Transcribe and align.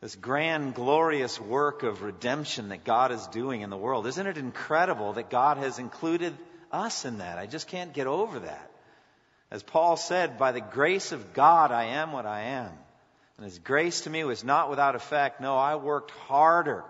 this 0.00 0.14
grand, 0.14 0.74
glorious 0.74 1.40
work 1.40 1.82
of 1.82 2.02
redemption 2.02 2.68
that 2.68 2.84
God 2.84 3.10
is 3.10 3.26
doing 3.28 3.62
in 3.62 3.70
the 3.70 3.76
world. 3.76 4.06
Isn't 4.06 4.26
it 4.26 4.38
incredible 4.38 5.14
that 5.14 5.30
God 5.30 5.56
has 5.56 5.78
included 5.78 6.36
us 6.70 7.04
in 7.04 7.18
that? 7.18 7.38
I 7.38 7.46
just 7.46 7.66
can't 7.66 7.92
get 7.92 8.06
over 8.06 8.40
that. 8.40 8.70
As 9.50 9.62
Paul 9.62 9.96
said, 9.96 10.38
by 10.38 10.52
the 10.52 10.60
grace 10.60 11.12
of 11.12 11.32
God, 11.32 11.72
I 11.72 11.84
am 11.84 12.12
what 12.12 12.26
I 12.26 12.42
am. 12.42 12.70
And 13.36 13.44
his 13.44 13.58
grace 13.58 14.02
to 14.02 14.10
me 14.10 14.24
was 14.24 14.44
not 14.44 14.70
without 14.70 14.94
effect. 14.94 15.40
No, 15.40 15.56
I 15.56 15.76
worked 15.76 16.10
harder 16.10 16.84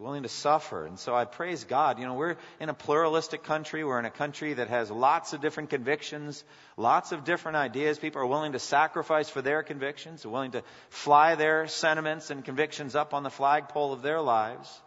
willing 0.00 0.24
to 0.24 0.28
suffer. 0.28 0.86
And 0.86 0.98
so 0.98 1.14
I 1.14 1.24
praise 1.24 1.64
God. 1.64 1.98
You 1.98 2.06
know, 2.06 2.14
we're 2.14 2.36
in 2.58 2.68
a 2.68 2.74
pluralistic 2.74 3.44
country. 3.44 3.84
We're 3.84 3.98
in 3.98 4.04
a 4.04 4.10
country 4.10 4.54
that 4.54 4.68
has 4.68 4.90
lots 4.90 5.32
of 5.32 5.40
different 5.40 5.70
convictions, 5.70 6.42
lots 6.76 7.12
of 7.12 7.24
different 7.24 7.56
ideas. 7.56 7.98
People 7.98 8.20
are 8.22 8.26
willing 8.26 8.52
to 8.52 8.58
sacrifice 8.58 9.28
for 9.28 9.40
their 9.40 9.62
convictions, 9.62 10.22
they're 10.22 10.32
willing 10.32 10.52
to 10.52 10.62
fly 10.90 11.36
their 11.36 11.68
sentiments 11.68 12.30
and 12.30 12.44
convictions 12.44 12.96
up 12.96 13.14
on 13.14 13.22
the 13.22 13.30
flagpole 13.30 13.92
of 13.92 14.02
their 14.02 14.20
lives. 14.20 14.80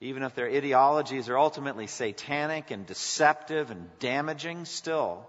Even 0.00 0.22
if 0.22 0.34
their 0.34 0.48
ideologies 0.48 1.28
are 1.28 1.38
ultimately 1.38 1.86
satanic 1.86 2.70
and 2.70 2.86
deceptive 2.86 3.70
and 3.70 3.88
damaging, 3.98 4.64
still, 4.66 5.26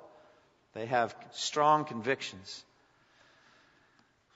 they 0.74 0.88
have 0.88 1.16
strong 1.32 1.86
convictions. 1.86 2.66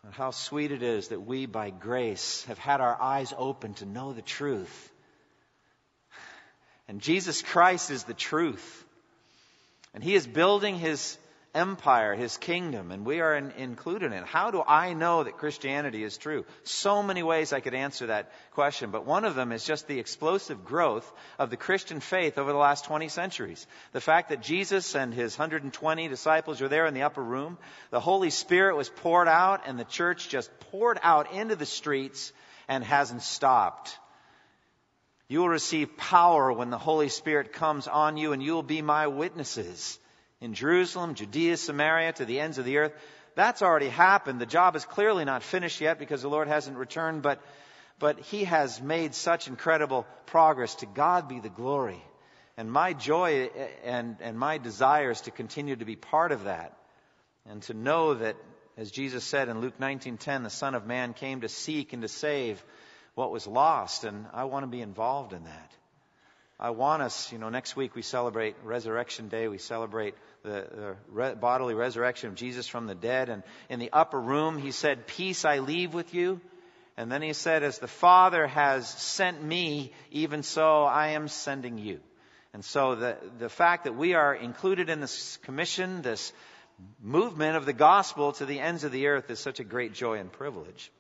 And 0.04 0.14
how 0.14 0.32
sweet 0.32 0.72
it 0.72 0.82
is 0.82 1.10
that 1.10 1.22
we, 1.22 1.46
by 1.46 1.70
grace, 1.70 2.44
have 2.46 2.58
had 2.58 2.82
our 2.82 3.00
eyes 3.00 3.34
open 3.38 3.76
to 3.76 3.86
know 3.86 4.14
the 4.14 4.22
truth. 4.22 4.92
And 6.88 7.00
Jesus 7.00 7.42
Christ 7.42 7.92
is 7.92 8.04
the 8.04 8.14
truth. 8.14 8.86
And 9.94 10.04
He 10.04 10.16
is 10.16 10.26
building 10.26 10.78
His 10.78 11.18
empire, 11.54 12.16
his 12.16 12.38
kingdom, 12.38 12.92
and 12.92 13.06
we 13.06 13.20
are 13.20 13.36
in, 13.36 13.52
included 13.52 14.08
in 14.08 14.14
it. 14.14 14.26
How 14.26 14.52
do 14.52 14.64
I 14.66 14.94
know 14.94 15.24
that 15.24 15.38
Christianity 15.38 16.04
is 16.04 16.18
true? 16.18 16.46
So 16.64 17.04
many 17.04 17.24
ways 17.24 17.52
I 17.52 17.60
could 17.60 17.74
answer 17.74 18.08
that 18.08 18.32
question, 18.52 18.92
but 18.92 19.06
one 19.06 19.26
of 19.26 19.36
them 19.36 19.52
is 19.52 19.66
just 19.66 19.88
the 19.88 20.00
explosive 20.00 20.64
growth 20.64 21.12
of 21.38 21.50
the 21.50 21.58
Christian 21.58 22.00
faith 22.00 22.38
over 22.38 22.52
the 22.52 22.58
last 22.58 22.86
20 22.86 23.10
centuries. 23.10 23.68
The 23.92 24.02
fact 24.02 24.30
that 24.30 24.42
Jesus 24.42 24.96
and 24.96 25.14
his 25.14 25.38
120 25.38 26.08
disciples 26.08 26.62
were 26.62 26.70
there 26.70 26.86
in 26.86 26.94
the 26.94 27.04
upper 27.04 27.24
room, 27.24 27.58
the 27.90 28.00
Holy 28.00 28.30
Spirit 28.30 28.78
was 28.78 28.90
poured 28.90 29.28
out, 29.28 29.64
and 29.66 29.78
the 29.78 29.84
church 29.84 30.30
just 30.30 30.50
poured 30.72 31.00
out 31.04 31.34
into 31.34 31.58
the 31.58 31.66
streets 31.66 32.32
and 32.70 32.84
hasn't 32.84 33.24
stopped. 33.24 33.98
You 35.28 35.40
will 35.40 35.50
receive 35.50 35.98
power 35.98 36.52
when 36.52 36.70
the 36.70 36.78
Holy 36.78 37.10
Spirit 37.10 37.52
comes 37.52 37.88
on 37.88 38.16
you, 38.16 38.32
and 38.32 38.42
you 38.42 38.54
will 38.54 38.64
be 38.64 38.82
my 38.82 39.08
witnesses 39.08 39.98
in 40.42 40.56
Jerusalem, 40.56 41.14
Judea, 41.14 41.56
Samaria, 41.56 42.14
to 42.14 42.26
the 42.26 42.40
ends 42.40 42.58
of 42.58 42.66
the 42.66 42.78
earth. 42.80 42.94
That's 43.36 43.62
already 43.62 43.88
happened. 43.88 44.42
The 44.42 44.46
job 44.46 44.76
is 44.76 44.84
clearly 44.84 45.24
not 45.24 45.44
finished 45.44 45.80
yet 45.80 46.00
because 46.00 46.22
the 46.22 46.30
Lord 46.30 46.48
hasn't 46.48 46.78
returned, 46.78 47.22
but, 47.22 47.42
but 48.00 48.20
He 48.20 48.44
has 48.44 48.82
made 48.82 49.14
such 49.14 49.48
incredible 49.48 50.06
progress. 50.26 50.76
To 50.76 50.88
God 50.88 51.30
be 51.30 51.40
the 51.40 51.50
glory. 51.50 52.04
And 52.58 52.70
my 52.70 52.94
joy 52.94 53.50
eh, 53.56 53.68
and, 53.86 54.18
and 54.20 54.38
my 54.38 54.58
desire 54.58 55.12
is 55.12 55.22
to 55.22 55.32
continue 55.32 55.76
to 55.76 55.86
be 55.86 55.96
part 55.96 56.32
of 56.32 56.44
that 56.46 56.76
and 57.50 57.62
to 57.64 57.74
know 57.74 58.16
that, 58.16 58.36
as 58.78 58.92
Jesus 58.92 59.24
said 59.24 59.48
in 59.48 59.62
Luke 59.62 59.80
19:10, 59.80 60.44
the 60.44 60.50
Son 60.50 60.76
of 60.76 60.86
Man 60.86 61.14
came 61.14 61.42
to 61.42 61.50
seek 61.50 61.94
and 61.94 62.02
to 62.02 62.08
save 62.08 62.64
what 63.16 63.32
was 63.32 63.48
lost, 63.48 64.04
and 64.04 64.26
I 64.34 64.46
want 64.46 64.64
to 64.64 64.68
be 64.68 64.82
involved 64.82 65.34
in 65.34 65.44
that. 65.44 65.72
I 66.62 66.70
want 66.70 67.02
us, 67.02 67.32
you 67.32 67.40
know, 67.40 67.50
next 67.50 67.76
week 67.76 67.96
we 67.96 68.04
celebrate 68.04 68.56
Resurrection 68.64 69.30
Day. 69.30 69.48
We 69.48 69.58
celebrate 69.58 70.14
the, 70.44 70.68
the 70.72 70.96
re- 71.10 71.34
bodily 71.34 71.74
resurrection 71.74 72.30
of 72.30 72.36
Jesus 72.36 72.68
from 72.68 72.86
the 72.86 72.94
dead. 72.94 73.30
And 73.30 73.42
in 73.68 73.80
the 73.80 73.90
upper 73.92 74.22
room, 74.22 74.60
he 74.60 74.70
said, 74.72 75.08
Peace 75.08 75.44
I 75.44 75.58
leave 75.58 75.96
with 75.96 76.14
you. 76.14 76.40
And 76.98 77.12
then 77.12 77.24
he 77.24 77.34
said, 77.34 77.64
As 77.64 77.80
the 77.80 77.88
Father 77.88 78.46
has 78.46 78.88
sent 78.88 79.44
me, 79.44 79.92
even 80.12 80.44
so 80.44 80.84
I 80.84 81.10
am 81.10 81.30
sending 81.30 81.80
you. 81.80 82.00
And 82.54 82.64
so 82.64 82.94
the, 82.94 83.18
the 83.40 83.50
fact 83.50 83.86
that 83.86 83.96
we 83.96 84.14
are 84.14 84.36
included 84.36 84.90
in 84.90 85.00
this 85.00 85.38
commission, 85.38 86.04
this 86.04 86.32
movement 87.02 87.58
of 87.58 87.66
the 87.66 87.74
gospel 87.74 88.34
to 88.34 88.46
the 88.46 88.60
ends 88.60 88.84
of 88.84 88.92
the 88.92 89.08
earth 89.08 89.32
is 89.32 89.40
such 89.40 89.60
a 89.60 89.64
great 89.64 89.94
joy 89.94 90.20
and 90.20 90.32
privilege. 90.32 90.92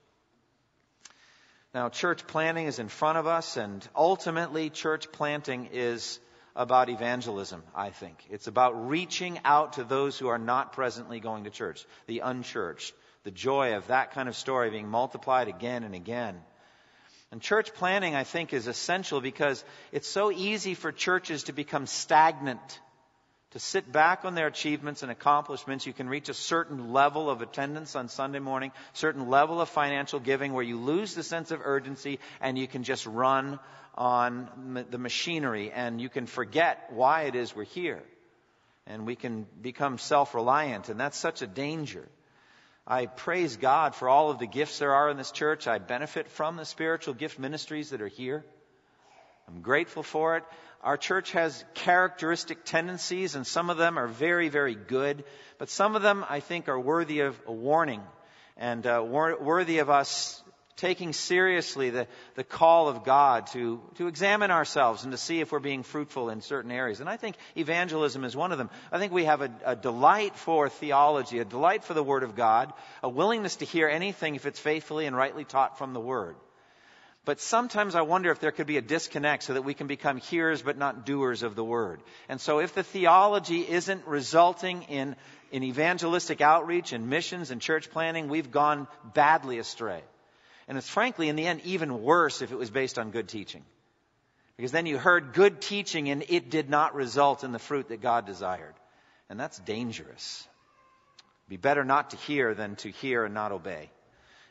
Now, 1.73 1.87
church 1.87 2.27
planting 2.27 2.67
is 2.67 2.79
in 2.79 2.89
front 2.89 3.17
of 3.17 3.27
us, 3.27 3.55
and 3.55 3.87
ultimately, 3.95 4.69
church 4.69 5.09
planting 5.11 5.69
is 5.71 6.19
about 6.53 6.89
evangelism, 6.89 7.63
I 7.73 7.91
think. 7.91 8.25
It's 8.29 8.47
about 8.47 8.89
reaching 8.89 9.39
out 9.45 9.73
to 9.73 9.85
those 9.85 10.19
who 10.19 10.27
are 10.27 10.37
not 10.37 10.73
presently 10.73 11.21
going 11.21 11.45
to 11.45 11.49
church, 11.49 11.85
the 12.07 12.19
unchurched. 12.19 12.93
The 13.23 13.31
joy 13.31 13.75
of 13.75 13.87
that 13.87 14.11
kind 14.11 14.27
of 14.27 14.35
story 14.35 14.69
being 14.69 14.89
multiplied 14.89 15.47
again 15.47 15.83
and 15.83 15.95
again. 15.95 16.35
And 17.31 17.41
church 17.41 17.73
planting, 17.73 18.15
I 18.15 18.25
think, 18.25 18.51
is 18.51 18.67
essential 18.67 19.21
because 19.21 19.63
it's 19.93 20.09
so 20.09 20.29
easy 20.31 20.73
for 20.73 20.91
churches 20.91 21.43
to 21.43 21.53
become 21.53 21.85
stagnant 21.85 22.79
to 23.51 23.59
sit 23.59 23.91
back 23.91 24.23
on 24.23 24.34
their 24.34 24.47
achievements 24.47 25.03
and 25.03 25.12
accomplishments. 25.12 25.85
You 25.85 25.94
can 25.94 26.07
reach 26.07 26.29
a 26.29 26.34
certain 26.34 26.94
level 26.94 27.29
of 27.29 27.41
attendance 27.41 27.95
on 27.95 28.07
Sunday 28.07 28.39
morning, 28.39 28.72
certain 28.94 29.29
level 29.29 29.59
of 29.59 29.69
financial 29.69 30.19
giving 30.19 30.53
where 30.53 30.63
you 30.63 30.79
lose 30.79 31.13
the 31.13 31.23
sense 31.23 31.51
of 31.51 31.59
urgency 31.63 32.19
and 32.40 32.57
you 32.57 32.67
can 32.67 32.84
just 32.84 33.06
run 33.06 33.59
on 33.95 34.85
the 34.90 34.97
machinery 34.97 35.72
and 35.72 36.00
you 36.00 36.07
can 36.07 36.25
forget 36.25 36.91
why 36.91 37.23
it 37.23 37.35
is 37.35 37.56
we're 37.56 37.66
here. 37.66 38.01
And 38.88 39.06
we 39.06 39.16
can 39.16 39.45
become 39.61 39.97
self-reliant 39.97 40.90
and 40.90 41.00
that's 41.00 41.17
such 41.17 41.41
a 41.41 41.47
danger. 41.47 42.07
I 42.88 43.06
praise 43.06 43.57
God 43.57 43.95
for 43.95 44.09
all 44.09 44.31
of 44.31 44.40
the 44.40 44.47
gifts 44.47 44.79
there 44.79 44.94
are 44.94 45.09
in 45.09 45.17
this 45.17 45.31
church. 45.31 45.67
I 45.67 45.78
benefit 45.78 46.29
from 46.29 46.56
the 46.56 46.66
spiritual 46.66 47.13
gift 47.13 47.38
ministries 47.38 47.91
that 47.91 48.01
are 48.01 48.07
here. 48.07 48.44
I'm 49.53 49.62
grateful 49.62 50.03
for 50.03 50.38
it. 50.38 50.44
Our 50.81 50.97
church 50.97 51.34
has 51.34 51.63
characteristic 51.73 52.63
tendencies, 52.63 53.35
and 53.35 53.45
some 53.45 53.69
of 53.69 53.78
them 53.78 54.00
are 54.00 54.07
very, 54.07 54.50
very 54.50 54.75
good, 54.75 55.23
but 55.57 55.69
some 55.69 55.95
of 55.95 56.01
them 56.01 56.25
I 56.28 56.39
think 56.39 56.69
are 56.69 56.79
worthy 56.79 57.19
of 57.19 57.39
a 57.45 57.51
warning 57.51 58.01
and 58.57 58.85
uh, 58.88 59.03
wor- 59.06 59.38
worthy 59.40 59.79
of 59.79 59.90
us 59.90 60.41
taking 60.78 61.13
seriously 61.13 61.91
the, 61.91 62.07
the 62.35 62.44
call 62.44 62.88
of 62.88 63.03
God 63.03 63.45
to, 63.47 63.81
to 63.95 64.07
examine 64.07 64.50
ourselves 64.50 65.03
and 65.03 65.11
to 65.11 65.17
see 65.17 65.40
if 65.40 65.51
we're 65.51 65.59
being 65.59 65.84
fruitful 65.84 66.29
in 66.29 66.41
certain 66.41 66.72
areas. 66.72 67.01
And 67.01 67.09
I 67.09 67.17
think 67.17 67.35
evangelism 67.56 68.23
is 68.23 68.35
one 68.35 68.51
of 68.51 68.57
them. 68.57 68.72
I 68.91 68.97
think 68.97 69.11
we 69.11 69.25
have 69.25 69.41
a, 69.41 69.51
a 69.66 69.75
delight 69.75 70.35
for 70.35 70.69
theology, 70.69 71.38
a 71.38 71.45
delight 71.45 71.84
for 71.84 71.94
the 71.94 72.03
Word 72.03 72.23
of 72.23 72.35
God, 72.35 72.73
a 73.03 73.09
willingness 73.09 73.57
to 73.57 73.66
hear 73.66 73.88
anything 73.88 74.35
if 74.35 74.45
it's 74.45 74.59
faithfully 74.59 75.06
and 75.06 75.16
rightly 75.16 75.44
taught 75.44 75.78
from 75.78 75.94
the 75.94 76.00
Word. 76.00 76.35
But 77.23 77.39
sometimes 77.39 77.93
I 77.93 78.01
wonder 78.01 78.31
if 78.31 78.39
there 78.39 78.51
could 78.51 78.65
be 78.65 78.77
a 78.77 78.81
disconnect 78.81 79.43
so 79.43 79.53
that 79.53 79.61
we 79.61 79.75
can 79.75 79.85
become 79.85 80.17
hearers 80.17 80.63
but 80.63 80.77
not 80.77 81.05
doers 81.05 81.43
of 81.43 81.55
the 81.55 81.63
word. 81.63 82.01
And 82.27 82.41
so 82.41 82.59
if 82.59 82.73
the 82.73 82.83
theology 82.83 83.59
isn't 83.61 84.07
resulting 84.07 84.83
in, 84.83 85.15
in 85.51 85.63
evangelistic 85.63 86.41
outreach 86.41 86.93
and 86.93 87.09
missions 87.09 87.51
and 87.51 87.61
church 87.61 87.91
planting, 87.91 88.28
we've 88.28 88.49
gone 88.49 88.87
badly 89.13 89.59
astray. 89.59 90.01
And 90.67 90.79
it's 90.79 90.90
frankly, 90.90 91.29
in 91.29 91.35
the 91.35 91.46
end, 91.46 91.61
even 91.63 92.01
worse 92.01 92.41
if 92.41 92.51
it 92.51 92.57
was 92.57 92.72
based 92.72 92.97
on 92.97 93.11
good 93.11 93.28
teaching. 93.28 93.63
Because 94.57 94.72
then 94.72 94.87
you 94.87 94.97
heard 94.97 95.34
good 95.34 95.61
teaching 95.61 96.09
and 96.09 96.23
it 96.28 96.49
did 96.49 96.72
not 96.72 96.96
result 96.96 97.43
in 97.43 97.51
the 97.51 97.59
fruit 97.59 97.90
that 97.90 98.01
God 98.01 98.25
desired. 98.25 98.73
And 99.29 99.40
that's 99.40 99.59
dangerous. 99.59 100.47
It'd 101.43 101.49
be 101.49 101.57
better 101.57 101.84
not 101.84 102.11
to 102.11 102.17
hear 102.17 102.55
than 102.55 102.78
to 102.78 102.90
hear 102.90 103.25
and 103.25 103.34
not 103.35 103.51
obey. 103.51 103.91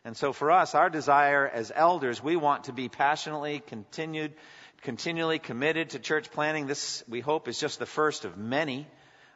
And 0.05 0.17
so 0.17 0.33
for 0.33 0.51
us, 0.51 0.75
our 0.75 0.89
desire 0.89 1.47
as 1.47 1.71
elders, 1.75 2.23
we 2.23 2.37
want 2.37 2.65
to 2.65 2.73
be 2.73 2.89
passionately 2.89 3.61
continued, 3.67 4.33
continually 4.83 5.39
committed 5.39 5.91
to 5.91 5.99
church 5.99 6.31
planting. 6.31 6.67
This, 6.67 7.05
we 7.09 7.21
hope, 7.21 7.49
is 7.49 7.61
just 7.61 7.79
the 7.79 7.87
first 7.87 8.25
of 8.25 8.39
many 8.39 8.87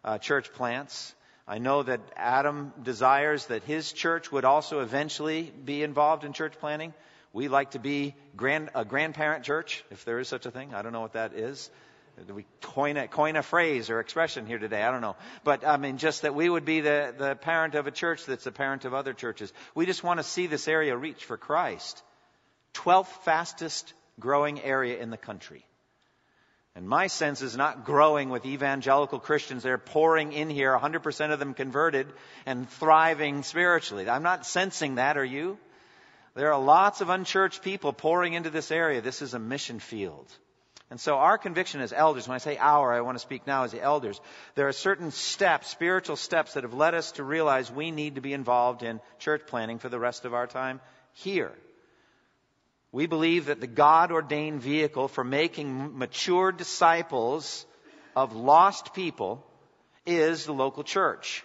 uh, 0.05 0.19
church 0.19 0.53
plants. 0.53 1.15
I 1.47 1.59
know 1.59 1.83
that 1.83 2.01
Adam 2.17 2.73
desires 2.83 3.47
that 3.47 3.65
his 3.65 3.93
church 3.93 4.33
would 4.33 4.47
also 4.47 4.81
eventually 4.81 5.53
be 5.65 5.83
involved 5.83 6.25
in 6.25 6.33
church 6.33 6.55
planting. 6.59 6.95
We 7.35 7.49
like 7.49 7.73
to 7.73 7.79
be 7.79 8.15
grand, 8.35 8.71
a 8.75 8.87
grandparent 8.87 9.45
church, 9.45 9.85
if 9.91 10.07
there 10.07 10.19
is 10.19 10.29
such 10.29 10.47
a 10.47 10.51
thing. 10.51 10.73
I 10.73 10.81
don't 10.81 10.93
know 10.93 11.03
what 11.03 11.13
that 11.13 11.35
is. 11.35 11.69
We 12.33 12.47
coin 12.63 12.97
a, 12.97 13.09
coin 13.09 13.37
a 13.37 13.43
phrase 13.43 13.91
or 13.91 14.01
expression 14.01 14.47
here 14.47 14.59
today? 14.59 14.83
I 14.83 14.91
don't 14.91 15.01
know. 15.01 15.17
But 15.43 15.67
I 15.67 15.77
mean, 15.77 15.99
just 15.99 16.23
that 16.23 16.35
we 16.35 16.49
would 16.49 16.65
be 16.65 16.81
the, 16.81 17.15
the 17.17 17.35
parent 17.35 17.75
of 17.75 17.87
a 17.87 17.91
church 17.91 18.25
that's 18.25 18.45
the 18.45 18.53
parent 18.53 18.85
of 18.85 18.95
other 18.95 19.13
churches. 19.13 19.53
We 19.75 19.87
just 19.87 20.05
want 20.05 20.21
to 20.21 20.25
see 20.25 20.47
this 20.47 20.69
area 20.69 20.97
reach 20.97 21.25
for 21.25 21.37
Christ. 21.37 22.03
12th 22.75 23.09
fastest 23.25 23.93
growing 24.21 24.61
area 24.61 24.99
in 25.01 25.11
the 25.11 25.17
country. 25.17 25.65
And 26.77 26.89
my 26.89 27.07
sense 27.07 27.41
is 27.41 27.57
not 27.57 27.85
growing 27.85 28.31
with 28.31 28.47
evangelical 28.47 29.21
Christians. 29.21 29.63
They're 29.63 29.79
pouring 29.79 30.33
in 30.33 30.51
here, 30.51 30.77
100% 30.77 31.33
of 31.33 31.39
them 31.39 31.55
converted 31.55 32.09
and 32.47 32.69
thriving 32.69 33.45
spiritually. 33.45 34.09
I'm 34.09 34.25
not 34.25 34.45
sensing 34.45 34.97
that, 34.97 35.17
are 35.17 35.25
you? 35.25 35.57
There 36.35 36.53
are 36.53 36.61
lots 36.61 37.01
of 37.01 37.11
unchurched 37.11 37.63
people 37.63 37.93
pouring 37.93 38.35
into 38.35 38.51
this 38.51 38.73
area. 38.73 39.01
This 39.01 39.23
is 39.23 39.35
a 39.35 39.39
mission 39.39 39.79
field. 39.79 40.27
And 40.91 41.01
so 41.01 41.17
our 41.17 41.39
conviction 41.39 41.81
as 41.81 41.93
elders, 41.93 42.29
when 42.29 42.35
I 42.35 42.39
say 42.39 42.57
our, 42.59 42.93
I 42.93 43.01
want 43.01 43.17
to 43.17 43.23
speak 43.23 43.47
now 43.47 43.65
as 43.65 43.73
the 43.73 43.83
elders, 43.83 44.21
there 44.55 44.69
are 44.69 44.73
certain 44.73 45.11
steps, 45.11 45.69
spiritual 45.69 46.17
steps 46.17 46.55
that 46.55 46.63
have 46.63 46.75
led 46.75 46.95
us 46.95 47.13
to 47.13 47.25
realize 47.25 47.71
we 47.71 47.91
need 47.91 48.17
to 48.17 48.21
be 48.21 48.33
involved 48.33 48.83
in 48.83 49.01
church 49.19 49.43
planting 49.47 49.79
for 49.79 49.89
the 49.89 49.99
rest 49.99 50.25
of 50.25 50.35
our 50.35 50.47
time 50.47 50.81
here. 51.13 51.53
We 52.93 53.07
believe 53.07 53.47
that 53.47 53.61
the 53.61 53.67
God 53.67 54.13
ordained 54.13 54.61
vehicle 54.61 55.09
for 55.09 55.25
making 55.25 55.99
mature 55.99 56.53
disciples 56.53 57.67
of 58.15 58.37
lost 58.37 58.95
people 58.95 59.45
is 60.07 60.45
the 60.45 60.53
local 60.53 60.85
church. 60.85 61.43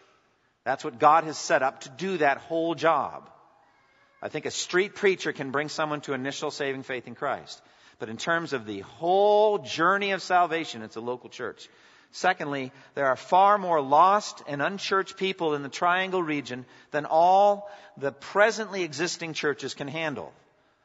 That's 0.64 0.84
what 0.84 1.00
God 1.00 1.24
has 1.24 1.38
set 1.38 1.64
up 1.64 1.82
to 1.82 1.90
do 1.90 2.18
that 2.18 2.38
whole 2.38 2.76
job. 2.76 3.30
I 4.22 4.28
think 4.28 4.46
a 4.46 4.52
street 4.52 4.96
preacher 4.96 5.32
can 5.32 5.52
bring 5.52 5.70
someone 5.70 6.02
to 6.02 6.14
initial 6.14 6.52
saving 6.52 6.84
faith 6.84 7.08
in 7.08 7.16
Christ. 7.16 7.62
But 8.00 8.10
in 8.10 8.18
terms 8.18 8.54
of 8.54 8.66
the 8.66 8.80
whole 8.80 9.60
journey 9.60 10.12
of 10.12 10.22
salvation, 10.22 10.81
it's 10.81 10.96
a 10.96 11.01
local 11.01 11.30
church. 11.30 11.68
Secondly, 12.12 12.72
there 12.96 13.07
are 13.07 13.16
far 13.16 13.57
more 13.57 13.81
lost 13.81 14.42
and 14.48 14.62
unchurched 14.62 15.18
people 15.18 15.54
in 15.54 15.62
the 15.62 15.69
Triangle 15.69 16.24
region 16.24 16.66
than 16.92 17.06
all 17.06 17.69
the 17.98 18.12
presently 18.12 18.84
existing 18.84 19.34
churches 19.34 19.75
can 19.75 19.88
handle. 19.88 20.34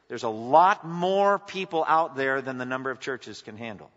There's 0.07 0.23
a 0.23 0.29
lot 0.29 0.85
more 0.85 1.39
people 1.39 1.83
out 1.87 2.15
there 2.15 2.41
than 2.41 2.57
the 2.57 2.65
number 2.65 2.91
of 2.91 2.99
churches 2.99 3.41
can 3.41 3.57
handle. 3.57 3.89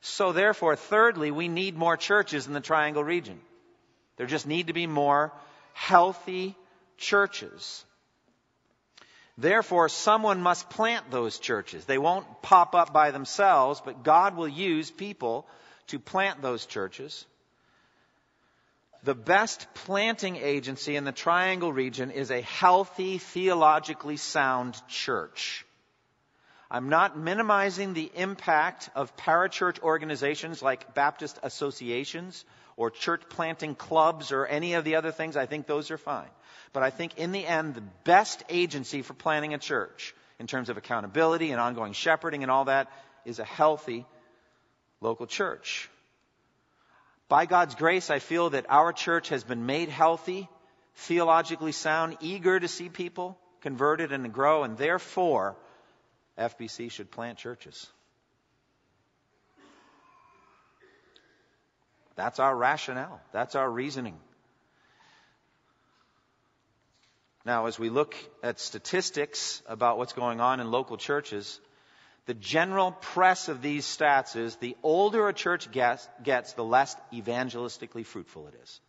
So 0.00 0.32
therefore, 0.32 0.76
thirdly, 0.76 1.30
we 1.30 1.48
need 1.48 1.76
more 1.76 1.96
churches 1.96 2.46
in 2.46 2.52
the 2.52 2.60
Triangle 2.60 3.02
region. 3.02 3.40
There 4.16 4.26
just 4.26 4.46
need 4.46 4.68
to 4.68 4.72
be 4.72 4.86
more 4.86 5.32
healthy 5.72 6.54
churches. 6.98 7.84
Therefore, 9.40 9.88
someone 9.88 10.42
must 10.42 10.68
plant 10.68 11.10
those 11.10 11.38
churches. 11.38 11.86
They 11.86 11.96
won't 11.96 12.42
pop 12.42 12.74
up 12.74 12.92
by 12.92 13.10
themselves, 13.10 13.80
but 13.82 14.02
God 14.02 14.36
will 14.36 14.46
use 14.48 14.90
people 14.90 15.46
to 15.86 15.98
plant 15.98 16.42
those 16.42 16.66
churches. 16.66 17.24
The 19.02 19.14
best 19.14 19.66
planting 19.72 20.36
agency 20.36 20.94
in 20.94 21.04
the 21.04 21.12
Triangle 21.12 21.72
region 21.72 22.10
is 22.10 22.30
a 22.30 22.42
healthy, 22.42 23.16
theologically 23.16 24.18
sound 24.18 24.78
church. 24.88 25.64
I'm 26.70 26.90
not 26.90 27.18
minimizing 27.18 27.94
the 27.94 28.12
impact 28.14 28.90
of 28.94 29.16
parachurch 29.16 29.80
organizations 29.80 30.60
like 30.60 30.92
Baptist 30.92 31.38
associations 31.42 32.44
or 32.76 32.90
church 32.90 33.22
planting 33.30 33.74
clubs 33.74 34.32
or 34.32 34.44
any 34.44 34.74
of 34.74 34.84
the 34.84 34.96
other 34.96 35.12
things. 35.12 35.38
I 35.38 35.46
think 35.46 35.66
those 35.66 35.90
are 35.90 35.98
fine. 35.98 36.28
But 36.72 36.82
I 36.82 36.90
think 36.90 37.18
in 37.18 37.32
the 37.32 37.46
end, 37.46 37.74
the 37.74 37.84
best 38.04 38.44
agency 38.48 39.02
for 39.02 39.14
planting 39.14 39.54
a 39.54 39.58
church 39.58 40.14
in 40.38 40.46
terms 40.46 40.68
of 40.68 40.76
accountability 40.76 41.50
and 41.50 41.60
ongoing 41.60 41.92
shepherding 41.92 42.42
and 42.42 42.50
all 42.50 42.66
that 42.66 42.90
is 43.24 43.38
a 43.38 43.44
healthy 43.44 44.06
local 45.00 45.26
church. 45.26 45.88
By 47.28 47.46
God's 47.46 47.74
grace, 47.74 48.10
I 48.10 48.18
feel 48.18 48.50
that 48.50 48.66
our 48.68 48.92
church 48.92 49.28
has 49.28 49.44
been 49.44 49.66
made 49.66 49.88
healthy, 49.88 50.48
theologically 50.94 51.72
sound, 51.72 52.16
eager 52.20 52.58
to 52.58 52.68
see 52.68 52.88
people 52.88 53.38
converted 53.60 54.12
and 54.12 54.24
to 54.24 54.30
grow, 54.30 54.64
and 54.64 54.76
therefore, 54.76 55.56
FBC 56.38 56.90
should 56.90 57.10
plant 57.10 57.38
churches. 57.38 57.86
That's 62.16 62.38
our 62.38 62.54
rationale. 62.54 63.20
That's 63.32 63.54
our 63.54 63.70
reasoning. 63.70 64.18
Now, 67.44 67.66
as 67.66 67.78
we 67.78 67.88
look 67.88 68.14
at 68.42 68.60
statistics 68.60 69.62
about 69.66 69.96
what's 69.98 70.12
going 70.12 70.40
on 70.40 70.60
in 70.60 70.70
local 70.70 70.96
churches, 70.96 71.60
the 72.26 72.34
general 72.34 72.92
press 72.92 73.48
of 73.48 73.62
these 73.62 73.86
stats 73.86 74.36
is 74.36 74.56
the 74.56 74.76
older 74.82 75.28
a 75.28 75.32
church 75.32 75.70
gets, 75.72 76.06
gets, 76.22 76.52
the 76.52 76.64
less 76.64 76.94
evangelistically 77.12 78.04
fruitful 78.04 78.46
it 78.48 78.54
is. 78.62 78.80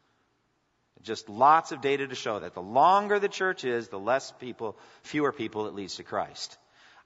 Just 1.02 1.30
lots 1.30 1.72
of 1.72 1.82
data 1.82 2.08
to 2.08 2.16
show 2.16 2.40
that. 2.40 2.54
The 2.54 2.62
longer 2.62 3.20
the 3.20 3.30
church 3.30 3.64
is, 3.64 3.88
the 3.88 3.98
less 3.98 4.32
people, 4.40 4.78
fewer 5.04 5.32
people 5.32 5.68
it 5.68 5.74
leads 5.74 5.96
to 5.96 6.04
Christ. 6.04 6.58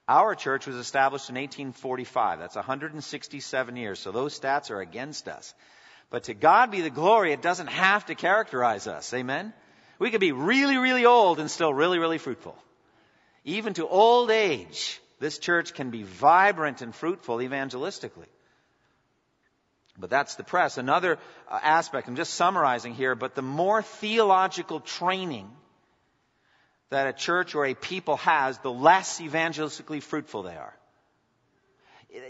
Our 0.08 0.34
church 0.34 0.66
was 0.66 0.76
established 0.76 1.30
in 1.30 1.36
1845. 1.36 2.38
That's 2.38 2.56
167 2.56 3.76
years. 3.76 3.98
So 3.98 4.12
those 4.12 4.38
stats 4.38 4.70
are 4.70 4.80
against 4.80 5.28
us. 5.28 5.54
But 6.10 6.24
to 6.24 6.34
God 6.34 6.70
be 6.70 6.82
the 6.82 6.90
glory, 6.90 7.32
it 7.32 7.42
doesn't 7.42 7.68
have 7.68 8.06
to 8.06 8.14
characterize 8.14 8.86
us. 8.86 9.12
Amen? 9.14 9.52
We 9.98 10.10
could 10.10 10.20
be 10.20 10.32
really, 10.32 10.76
really 10.76 11.06
old 11.06 11.40
and 11.40 11.50
still 11.50 11.72
really, 11.72 11.98
really 11.98 12.18
fruitful. 12.18 12.56
Even 13.44 13.74
to 13.74 13.86
old 13.86 14.30
age, 14.30 15.00
this 15.20 15.38
church 15.38 15.72
can 15.74 15.90
be 15.90 16.02
vibrant 16.02 16.82
and 16.82 16.94
fruitful 16.94 17.38
evangelistically. 17.38 18.26
But 19.98 20.10
that's 20.10 20.34
the 20.34 20.44
press. 20.44 20.76
Another 20.76 21.18
uh, 21.50 21.58
aspect, 21.62 22.08
I'm 22.08 22.16
just 22.16 22.34
summarizing 22.34 22.94
here, 22.94 23.14
but 23.14 23.34
the 23.34 23.42
more 23.42 23.82
theological 23.82 24.80
training 24.80 25.50
that 26.90 27.06
a 27.06 27.12
church 27.12 27.54
or 27.54 27.64
a 27.64 27.74
people 27.74 28.16
has, 28.18 28.58
the 28.58 28.70
less 28.70 29.20
evangelistically 29.20 30.02
fruitful 30.02 30.42
they 30.42 30.56
are. 30.56 30.76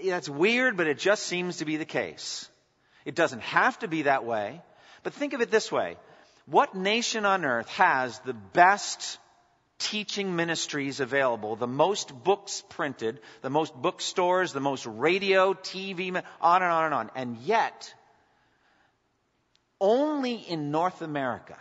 That's 0.04 0.28
weird, 0.28 0.76
but 0.76 0.86
it 0.86 0.98
just 0.98 1.24
seems 1.24 1.58
to 1.58 1.64
be 1.64 1.76
the 1.76 1.84
case. 1.84 2.48
It 3.04 3.14
doesn't 3.14 3.42
have 3.42 3.78
to 3.80 3.88
be 3.88 4.02
that 4.02 4.24
way, 4.24 4.62
but 5.02 5.12
think 5.12 5.32
of 5.32 5.40
it 5.40 5.50
this 5.50 5.70
way. 5.70 5.96
What 6.46 6.74
nation 6.74 7.26
on 7.26 7.44
earth 7.44 7.68
has 7.70 8.18
the 8.20 8.34
best 8.34 9.18
teaching 9.78 10.36
ministries 10.36 11.00
available, 11.00 11.56
the 11.56 11.66
most 11.66 12.12
books 12.24 12.62
printed, 12.70 13.20
the 13.42 13.50
most 13.50 13.74
bookstores, 13.74 14.52
the 14.52 14.60
most 14.60 14.86
radio, 14.86 15.52
TV, 15.54 16.22
on 16.40 16.62
and 16.62 16.72
on 16.72 16.84
and 16.84 16.94
on. 16.94 17.10
And 17.14 17.36
yet, 17.38 17.92
only 19.80 20.34
in 20.34 20.70
North 20.70 21.02
America 21.02 21.58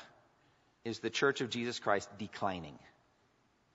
is 0.85 0.99
the 0.99 1.09
Church 1.09 1.41
of 1.41 1.49
Jesus 1.49 1.79
Christ 1.79 2.09
declining 2.17 2.77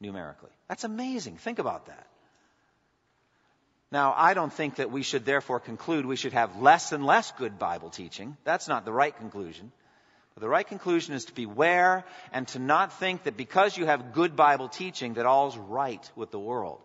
numerically. 0.00 0.50
That's 0.68 0.84
amazing. 0.84 1.36
Think 1.36 1.58
about 1.58 1.86
that. 1.86 2.06
Now, 3.92 4.14
I 4.16 4.34
don't 4.34 4.52
think 4.52 4.76
that 4.76 4.92
we 4.92 5.02
should 5.02 5.24
therefore 5.24 5.58
conclude 5.58 6.06
we 6.06 6.14
should 6.14 6.32
have 6.32 6.60
less 6.60 6.92
and 6.92 7.04
less 7.04 7.32
good 7.32 7.58
Bible 7.58 7.90
teaching. 7.90 8.36
That's 8.44 8.68
not 8.68 8.84
the 8.84 8.92
right 8.92 9.14
conclusion. 9.16 9.72
The 10.38 10.48
right 10.48 10.66
conclusion 10.66 11.14
is 11.14 11.26
to 11.26 11.34
beware 11.34 12.04
and 12.32 12.48
to 12.48 12.58
not 12.58 12.98
think 12.98 13.24
that 13.24 13.36
because 13.36 13.76
you 13.76 13.84
have 13.84 14.14
good 14.14 14.36
Bible 14.36 14.68
teaching 14.68 15.14
that 15.14 15.26
all's 15.26 15.56
right 15.56 16.10
with 16.16 16.30
the 16.30 16.38
world. 16.38 16.80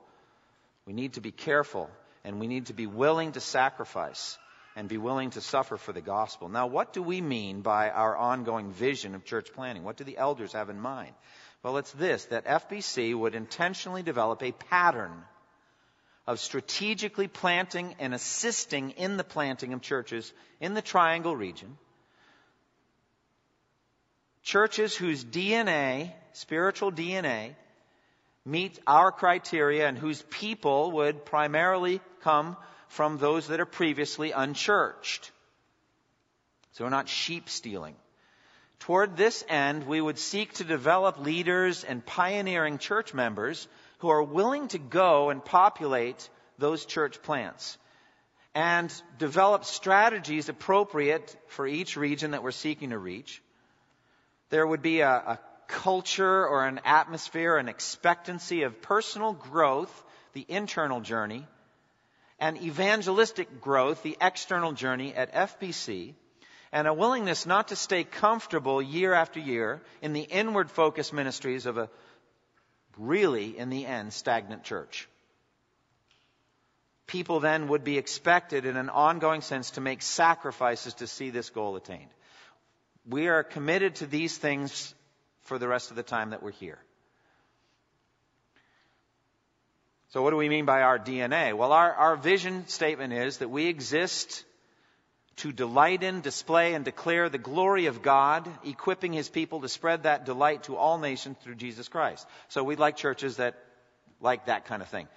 We 0.86 0.94
need 0.94 1.14
to 1.14 1.22
be 1.22 1.32
careful 1.32 1.90
and 2.26 2.40
we 2.40 2.48
need 2.48 2.66
to 2.66 2.74
be 2.74 2.86
willing 2.86 3.32
to 3.32 3.40
sacrifice 3.40 4.38
and 4.76 4.90
be 4.90 4.98
willing 4.98 5.30
to 5.32 5.42
suffer 5.42 5.78
for 5.78 5.94
the 5.94 6.02
gospel. 6.02 6.50
Now, 6.50 6.68
what 6.68 6.92
do 6.92 7.02
we 7.02 7.22
mean 7.22 7.62
by 7.62 7.90
our 7.90 8.18
ongoing 8.18 8.72
vision 8.72 9.16
of 9.16 9.24
church 9.24 9.54
planting? 9.54 9.86
What 9.86 9.96
do 9.96 10.04
the 10.04 10.18
elders 10.18 10.52
have 10.52 10.70
in 10.70 10.80
mind? 10.80 11.14
Well, 11.64 11.78
it's 11.78 11.94
this, 11.94 12.26
that 12.26 12.46
FBC 12.46 13.16
would 13.16 13.36
intentionally 13.36 14.04
develop 14.04 14.44
a 14.44 14.52
pattern 14.52 15.24
of 16.28 16.40
strategically 16.40 17.28
planting 17.28 17.96
and 18.00 18.14
assisting 18.14 18.92
in 18.92 19.16
the 19.16 19.24
planting 19.24 19.72
of 19.72 19.82
churches 19.82 20.34
in 20.60 20.74
the 20.74 20.82
Triangle 20.82 21.36
region 21.36 21.78
churches 24.46 24.96
whose 24.96 25.26
DNA, 25.26 26.14
spiritual 26.34 26.92
DNA, 26.92 27.56
meet 28.46 28.80
our 28.86 29.12
criteria 29.12 29.88
and 29.88 29.98
whose 29.98 30.22
people 30.30 30.92
would 30.92 31.26
primarily 31.26 32.00
come 32.22 32.56
from 32.88 33.18
those 33.18 33.48
that 33.48 33.60
are 33.60 33.66
previously 33.66 34.32
unchurched. 34.32 35.32
So 36.74 36.84
we're 36.84 36.92
not 36.92 37.10
sheep 37.10 37.50
stealing. 37.50 37.96
Toward 38.80 39.18
this 39.18 39.44
end, 39.50 39.88
we 39.88 40.00
would 40.00 40.20
seek 40.20 40.54
to 40.54 40.64
develop 40.64 41.18
leaders 41.18 41.84
and 41.84 42.06
pioneering 42.06 42.78
church 42.78 43.16
members 43.16 43.68
who 44.00 44.10
are 44.10 44.22
willing 44.22 44.68
to 44.70 44.78
go 44.78 45.32
and 45.32 45.44
populate 45.44 46.30
those 46.60 46.86
church 46.86 47.20
plants 47.24 47.80
and 48.54 48.94
develop 49.18 49.66
strategies 49.66 50.50
appropriate 50.50 51.36
for 51.48 51.66
each 51.66 51.98
region 51.98 52.32
that 52.32 52.44
we're 52.44 52.52
seeking 52.52 52.92
to 52.92 53.00
reach 53.00 53.42
there 54.50 54.66
would 54.66 54.82
be 54.82 55.02
a, 55.02 55.10
a 55.10 55.40
culture 55.68 56.48
or 56.48 56.66
an 56.66 56.80
atmosphere, 56.86 57.58
an 57.58 57.68
expectancy 57.68 58.64
of 58.64 58.82
personal 58.82 59.34
growth, 59.34 60.04
the 60.34 60.46
internal 60.48 61.02
journey, 61.02 61.46
and 62.40 62.58
evangelistic 62.58 63.62
growth, 63.62 64.04
the 64.04 64.18
external 64.22 64.74
journey 64.74 65.14
at 65.14 65.34
FBC, 65.34 66.14
and 66.72 66.88
a 66.88 66.94
willingness 66.94 67.46
not 67.46 67.70
to 67.70 67.76
stay 67.76 68.04
comfortable 68.04 68.82
year 68.82 69.14
after 69.14 69.40
year 69.40 69.82
in 70.02 70.14
the 70.14 70.22
inward 70.22 70.70
focused 70.70 71.14
ministries 71.14 71.66
of 71.66 71.78
a 71.78 71.90
really, 72.98 73.58
in 73.58 73.70
the 73.70 73.86
end, 73.86 74.14
stagnant 74.14 74.64
church. 74.64 75.08
People 77.08 77.40
then 77.40 77.68
would 77.68 77.84
be 77.84 77.98
expected 77.98 78.66
in 78.66 78.78
an 78.78 78.90
ongoing 78.90 79.42
sense 79.42 79.72
to 79.72 79.82
make 79.82 80.02
sacrifices 80.02 80.96
to 80.96 81.08
see 81.08 81.30
this 81.30 81.50
goal 81.50 81.76
attained. 81.76 82.10
We 83.08 83.28
are 83.28 83.44
committed 83.44 83.96
to 83.96 84.08
these 84.08 84.38
things 84.38 84.94
for 85.42 85.60
the 85.60 85.68
rest 85.68 85.92
of 85.92 85.96
the 85.96 86.04
time 86.04 86.32
that 86.32 86.42
we're 86.42 86.52
here. 86.52 86.80
So, 90.10 90.22
what 90.22 90.32
do 90.32 90.38
we 90.38 90.50
mean 90.50 90.66
by 90.66 90.82
our 90.82 90.98
DNA? 90.98 91.54
Well, 91.56 91.72
our, 91.72 91.94
our 91.94 92.16
vision 92.16 92.68
statement 92.68 93.14
is 93.14 93.40
that 93.40 93.50
we 93.50 93.68
exist 93.68 94.46
to 95.38 95.52
delight 95.52 96.04
in, 96.04 96.22
display, 96.22 96.74
and 96.74 96.86
declare 96.86 97.28
the 97.28 97.38
glory 97.38 97.88
of 97.88 98.02
God, 98.02 98.50
equipping 98.64 99.12
His 99.12 99.28
people 99.28 99.62
to 99.62 99.68
spread 99.68 100.04
that 100.04 100.26
delight 100.26 100.64
to 100.64 100.78
all 100.78 100.98
nations 100.98 101.36
through 101.44 101.56
Jesus 101.56 101.90
Christ. 101.90 102.26
So, 102.48 102.64
we'd 102.64 102.80
like 102.80 102.96
churches 102.96 103.38
that 103.38 103.56
like 104.22 104.46
that 104.46 104.66
kind 104.66 104.82
of 104.82 104.88
thing. 104.88 105.08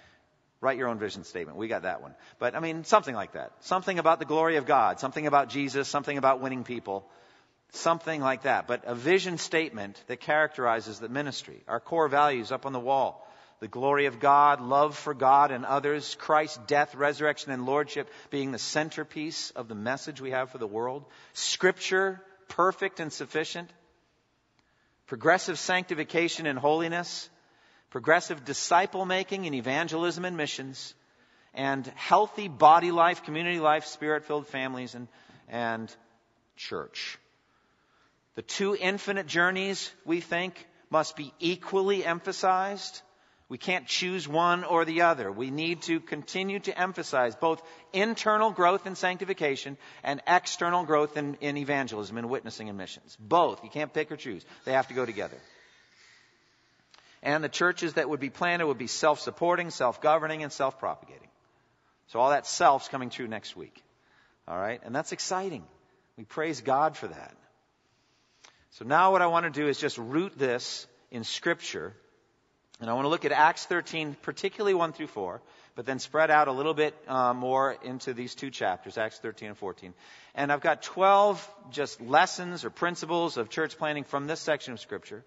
Write 0.61 0.77
your 0.77 0.89
own 0.89 0.99
vision 0.99 1.23
statement. 1.23 1.57
We 1.57 1.69
got 1.69 1.83
that 1.83 2.01
one. 2.01 2.13
But, 2.37 2.53
I 2.53 2.59
mean, 2.59 2.83
something 2.83 3.15
like 3.15 3.31
that. 3.31 3.53
Something 3.61 3.97
about 3.97 4.19
the 4.19 4.25
glory 4.25 4.57
of 4.57 4.65
God, 4.65 4.99
something 4.99 5.25
about 5.25 5.47
Jesus, 5.47 5.87
something 5.87 6.17
about 6.17 6.41
winning 6.41 6.65
people. 6.65 7.09
Something 7.71 8.21
like 8.21 8.43
that. 8.43 8.67
But 8.67 8.83
a 8.85 8.95
vision 8.95 9.37
statement 9.37 10.01
that 10.07 10.19
characterizes 10.19 10.99
the 10.99 11.09
ministry. 11.09 11.61
Our 11.67 11.79
core 11.79 12.07
values 12.07 12.51
up 12.51 12.65
on 12.65 12.73
the 12.73 12.79
wall. 12.79 13.25
The 13.59 13.67
glory 13.67 14.05
of 14.05 14.19
God, 14.19 14.61
love 14.61 14.97
for 14.97 15.13
God 15.13 15.51
and 15.51 15.65
others, 15.65 16.15
Christ's 16.17 16.59
death, 16.65 16.95
resurrection, 16.95 17.51
and 17.51 17.65
lordship 17.65 18.09
being 18.29 18.51
the 18.51 18.57
centerpiece 18.57 19.51
of 19.51 19.67
the 19.67 19.75
message 19.75 20.21
we 20.21 20.31
have 20.31 20.49
for 20.49 20.57
the 20.57 20.67
world. 20.67 21.05
Scripture, 21.33 22.21
perfect 22.47 23.01
and 23.01 23.11
sufficient. 23.11 23.69
Progressive 25.07 25.59
sanctification 25.59 26.45
and 26.45 26.57
holiness. 26.57 27.29
Progressive 27.89 28.45
disciple 28.45 29.05
making 29.05 29.45
and 29.45 29.55
evangelism 29.55 30.23
and 30.23 30.37
missions. 30.37 30.95
And 31.53 31.85
healthy 31.95 32.47
body 32.47 32.91
life, 32.91 33.23
community 33.23 33.59
life, 33.59 33.85
spirit 33.85 34.23
filled 34.23 34.47
families, 34.47 34.95
and, 34.95 35.07
and 35.49 35.93
church. 36.55 37.17
The 38.39 38.43
two 38.43 38.73
infinite 38.73 39.27
journeys, 39.27 39.91
we 40.05 40.21
think, 40.21 40.65
must 40.89 41.17
be 41.17 41.33
equally 41.39 42.05
emphasized. 42.05 43.01
We 43.49 43.57
can't 43.57 43.85
choose 43.85 44.29
one 44.29 44.63
or 44.63 44.85
the 44.85 45.01
other. 45.01 45.29
We 45.29 45.51
need 45.51 45.81
to 45.81 45.99
continue 45.99 46.61
to 46.61 46.79
emphasize 46.79 47.35
both 47.35 47.61
internal 47.91 48.51
growth 48.51 48.85
and 48.85 48.97
sanctification 48.97 49.75
and 50.05 50.21
external 50.25 50.85
growth 50.85 51.17
in, 51.17 51.35
in, 51.41 51.57
evangelism 51.57 52.17
and 52.17 52.29
witnessing 52.29 52.69
and 52.69 52.77
missions. 52.77 53.17
Both. 53.19 53.61
You 53.65 53.69
can't 53.69 53.93
pick 53.93 54.09
or 54.09 54.15
choose. 54.15 54.45
They 54.63 54.71
have 54.71 54.87
to 54.87 54.93
go 54.93 55.05
together. 55.05 55.37
And 57.21 57.43
the 57.43 57.49
churches 57.49 57.95
that 57.95 58.09
would 58.09 58.21
be 58.21 58.29
planted 58.29 58.67
would 58.67 58.77
be 58.77 58.87
self 58.87 59.19
supporting, 59.19 59.69
self 59.69 59.99
governing, 59.99 60.43
and 60.43 60.53
self 60.53 60.79
propagating. 60.79 61.27
So 62.07 62.21
all 62.21 62.29
that 62.29 62.47
self's 62.47 62.87
coming 62.87 63.09
true 63.09 63.27
next 63.27 63.57
week. 63.57 63.83
All 64.47 64.57
right? 64.57 64.79
And 64.81 64.95
that's 64.95 65.11
exciting. 65.11 65.65
We 66.15 66.23
praise 66.23 66.61
God 66.61 66.95
for 66.95 67.07
that. 67.07 67.35
So 68.71 68.85
now 68.85 69.11
what 69.11 69.21
I 69.21 69.27
want 69.27 69.45
to 69.45 69.49
do 69.49 69.67
is 69.67 69.79
just 69.79 69.97
root 69.97 70.37
this 70.37 70.87
in 71.11 71.23
Scripture. 71.23 71.93
And 72.79 72.89
I 72.89 72.93
want 72.93 73.05
to 73.05 73.09
look 73.09 73.25
at 73.25 73.31
Acts 73.31 73.65
13, 73.65 74.15
particularly 74.21 74.73
1 74.73 74.93
through 74.93 75.07
4, 75.07 75.41
but 75.75 75.85
then 75.85 75.99
spread 75.99 76.31
out 76.31 76.47
a 76.47 76.51
little 76.51 76.73
bit 76.73 76.95
uh, 77.07 77.33
more 77.33 77.75
into 77.83 78.13
these 78.13 78.35
two 78.35 78.51
chapters, 78.51 78.97
Acts 78.97 79.19
13 79.19 79.49
and 79.49 79.57
14. 79.57 79.93
And 80.35 80.51
I've 80.51 80.61
got 80.61 80.83
12 80.83 81.55
just 81.71 81.99
lessons 81.99 82.63
or 82.63 82.69
principles 82.69 83.37
of 83.37 83.49
church 83.49 83.77
planting 83.77 84.03
from 84.03 84.27
this 84.27 84.39
section 84.39 84.73
of 84.73 84.79
Scripture. 84.79 85.25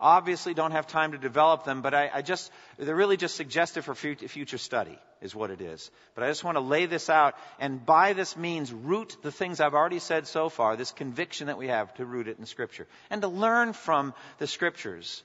Obviously, 0.00 0.54
don't 0.54 0.70
have 0.70 0.86
time 0.86 1.12
to 1.12 1.18
develop 1.18 1.64
them, 1.64 1.82
but 1.82 1.92
I, 1.92 2.10
I 2.12 2.22
just, 2.22 2.50
they're 2.78 2.96
really 2.96 3.18
just 3.18 3.36
suggested 3.36 3.84
for 3.84 3.94
future 3.94 4.56
study, 4.56 4.98
is 5.20 5.34
what 5.34 5.50
it 5.50 5.60
is. 5.60 5.90
But 6.14 6.24
I 6.24 6.28
just 6.28 6.42
want 6.42 6.56
to 6.56 6.60
lay 6.60 6.86
this 6.86 7.10
out, 7.10 7.34
and 7.58 7.84
by 7.84 8.14
this 8.14 8.34
means, 8.34 8.72
root 8.72 9.14
the 9.22 9.30
things 9.30 9.60
I've 9.60 9.74
already 9.74 9.98
said 9.98 10.26
so 10.26 10.48
far, 10.48 10.76
this 10.76 10.92
conviction 10.92 11.48
that 11.48 11.58
we 11.58 11.68
have 11.68 11.92
to 11.94 12.06
root 12.06 12.28
it 12.28 12.38
in 12.38 12.46
Scripture, 12.46 12.86
and 13.10 13.20
to 13.20 13.28
learn 13.28 13.74
from 13.74 14.14
the 14.38 14.46
Scriptures 14.46 15.22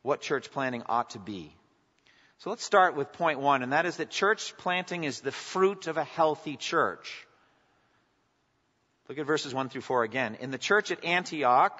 what 0.00 0.22
church 0.22 0.50
planting 0.50 0.84
ought 0.86 1.10
to 1.10 1.18
be. 1.18 1.54
So 2.38 2.50
let's 2.50 2.64
start 2.64 2.96
with 2.96 3.12
point 3.12 3.40
one, 3.40 3.62
and 3.62 3.72
that 3.72 3.84
is 3.84 3.98
that 3.98 4.10
church 4.10 4.56
planting 4.56 5.04
is 5.04 5.20
the 5.20 5.32
fruit 5.32 5.86
of 5.86 5.98
a 5.98 6.04
healthy 6.04 6.56
church. 6.56 7.26
Look 9.08 9.18
at 9.18 9.26
verses 9.26 9.52
1 9.52 9.68
through 9.68 9.82
4 9.82 10.02
again. 10.02 10.36
In 10.40 10.50
the 10.50 10.58
church 10.58 10.90
at 10.90 11.04
Antioch, 11.04 11.78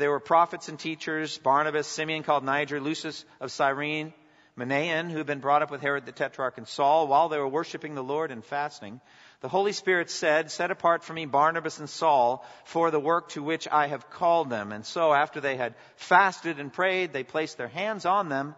there 0.00 0.10
were 0.10 0.20
prophets 0.20 0.68
and 0.68 0.78
teachers, 0.78 1.38
Barnabas, 1.38 1.86
Simeon 1.86 2.22
called 2.22 2.42
Niger, 2.42 2.80
Lucius 2.80 3.24
of 3.40 3.52
Cyrene, 3.52 4.12
Manaen, 4.56 5.10
who 5.10 5.18
had 5.18 5.26
been 5.26 5.40
brought 5.40 5.62
up 5.62 5.70
with 5.70 5.80
Herod 5.80 6.06
the 6.06 6.12
Tetrarch, 6.12 6.58
and 6.58 6.66
Saul, 6.66 7.06
while 7.06 7.28
they 7.28 7.38
were 7.38 7.48
worshiping 7.48 7.94
the 7.94 8.02
Lord 8.02 8.30
and 8.30 8.44
fasting. 8.44 9.00
The 9.40 9.48
Holy 9.48 9.72
Spirit 9.72 10.10
said, 10.10 10.50
Set 10.50 10.70
apart 10.70 11.04
for 11.04 11.12
me 11.12 11.26
Barnabas 11.26 11.78
and 11.78 11.88
Saul 11.88 12.44
for 12.64 12.90
the 12.90 13.00
work 13.00 13.30
to 13.30 13.42
which 13.42 13.68
I 13.70 13.86
have 13.86 14.10
called 14.10 14.50
them. 14.50 14.72
And 14.72 14.84
so, 14.84 15.12
after 15.12 15.40
they 15.40 15.56
had 15.56 15.74
fasted 15.96 16.58
and 16.58 16.72
prayed, 16.72 17.12
they 17.12 17.22
placed 17.22 17.56
their 17.56 17.68
hands 17.68 18.04
on 18.04 18.28
them 18.28 18.54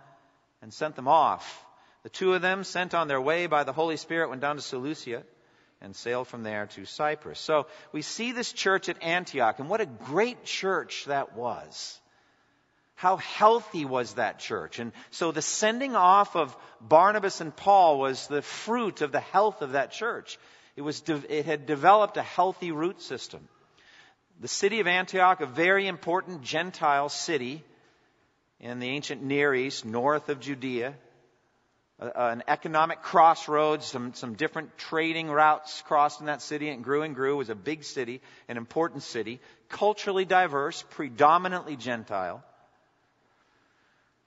and 0.60 0.72
sent 0.72 0.96
them 0.96 1.08
off. 1.08 1.64
The 2.02 2.08
two 2.08 2.34
of 2.34 2.42
them, 2.42 2.64
sent 2.64 2.94
on 2.94 3.06
their 3.06 3.20
way 3.20 3.46
by 3.46 3.64
the 3.64 3.72
Holy 3.72 3.96
Spirit, 3.96 4.28
went 4.30 4.40
down 4.40 4.56
to 4.56 4.62
Seleucia 4.62 5.22
and 5.82 5.94
sailed 5.96 6.28
from 6.28 6.44
there 6.44 6.66
to 6.66 6.84
Cyprus. 6.84 7.40
So 7.40 7.66
we 7.90 8.02
see 8.02 8.32
this 8.32 8.52
church 8.52 8.88
at 8.88 9.02
Antioch, 9.02 9.58
and 9.58 9.68
what 9.68 9.80
a 9.80 9.86
great 9.86 10.44
church 10.44 11.04
that 11.06 11.36
was. 11.36 11.98
How 12.94 13.16
healthy 13.16 13.84
was 13.84 14.14
that 14.14 14.38
church? 14.38 14.78
And 14.78 14.92
so 15.10 15.32
the 15.32 15.42
sending 15.42 15.96
off 15.96 16.36
of 16.36 16.56
Barnabas 16.80 17.40
and 17.40 17.54
Paul 17.54 17.98
was 17.98 18.28
the 18.28 18.42
fruit 18.42 19.00
of 19.00 19.10
the 19.10 19.20
health 19.20 19.60
of 19.60 19.72
that 19.72 19.90
church. 19.90 20.38
It, 20.76 20.82
was, 20.82 21.02
it 21.28 21.44
had 21.44 21.66
developed 21.66 22.16
a 22.16 22.22
healthy 22.22 22.70
root 22.70 23.02
system. 23.02 23.48
The 24.40 24.48
city 24.48 24.78
of 24.78 24.86
Antioch, 24.86 25.40
a 25.40 25.46
very 25.46 25.88
important 25.88 26.42
Gentile 26.42 27.08
city 27.08 27.64
in 28.60 28.78
the 28.78 28.88
ancient 28.88 29.22
Near 29.22 29.52
East, 29.52 29.84
north 29.84 30.28
of 30.28 30.38
Judea, 30.38 30.94
an 32.14 32.42
economic 32.48 33.02
crossroads, 33.02 33.86
some, 33.86 34.14
some 34.14 34.34
different 34.34 34.76
trading 34.78 35.30
routes 35.30 35.82
crossed 35.82 36.20
in 36.20 36.26
that 36.26 36.42
city. 36.42 36.68
and 36.68 36.82
grew 36.82 37.02
and 37.02 37.14
grew. 37.14 37.34
It 37.34 37.38
was 37.38 37.50
a 37.50 37.54
big 37.54 37.84
city, 37.84 38.20
an 38.48 38.56
important 38.56 39.02
city, 39.02 39.40
culturally 39.68 40.24
diverse, 40.24 40.84
predominantly 40.90 41.76
Gentile. 41.76 42.44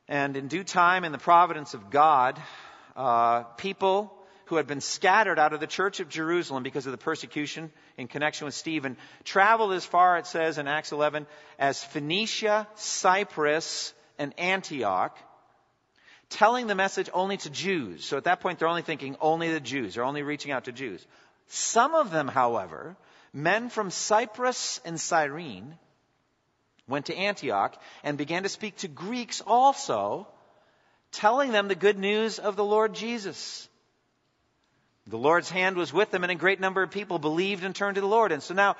And 0.07 0.37
in 0.37 0.47
due 0.47 0.63
time, 0.63 1.03
in 1.03 1.11
the 1.11 1.17
providence 1.17 1.73
of 1.73 1.89
God, 1.89 2.39
uh, 2.95 3.43
people 3.57 4.13
who 4.45 4.57
had 4.57 4.67
been 4.67 4.81
scattered 4.81 5.39
out 5.39 5.53
of 5.53 5.59
the 5.59 5.67
church 5.67 5.99
of 5.99 6.07
Jerusalem 6.07 6.61
because 6.61 6.85
of 6.85 6.91
the 6.91 6.97
persecution 6.97 7.71
in 7.97 8.07
connection 8.07 8.45
with 8.45 8.53
Stephen 8.53 8.95
traveled 9.23 9.73
as 9.73 9.83
far, 9.83 10.17
it 10.17 10.27
says 10.27 10.59
in 10.59 10.67
Acts 10.67 10.91
11, 10.91 11.25
as 11.57 11.83
Phoenicia, 11.83 12.67
Cyprus, 12.75 13.93
and 14.19 14.39
Antioch 14.39 15.17
telling 16.29 16.67
the 16.67 16.75
message 16.75 17.09
only 17.13 17.37
to 17.37 17.49
Jews. 17.49 18.05
So 18.05 18.17
at 18.17 18.25
that 18.25 18.39
point, 18.39 18.59
they're 18.59 18.67
only 18.67 18.81
thinking 18.81 19.15
only 19.21 19.51
the 19.51 19.59
Jews. 19.59 19.95
They're 19.95 20.03
only 20.03 20.23
reaching 20.23 20.51
out 20.51 20.65
to 20.65 20.71
Jews. 20.71 21.05
Some 21.47 21.95
of 21.95 22.11
them, 22.11 22.27
however, 22.27 22.95
men 23.33 23.69
from 23.69 23.91
Cyprus 23.91 24.81
and 24.85 24.99
Cyrene, 24.99 25.77
went 26.87 27.07
to 27.07 27.15
Antioch 27.15 27.79
and 28.03 28.17
began 28.17 28.43
to 28.43 28.49
speak 28.49 28.77
to 28.77 28.87
Greeks 28.87 29.41
also, 29.41 30.27
telling 31.11 31.51
them 31.51 31.67
the 31.67 31.75
good 31.75 31.97
news 31.97 32.39
of 32.39 32.55
the 32.55 32.63
Lord 32.63 32.93
Jesus. 32.93 33.67
The 35.07 35.17
Lord's 35.17 35.49
hand 35.49 35.77
was 35.77 35.93
with 35.93 36.09
them, 36.09 36.23
and 36.23 36.31
a 36.31 36.35
great 36.35 36.59
number 36.59 36.81
of 36.81 36.89
people 36.89 37.19
believed 37.19 37.63
and 37.63 37.75
turned 37.75 37.95
to 37.95 38.01
the 38.01 38.07
Lord. 38.07 38.31
And 38.31 38.41
so 38.41 38.53
now 38.55 38.75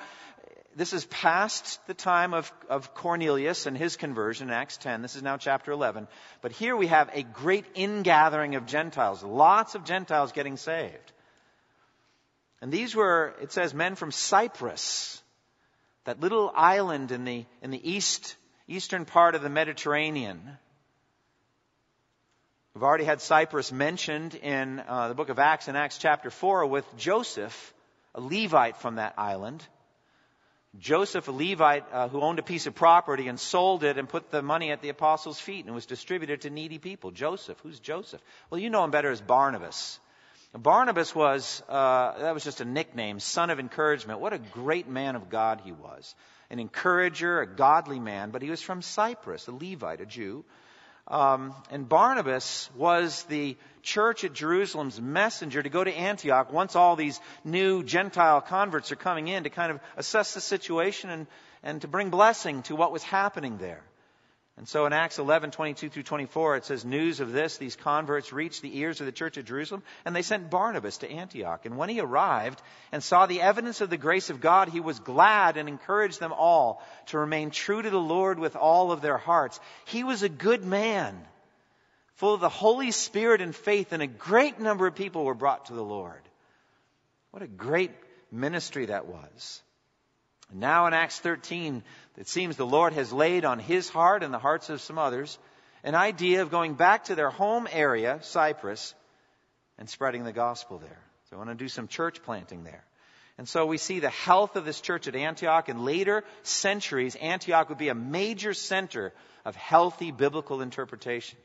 this 0.76 0.92
is 0.92 1.06
past 1.06 1.80
the 1.86 1.94
time 1.94 2.34
of, 2.34 2.52
of 2.68 2.92
Cornelius 2.92 3.64
and 3.64 3.76
his 3.76 3.96
conversion 3.96 4.48
in 4.48 4.54
Acts 4.54 4.76
10. 4.76 5.00
This 5.00 5.16
is 5.16 5.22
now 5.22 5.38
chapter 5.38 5.72
11. 5.72 6.06
But 6.42 6.52
here 6.52 6.76
we 6.76 6.88
have 6.88 7.08
a 7.14 7.22
great 7.22 7.64
ingathering 7.74 8.56
of 8.56 8.66
Gentiles, 8.66 9.22
lots 9.22 9.74
of 9.74 9.84
Gentiles 9.84 10.32
getting 10.32 10.58
saved. 10.58 11.12
And 12.60 12.70
these 12.70 12.94
were, 12.94 13.34
it 13.40 13.52
says, 13.52 13.72
men 13.72 13.94
from 13.94 14.12
Cyprus, 14.12 15.22
that 16.04 16.20
little 16.20 16.52
island 16.54 17.10
in 17.10 17.24
the, 17.24 17.46
in 17.62 17.70
the 17.70 17.90
east, 17.90 18.36
eastern 18.68 19.06
part 19.06 19.34
of 19.34 19.42
the 19.42 19.48
Mediterranean. 19.48 20.42
We've 22.74 22.82
already 22.82 23.04
had 23.04 23.22
Cyprus 23.22 23.72
mentioned 23.72 24.34
in 24.34 24.82
uh, 24.86 25.08
the 25.08 25.14
book 25.14 25.30
of 25.30 25.38
Acts 25.38 25.68
in 25.68 25.76
Acts 25.76 25.96
chapter 25.96 26.28
4 26.28 26.66
with 26.66 26.84
Joseph, 26.98 27.72
a 28.14 28.20
Levite 28.20 28.76
from 28.76 28.96
that 28.96 29.14
island. 29.16 29.66
Joseph, 30.78 31.28
a 31.28 31.32
Levite 31.32 31.84
uh, 31.92 32.08
who 32.08 32.20
owned 32.20 32.38
a 32.38 32.42
piece 32.42 32.66
of 32.66 32.74
property 32.74 33.28
and 33.28 33.38
sold 33.38 33.84
it 33.84 33.98
and 33.98 34.08
put 34.08 34.30
the 34.30 34.42
money 34.42 34.70
at 34.70 34.82
the 34.82 34.88
apostles' 34.88 35.40
feet 35.40 35.64
and 35.66 35.74
was 35.74 35.86
distributed 35.86 36.42
to 36.42 36.50
needy 36.50 36.78
people. 36.78 37.10
Joseph, 37.10 37.58
who's 37.62 37.80
Joseph? 37.80 38.20
Well, 38.50 38.60
you 38.60 38.70
know 38.70 38.84
him 38.84 38.90
better 38.90 39.10
as 39.10 39.20
Barnabas. 39.20 39.98
Barnabas 40.54 41.14
was, 41.14 41.62
uh, 41.68 42.18
that 42.18 42.34
was 42.34 42.44
just 42.44 42.60
a 42.60 42.64
nickname, 42.64 43.20
son 43.20 43.50
of 43.50 43.60
encouragement. 43.60 44.20
What 44.20 44.32
a 44.32 44.38
great 44.38 44.88
man 44.88 45.16
of 45.16 45.28
God 45.28 45.60
he 45.64 45.72
was. 45.72 46.14
An 46.50 46.58
encourager, 46.58 47.40
a 47.40 47.46
godly 47.46 47.98
man, 47.98 48.30
but 48.30 48.42
he 48.42 48.50
was 48.50 48.62
from 48.62 48.82
Cyprus, 48.82 49.48
a 49.48 49.52
Levite, 49.52 50.00
a 50.00 50.06
Jew. 50.06 50.44
Um, 51.08 51.54
and 51.70 51.88
Barnabas 51.88 52.68
was 52.74 53.22
the 53.24 53.56
church 53.82 54.24
at 54.24 54.32
Jerusalem's 54.32 55.00
messenger 55.00 55.62
to 55.62 55.68
go 55.68 55.84
to 55.84 55.92
Antioch 55.92 56.52
once 56.52 56.74
all 56.74 56.96
these 56.96 57.20
new 57.44 57.84
Gentile 57.84 58.40
converts 58.40 58.90
are 58.90 58.96
coming 58.96 59.28
in 59.28 59.44
to 59.44 59.50
kind 59.50 59.70
of 59.70 59.80
assess 59.96 60.34
the 60.34 60.40
situation 60.40 61.10
and, 61.10 61.26
and 61.62 61.80
to 61.82 61.88
bring 61.88 62.10
blessing 62.10 62.62
to 62.62 62.74
what 62.74 62.92
was 62.92 63.04
happening 63.04 63.58
there. 63.58 63.82
And 64.58 64.66
so 64.66 64.86
in 64.86 64.94
Acts 64.94 65.18
11, 65.18 65.50
22 65.50 65.90
through 65.90 66.02
24, 66.04 66.56
it 66.56 66.64
says, 66.64 66.82
News 66.82 67.20
of 67.20 67.30
this, 67.30 67.58
these 67.58 67.76
converts 67.76 68.32
reached 68.32 68.62
the 68.62 68.78
ears 68.78 69.00
of 69.00 69.06
the 69.06 69.12
church 69.12 69.36
at 69.36 69.44
Jerusalem, 69.44 69.82
and 70.06 70.16
they 70.16 70.22
sent 70.22 70.48
Barnabas 70.48 70.98
to 70.98 71.10
Antioch. 71.10 71.66
And 71.66 71.76
when 71.76 71.90
he 71.90 72.00
arrived 72.00 72.62
and 72.90 73.02
saw 73.02 73.26
the 73.26 73.42
evidence 73.42 73.82
of 73.82 73.90
the 73.90 73.98
grace 73.98 74.30
of 74.30 74.40
God, 74.40 74.70
he 74.70 74.80
was 74.80 74.98
glad 74.98 75.58
and 75.58 75.68
encouraged 75.68 76.20
them 76.20 76.32
all 76.32 76.82
to 77.06 77.18
remain 77.18 77.50
true 77.50 77.82
to 77.82 77.90
the 77.90 78.00
Lord 78.00 78.38
with 78.38 78.56
all 78.56 78.92
of 78.92 79.02
their 79.02 79.18
hearts. 79.18 79.60
He 79.84 80.04
was 80.04 80.22
a 80.22 80.28
good 80.30 80.64
man, 80.64 81.22
full 82.14 82.32
of 82.32 82.40
the 82.40 82.48
Holy 82.48 82.92
Spirit 82.92 83.42
and 83.42 83.54
faith, 83.54 83.92
and 83.92 84.02
a 84.02 84.06
great 84.06 84.58
number 84.58 84.86
of 84.86 84.94
people 84.94 85.26
were 85.26 85.34
brought 85.34 85.66
to 85.66 85.74
the 85.74 85.84
Lord. 85.84 86.22
What 87.30 87.42
a 87.42 87.46
great 87.46 87.92
ministry 88.32 88.86
that 88.86 89.06
was. 89.06 89.62
Now 90.52 90.86
in 90.86 90.94
Acts 90.94 91.18
13, 91.18 91.82
it 92.16 92.28
seems 92.28 92.56
the 92.56 92.66
Lord 92.66 92.92
has 92.92 93.12
laid 93.12 93.44
on 93.44 93.58
his 93.58 93.88
heart 93.88 94.22
and 94.22 94.32
the 94.32 94.38
hearts 94.38 94.70
of 94.70 94.80
some 94.80 94.98
others 94.98 95.38
an 95.82 95.94
idea 95.94 96.42
of 96.42 96.50
going 96.50 96.74
back 96.74 97.04
to 97.04 97.14
their 97.14 97.30
home 97.30 97.68
area, 97.70 98.18
Cyprus, 98.22 98.94
and 99.78 99.88
spreading 99.88 100.24
the 100.24 100.32
gospel 100.32 100.78
there. 100.78 100.98
So 101.28 101.36
I 101.36 101.38
want 101.38 101.50
to 101.50 101.54
do 101.54 101.68
some 101.68 101.86
church 101.86 102.22
planting 102.22 102.64
there. 102.64 102.84
And 103.38 103.48
so 103.48 103.66
we 103.66 103.78
see 103.78 104.00
the 104.00 104.10
health 104.10 104.56
of 104.56 104.64
this 104.64 104.80
church 104.80 105.08
at 105.08 105.14
Antioch. 105.14 105.68
In 105.68 105.84
later 105.84 106.24
centuries, 106.42 107.14
Antioch 107.16 107.68
would 107.68 107.78
be 107.78 107.88
a 107.88 107.94
major 107.94 108.54
center 108.54 109.12
of 109.44 109.54
healthy 109.54 110.10
biblical 110.10 110.62
interpretation. 110.62 111.38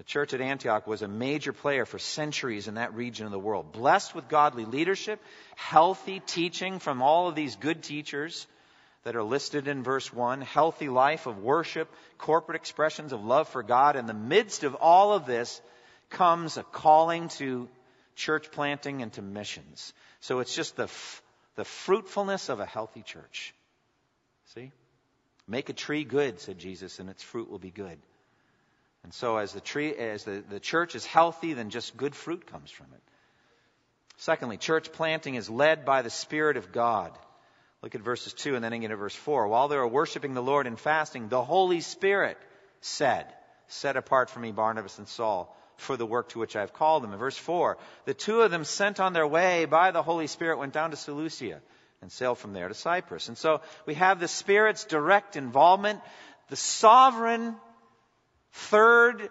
The 0.00 0.04
church 0.04 0.32
at 0.32 0.40
Antioch 0.40 0.86
was 0.86 1.02
a 1.02 1.08
major 1.08 1.52
player 1.52 1.84
for 1.84 1.98
centuries 1.98 2.68
in 2.68 2.76
that 2.76 2.94
region 2.94 3.26
of 3.26 3.32
the 3.32 3.38
world. 3.38 3.70
Blessed 3.70 4.14
with 4.14 4.30
godly 4.30 4.64
leadership, 4.64 5.22
healthy 5.56 6.20
teaching 6.20 6.78
from 6.78 7.02
all 7.02 7.28
of 7.28 7.34
these 7.34 7.56
good 7.56 7.82
teachers 7.82 8.46
that 9.04 9.14
are 9.14 9.22
listed 9.22 9.68
in 9.68 9.82
verse 9.82 10.10
1, 10.10 10.40
healthy 10.40 10.88
life 10.88 11.26
of 11.26 11.42
worship, 11.42 11.94
corporate 12.16 12.56
expressions 12.56 13.12
of 13.12 13.22
love 13.22 13.46
for 13.50 13.62
God. 13.62 13.94
In 13.94 14.06
the 14.06 14.14
midst 14.14 14.64
of 14.64 14.74
all 14.74 15.12
of 15.12 15.26
this 15.26 15.60
comes 16.08 16.56
a 16.56 16.62
calling 16.62 17.28
to 17.36 17.68
church 18.16 18.50
planting 18.52 19.02
and 19.02 19.12
to 19.12 19.20
missions. 19.20 19.92
So 20.20 20.38
it's 20.38 20.56
just 20.56 20.76
the, 20.76 20.84
f- 20.84 21.22
the 21.56 21.64
fruitfulness 21.66 22.48
of 22.48 22.58
a 22.58 22.64
healthy 22.64 23.02
church. 23.02 23.54
See? 24.54 24.72
Make 25.46 25.68
a 25.68 25.74
tree 25.74 26.04
good, 26.04 26.40
said 26.40 26.58
Jesus, 26.58 27.00
and 27.00 27.10
its 27.10 27.22
fruit 27.22 27.50
will 27.50 27.58
be 27.58 27.70
good. 27.70 27.98
And 29.02 29.14
so 29.14 29.38
as 29.38 29.52
the 29.52 29.60
tree, 29.60 29.94
as 29.94 30.24
the, 30.24 30.44
the 30.48 30.60
church 30.60 30.94
is 30.94 31.06
healthy, 31.06 31.54
then 31.54 31.70
just 31.70 31.96
good 31.96 32.14
fruit 32.14 32.46
comes 32.46 32.70
from 32.70 32.86
it. 32.92 33.02
Secondly, 34.16 34.58
church 34.58 34.92
planting 34.92 35.34
is 35.34 35.48
led 35.48 35.84
by 35.84 36.02
the 36.02 36.10
Spirit 36.10 36.56
of 36.56 36.72
God. 36.72 37.16
Look 37.82 37.94
at 37.94 38.02
verses 38.02 38.34
2 38.34 38.54
and 38.54 38.62
then 38.62 38.74
again 38.74 38.92
at 38.92 38.98
verse 38.98 39.14
4. 39.14 39.48
While 39.48 39.68
they 39.68 39.76
were 39.76 39.88
worshiping 39.88 40.34
the 40.34 40.42
Lord 40.42 40.66
and 40.66 40.78
fasting, 40.78 41.28
the 41.28 41.42
Holy 41.42 41.80
Spirit 41.80 42.36
said, 42.82 43.26
Set 43.68 43.96
apart 43.96 44.28
for 44.28 44.40
me 44.40 44.52
Barnabas 44.52 44.98
and 44.98 45.08
Saul 45.08 45.56
for 45.76 45.96
the 45.96 46.04
work 46.04 46.28
to 46.30 46.38
which 46.38 46.56
I 46.56 46.60
have 46.60 46.74
called 46.74 47.02
them. 47.02 47.12
In 47.12 47.18
verse 47.18 47.38
4, 47.38 47.78
the 48.04 48.12
two 48.12 48.42
of 48.42 48.50
them 48.50 48.64
sent 48.64 49.00
on 49.00 49.14
their 49.14 49.26
way 49.26 49.64
by 49.64 49.92
the 49.92 50.02
Holy 50.02 50.26
Spirit 50.26 50.58
went 50.58 50.74
down 50.74 50.90
to 50.90 50.96
Seleucia 50.96 51.60
and 52.02 52.12
sailed 52.12 52.38
from 52.38 52.52
there 52.52 52.68
to 52.68 52.74
Cyprus. 52.74 53.28
And 53.28 53.38
so 53.38 53.62
we 53.86 53.94
have 53.94 54.20
the 54.20 54.28
Spirit's 54.28 54.84
direct 54.84 55.36
involvement, 55.36 56.00
the 56.48 56.56
sovereign 56.56 57.56
Third 58.52 59.28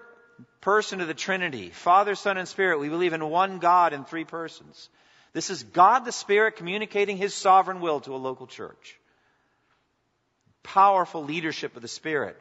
person 0.61 1.01
of 1.01 1.07
the 1.07 1.13
Trinity, 1.13 1.69
Father, 1.69 2.15
Son, 2.15 2.37
and 2.37 2.47
Spirit. 2.47 2.79
We 2.79 2.89
believe 2.89 3.13
in 3.13 3.29
one 3.29 3.59
God 3.59 3.93
in 3.93 4.05
three 4.05 4.25
persons. 4.25 4.89
This 5.33 5.49
is 5.49 5.63
God 5.63 6.05
the 6.05 6.11
Spirit 6.11 6.55
communicating 6.55 7.17
His 7.17 7.33
sovereign 7.33 7.81
will 7.81 7.99
to 8.01 8.15
a 8.15 8.17
local 8.17 8.47
church. 8.47 8.99
Powerful 10.63 11.23
leadership 11.23 11.75
of 11.75 11.81
the 11.81 11.87
Spirit. 11.87 12.37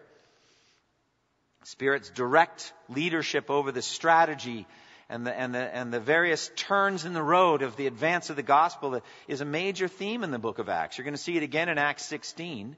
Spirit's 1.64 2.10
direct 2.10 2.72
leadership 2.88 3.50
over 3.50 3.72
the 3.72 3.82
strategy 3.82 4.66
and 5.10 5.26
the, 5.26 5.38
and, 5.38 5.54
the, 5.54 5.58
and 5.58 5.92
the 5.92 6.00
various 6.00 6.50
turns 6.54 7.04
in 7.04 7.12
the 7.12 7.22
road 7.22 7.62
of 7.62 7.76
the 7.76 7.86
advance 7.86 8.30
of 8.30 8.36
the 8.36 8.42
gospel 8.42 9.00
is 9.26 9.40
a 9.40 9.44
major 9.44 9.88
theme 9.88 10.22
in 10.22 10.30
the 10.30 10.38
book 10.38 10.58
of 10.58 10.68
Acts. 10.68 10.98
You're 10.98 11.04
going 11.04 11.14
to 11.14 11.20
see 11.20 11.36
it 11.36 11.42
again 11.42 11.68
in 11.68 11.78
Acts 11.78 12.04
16 12.06 12.76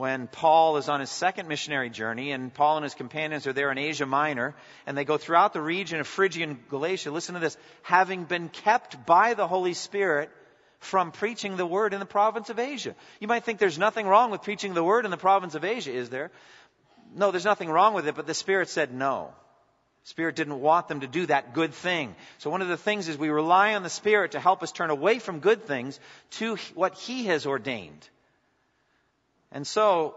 when 0.00 0.28
Paul 0.28 0.78
is 0.78 0.88
on 0.88 1.00
his 1.00 1.10
second 1.10 1.46
missionary 1.46 1.90
journey, 1.90 2.32
and 2.32 2.54
Paul 2.54 2.78
and 2.78 2.84
his 2.84 2.94
companions 2.94 3.46
are 3.46 3.52
there 3.52 3.70
in 3.70 3.76
Asia 3.76 4.06
Minor, 4.06 4.54
and 4.86 4.96
they 4.96 5.04
go 5.04 5.18
throughout 5.18 5.52
the 5.52 5.60
region 5.60 6.00
of 6.00 6.06
Phrygia 6.06 6.44
and 6.44 6.68
Galatia. 6.70 7.10
Listen 7.10 7.34
to 7.34 7.40
this. 7.40 7.58
Having 7.82 8.24
been 8.24 8.48
kept 8.48 9.04
by 9.04 9.34
the 9.34 9.46
Holy 9.46 9.74
Spirit 9.74 10.30
from 10.78 11.12
preaching 11.12 11.58
the 11.58 11.66
word 11.66 11.92
in 11.92 12.00
the 12.00 12.06
province 12.06 12.48
of 12.48 12.58
Asia. 12.58 12.94
You 13.20 13.28
might 13.28 13.44
think 13.44 13.58
there's 13.58 13.78
nothing 13.78 14.06
wrong 14.06 14.30
with 14.30 14.40
preaching 14.40 14.72
the 14.72 14.82
word 14.82 15.04
in 15.04 15.10
the 15.10 15.18
province 15.18 15.54
of 15.54 15.66
Asia, 15.66 15.92
is 15.92 16.08
there? 16.08 16.30
No, 17.14 17.30
there's 17.30 17.44
nothing 17.44 17.68
wrong 17.68 17.92
with 17.92 18.08
it, 18.08 18.14
but 18.14 18.26
the 18.26 18.32
Spirit 18.32 18.70
said 18.70 18.94
no. 18.94 19.34
Spirit 20.04 20.34
didn't 20.34 20.62
want 20.62 20.88
them 20.88 21.00
to 21.00 21.08
do 21.08 21.26
that 21.26 21.52
good 21.52 21.74
thing. 21.74 22.14
So 22.38 22.48
one 22.48 22.62
of 22.62 22.68
the 22.68 22.78
things 22.78 23.08
is 23.08 23.18
we 23.18 23.28
rely 23.28 23.74
on 23.74 23.82
the 23.82 23.90
Spirit 23.90 24.30
to 24.30 24.40
help 24.40 24.62
us 24.62 24.72
turn 24.72 24.88
away 24.88 25.18
from 25.18 25.40
good 25.40 25.66
things 25.66 26.00
to 26.38 26.56
what 26.74 26.94
He 26.94 27.26
has 27.26 27.44
ordained. 27.44 28.08
And 29.52 29.66
so, 29.66 30.14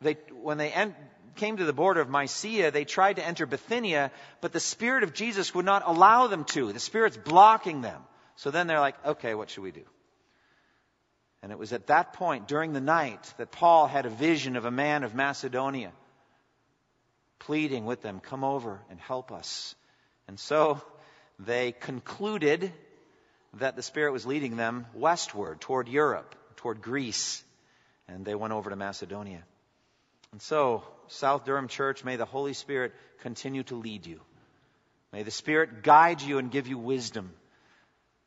they, 0.00 0.16
when 0.32 0.58
they 0.58 0.72
en- 0.72 0.94
came 1.36 1.56
to 1.56 1.64
the 1.64 1.72
border 1.72 2.00
of 2.00 2.08
Mysia, 2.08 2.70
they 2.70 2.84
tried 2.84 3.16
to 3.16 3.26
enter 3.26 3.46
Bithynia, 3.46 4.10
but 4.40 4.52
the 4.52 4.60
Spirit 4.60 5.02
of 5.02 5.12
Jesus 5.12 5.54
would 5.54 5.64
not 5.64 5.82
allow 5.86 6.26
them 6.26 6.44
to. 6.46 6.72
The 6.72 6.80
Spirit's 6.80 7.16
blocking 7.16 7.80
them. 7.80 8.02
So 8.36 8.50
then 8.50 8.66
they're 8.66 8.80
like, 8.80 9.04
okay, 9.06 9.34
what 9.34 9.50
should 9.50 9.62
we 9.62 9.70
do? 9.70 9.84
And 11.42 11.52
it 11.52 11.58
was 11.58 11.72
at 11.72 11.88
that 11.88 12.14
point, 12.14 12.48
during 12.48 12.72
the 12.72 12.80
night, 12.80 13.34
that 13.36 13.52
Paul 13.52 13.86
had 13.86 14.06
a 14.06 14.10
vision 14.10 14.56
of 14.56 14.64
a 14.64 14.70
man 14.70 15.04
of 15.04 15.14
Macedonia 15.14 15.92
pleading 17.38 17.84
with 17.84 18.00
them, 18.00 18.20
come 18.20 18.44
over 18.44 18.80
and 18.88 18.98
help 18.98 19.30
us. 19.30 19.74
And 20.26 20.40
so 20.40 20.80
they 21.38 21.72
concluded 21.72 22.72
that 23.54 23.76
the 23.76 23.82
Spirit 23.82 24.12
was 24.12 24.24
leading 24.24 24.56
them 24.56 24.86
westward, 24.94 25.60
toward 25.60 25.88
Europe, 25.88 26.34
toward 26.56 26.80
Greece 26.80 27.44
and 28.08 28.24
they 28.24 28.34
went 28.34 28.52
over 28.52 28.70
to 28.70 28.76
Macedonia. 28.76 29.42
And 30.32 30.42
so, 30.42 30.82
South 31.08 31.44
Durham 31.44 31.68
Church, 31.68 32.04
may 32.04 32.16
the 32.16 32.24
Holy 32.24 32.54
Spirit 32.54 32.92
continue 33.20 33.62
to 33.64 33.76
lead 33.76 34.06
you. 34.06 34.20
May 35.12 35.22
the 35.22 35.30
Spirit 35.30 35.82
guide 35.82 36.22
you 36.22 36.38
and 36.38 36.50
give 36.50 36.66
you 36.66 36.76
wisdom. 36.76 37.32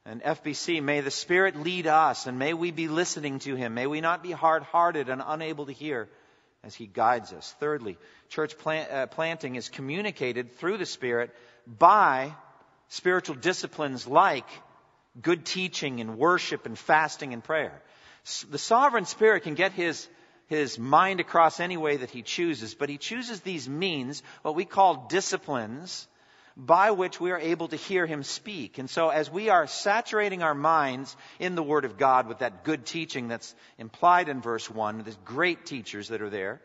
And 0.06 0.24
FBC, 0.24 0.82
may 0.82 1.02
the 1.02 1.12
Spirit 1.12 1.58
lead 1.58 1.86
us 1.86 2.28
and 2.28 2.40
may 2.40 2.54
we 2.54 2.72
be 2.72 2.88
listening 2.88 3.40
to 3.40 3.56
Him. 3.56 3.74
May 3.74 3.88
we 3.88 4.00
not 4.00 4.24
be 4.24 4.32
hard 4.32 4.64
hearted 4.64 5.10
and 5.10 5.22
unable 5.26 5.66
to 5.66 5.74
hear 5.74 6.08
as 6.64 6.74
He 6.74 6.88
guides 6.88 7.34
us. 7.34 7.54
Thirdly, 7.60 7.98
church 8.30 8.58
plant, 8.58 8.90
uh, 8.90 9.08
planting 9.08 9.56
is 9.56 9.68
communicated 9.68 10.54
through 10.54 10.78
the 10.78 10.86
Spirit 10.86 11.36
by 11.68 12.34
spiritual 12.88 13.36
disciplines 13.36 14.08
like 14.08 14.48
good 15.22 15.46
teaching 15.46 16.00
and 16.00 16.18
worship 16.18 16.66
and 16.66 16.78
fasting 16.78 17.34
and 17.34 17.44
prayer. 17.44 17.82
The 18.50 18.58
sovereign 18.58 19.06
spirit 19.06 19.44
can 19.44 19.54
get 19.54 19.72
his, 19.72 20.08
his 20.48 20.78
mind 20.78 21.20
across 21.20 21.60
any 21.60 21.78
way 21.78 21.98
that 21.98 22.10
he 22.10 22.22
chooses, 22.22 22.76
but 22.76 22.90
he 22.90 22.98
chooses 22.98 23.40
these 23.42 23.70
means, 23.70 24.22
what 24.42 24.56
we 24.56 24.66
call 24.66 25.08
disciplines, 25.08 26.08
by 26.58 26.92
which 26.92 27.22
we 27.22 27.32
are 27.32 27.40
able 27.40 27.68
to 27.70 27.76
hear 27.76 28.06
him 28.06 28.24
speak. 28.24 28.80
And 28.80 28.90
so 28.90 29.10
as 29.10 29.30
we 29.30 29.50
are 29.50 29.68
saturating 29.68 30.44
our 30.44 30.56
minds 30.56 31.16
in 31.40 31.56
the 31.56 31.64
Word 31.64 31.86
of 31.86 31.98
God 31.98 32.28
with 32.28 32.40
that 32.40 32.64
good 32.64 32.86
teaching 32.86 33.28
that's 33.28 33.56
implied 33.78 34.28
in 34.28 34.42
verse 34.42 34.70
1, 34.70 35.04
the 35.04 35.16
great 35.24 35.66
teachers 35.66 36.10
that 36.10 36.22
are 36.22 36.30
there, 36.30 36.62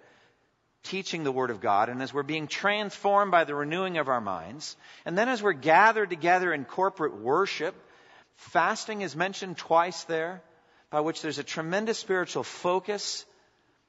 teaching 0.83 1.23
the 1.23 1.31
Word 1.31 1.51
of 1.51 1.61
God, 1.61 1.89
and 1.91 2.03
as 2.03 2.13
we're 2.13 2.25
being 2.25 2.49
transformed 2.49 3.31
by 3.31 3.45
the 3.45 3.55
renewing 3.55 3.99
of 3.99 4.09
our 4.09 4.21
minds, 4.21 4.77
and 5.05 5.17
then 5.17 5.29
as 5.29 5.43
we're 5.43 5.53
gathered 5.53 6.11
together 6.11 6.53
in 6.53 6.65
corporate 6.65 7.15
worship, 7.21 7.75
fasting 8.35 9.03
is 9.03 9.15
mentioned 9.15 9.59
twice 9.59 10.03
there 10.05 10.43
by 10.93 11.01
which 11.01 11.23
there's 11.23 11.39
a 11.39 11.43
tremendous 11.43 11.99
spiritual 11.99 12.43
focus, 12.43 13.25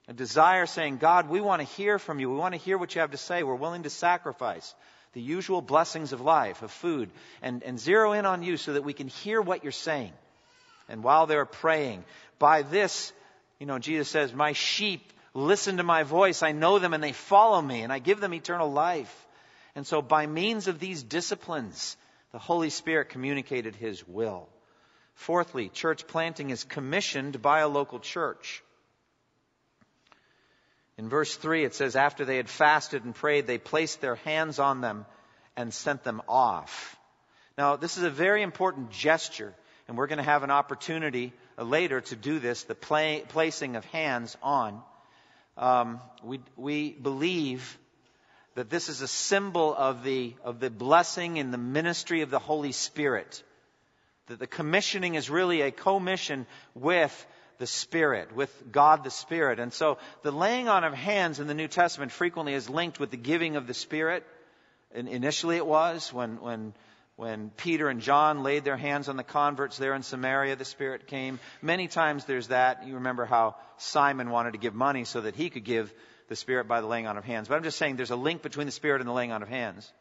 a 0.07 0.13
desire 0.13 0.65
saying, 0.65 0.97
God, 0.97 1.29
we 1.29 1.41
want 1.41 1.61
to 1.61 1.67
hear 1.75 1.99
from 1.99 2.21
you. 2.21 2.29
We 2.29 2.37
want 2.37 2.53
to 2.53 2.59
hear 2.59 2.77
what 2.77 2.95
you 2.95 3.01
have 3.01 3.11
to 3.11 3.17
say. 3.17 3.43
We're 3.43 3.55
willing 3.55 3.83
to 3.83 3.89
sacrifice 3.89 4.73
the 5.11 5.21
usual 5.21 5.61
blessings 5.61 6.13
of 6.13 6.21
life, 6.21 6.61
of 6.61 6.71
food, 6.71 7.11
and, 7.41 7.61
and 7.61 7.77
zero 7.77 8.13
in 8.13 8.25
on 8.25 8.41
you 8.41 8.55
so 8.55 8.73
that 8.73 8.85
we 8.85 8.93
can 8.93 9.09
hear 9.09 9.41
what 9.41 9.63
you're 9.63 9.73
saying. 9.73 10.13
And 10.87 11.03
while 11.03 11.27
they're 11.27 11.45
praying, 11.45 12.05
by 12.39 12.61
this, 12.61 13.11
you 13.59 13.65
know, 13.65 13.79
Jesus 13.79 14.07
says, 14.07 14.33
My 14.33 14.53
sheep 14.53 15.11
listen 15.33 15.77
to 15.77 15.83
my 15.83 16.03
voice. 16.03 16.41
I 16.41 16.53
know 16.53 16.79
them 16.79 16.93
and 16.93 17.03
they 17.03 17.11
follow 17.11 17.61
me, 17.61 17.81
and 17.81 17.91
I 17.91 17.99
give 17.99 18.21
them 18.21 18.33
eternal 18.33 18.71
life. 18.71 19.13
And 19.75 19.85
so, 19.85 20.01
by 20.01 20.25
means 20.25 20.69
of 20.69 20.79
these 20.79 21.03
disciplines, 21.03 21.97
The 22.31 22.39
Holy 22.39 22.69
Spirit 22.69 23.09
communicated 23.09 23.75
His 23.75 24.07
will. 24.07 24.47
Fourthly, 25.15 25.69
church 25.69 26.07
planting 26.07 26.49
is 26.49 26.63
commissioned 26.63 27.41
by 27.41 27.59
a 27.59 27.67
local 27.67 27.99
church. 27.99 28.63
In 30.97 31.09
verse 31.09 31.35
3, 31.35 31.63
it 31.63 31.73
says, 31.73 31.95
After 31.95 32.25
they 32.25 32.37
had 32.37 32.49
fasted 32.49 33.03
and 33.03 33.15
prayed, 33.15 33.47
they 33.47 33.57
placed 33.57 34.01
their 34.01 34.15
hands 34.15 34.59
on 34.59 34.81
them 34.81 35.05
and 35.55 35.73
sent 35.73 36.03
them 36.03 36.21
off. 36.27 36.97
Now, 37.57 37.75
this 37.75 37.97
is 37.97 38.03
a 38.03 38.09
very 38.09 38.41
important 38.41 38.91
gesture, 38.91 39.53
and 39.87 39.97
we're 39.97 40.07
going 40.07 40.17
to 40.17 40.23
have 40.23 40.43
an 40.43 40.51
opportunity 40.51 41.33
later 41.57 42.01
to 42.01 42.15
do 42.15 42.39
this 42.39 42.63
the 42.63 42.75
play, 42.75 43.23
placing 43.29 43.75
of 43.75 43.85
hands 43.85 44.37
on. 44.41 44.81
Um, 45.57 45.99
we, 46.23 46.39
we 46.55 46.91
believe 46.91 47.77
that 48.55 48.69
this 48.69 48.89
is 48.89 49.01
a 49.01 49.07
symbol 49.07 49.73
of 49.75 50.03
the, 50.03 50.35
of 50.43 50.59
the 50.59 50.69
blessing 50.69 51.39
and 51.39 51.53
the 51.53 51.57
ministry 51.57 52.21
of 52.21 52.29
the 52.29 52.39
Holy 52.39 52.71
Spirit. 52.71 53.43
That 54.27 54.39
the 54.39 54.47
commissioning 54.47 55.15
is 55.15 55.29
really 55.29 55.61
a 55.61 55.71
commission 55.71 56.45
with 56.73 57.27
the 57.57 57.67
Spirit, 57.67 58.35
with 58.35 58.51
God 58.71 59.03
the 59.03 59.11
Spirit. 59.11 59.59
And 59.59 59.71
so 59.71 59.97
the 60.21 60.31
laying 60.31 60.67
on 60.67 60.83
of 60.83 60.93
hands 60.93 61.39
in 61.39 61.47
the 61.47 61.53
New 61.53 61.67
Testament 61.67 62.11
frequently 62.11 62.53
is 62.53 62.69
linked 62.69 62.99
with 62.99 63.11
the 63.11 63.17
giving 63.17 63.55
of 63.55 63.67
the 63.67 63.73
Spirit. 63.73 64.25
And 64.93 65.07
initially 65.07 65.57
it 65.57 65.65
was 65.65 66.11
when, 66.11 66.41
when, 66.41 66.73
when 67.15 67.51
Peter 67.51 67.89
and 67.89 68.01
John 68.01 68.43
laid 68.43 68.63
their 68.63 68.77
hands 68.77 69.09
on 69.09 69.17
the 69.17 69.23
converts 69.23 69.77
there 69.77 69.93
in 69.93 70.03
Samaria, 70.03 70.55
the 70.55 70.65
Spirit 70.65 71.07
came. 71.07 71.39
Many 71.61 71.87
times 71.87 72.25
there's 72.25 72.47
that. 72.47 72.87
You 72.87 72.95
remember 72.95 73.25
how 73.25 73.55
Simon 73.77 74.29
wanted 74.29 74.53
to 74.53 74.59
give 74.59 74.73
money 74.73 75.03
so 75.03 75.21
that 75.21 75.35
he 75.35 75.49
could 75.49 75.63
give 75.63 75.93
the 76.29 76.35
Spirit 76.35 76.67
by 76.67 76.81
the 76.81 76.87
laying 76.87 77.07
on 77.07 77.17
of 77.17 77.25
hands. 77.25 77.47
But 77.47 77.55
I'm 77.55 77.63
just 77.63 77.77
saying 77.77 77.97
there's 77.97 78.11
a 78.11 78.15
link 78.15 78.41
between 78.41 78.65
the 78.65 78.71
Spirit 78.71 79.01
and 79.01 79.07
the 79.07 79.13
laying 79.13 79.31
on 79.31 79.43
of 79.43 79.49
hands. 79.49 79.91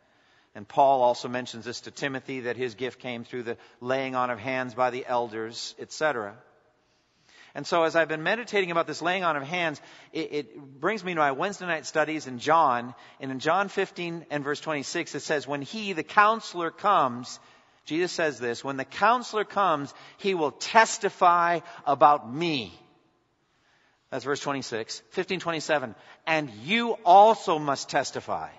And 0.54 0.68
Paul 0.68 1.02
also 1.02 1.28
mentions 1.28 1.64
this 1.64 1.82
to 1.82 1.90
Timothy 1.90 2.40
that 2.40 2.56
his 2.56 2.74
gift 2.74 2.98
came 2.98 3.24
through 3.24 3.44
the 3.44 3.56
laying 3.80 4.14
on 4.14 4.30
of 4.30 4.38
hands 4.38 4.74
by 4.74 4.90
the 4.90 5.06
elders, 5.06 5.74
etc. 5.78 6.34
And 7.54 7.66
so 7.66 7.84
as 7.84 7.96
I've 7.96 8.08
been 8.08 8.22
meditating 8.22 8.70
about 8.70 8.86
this 8.86 9.02
laying 9.02 9.24
on 9.24 9.36
of 9.36 9.42
hands, 9.42 9.80
it, 10.12 10.32
it, 10.32 10.80
brings 10.80 11.04
me 11.04 11.12
to 11.14 11.20
my 11.20 11.32
Wednesday 11.32 11.66
night 11.66 11.86
studies 11.86 12.26
in 12.26 12.38
John. 12.38 12.94
And 13.20 13.30
in 13.30 13.40
John 13.40 13.68
15 13.68 14.26
and 14.30 14.44
verse 14.44 14.60
26, 14.60 15.14
it 15.14 15.20
says, 15.20 15.46
When 15.46 15.62
he, 15.62 15.92
the 15.92 16.02
counselor, 16.02 16.70
comes, 16.70 17.38
Jesus 17.84 18.12
says 18.12 18.38
this, 18.38 18.62
when 18.62 18.76
the 18.76 18.84
counselor 18.84 19.44
comes, 19.44 19.92
he 20.18 20.34
will 20.34 20.52
testify 20.52 21.60
about 21.84 22.32
me. 22.32 22.78
That's 24.10 24.24
verse 24.24 24.40
26. 24.40 25.00
1527. 25.14 25.94
And 26.26 26.50
you 26.64 26.92
also 27.04 27.58
must 27.58 27.88
testify. 27.88 28.50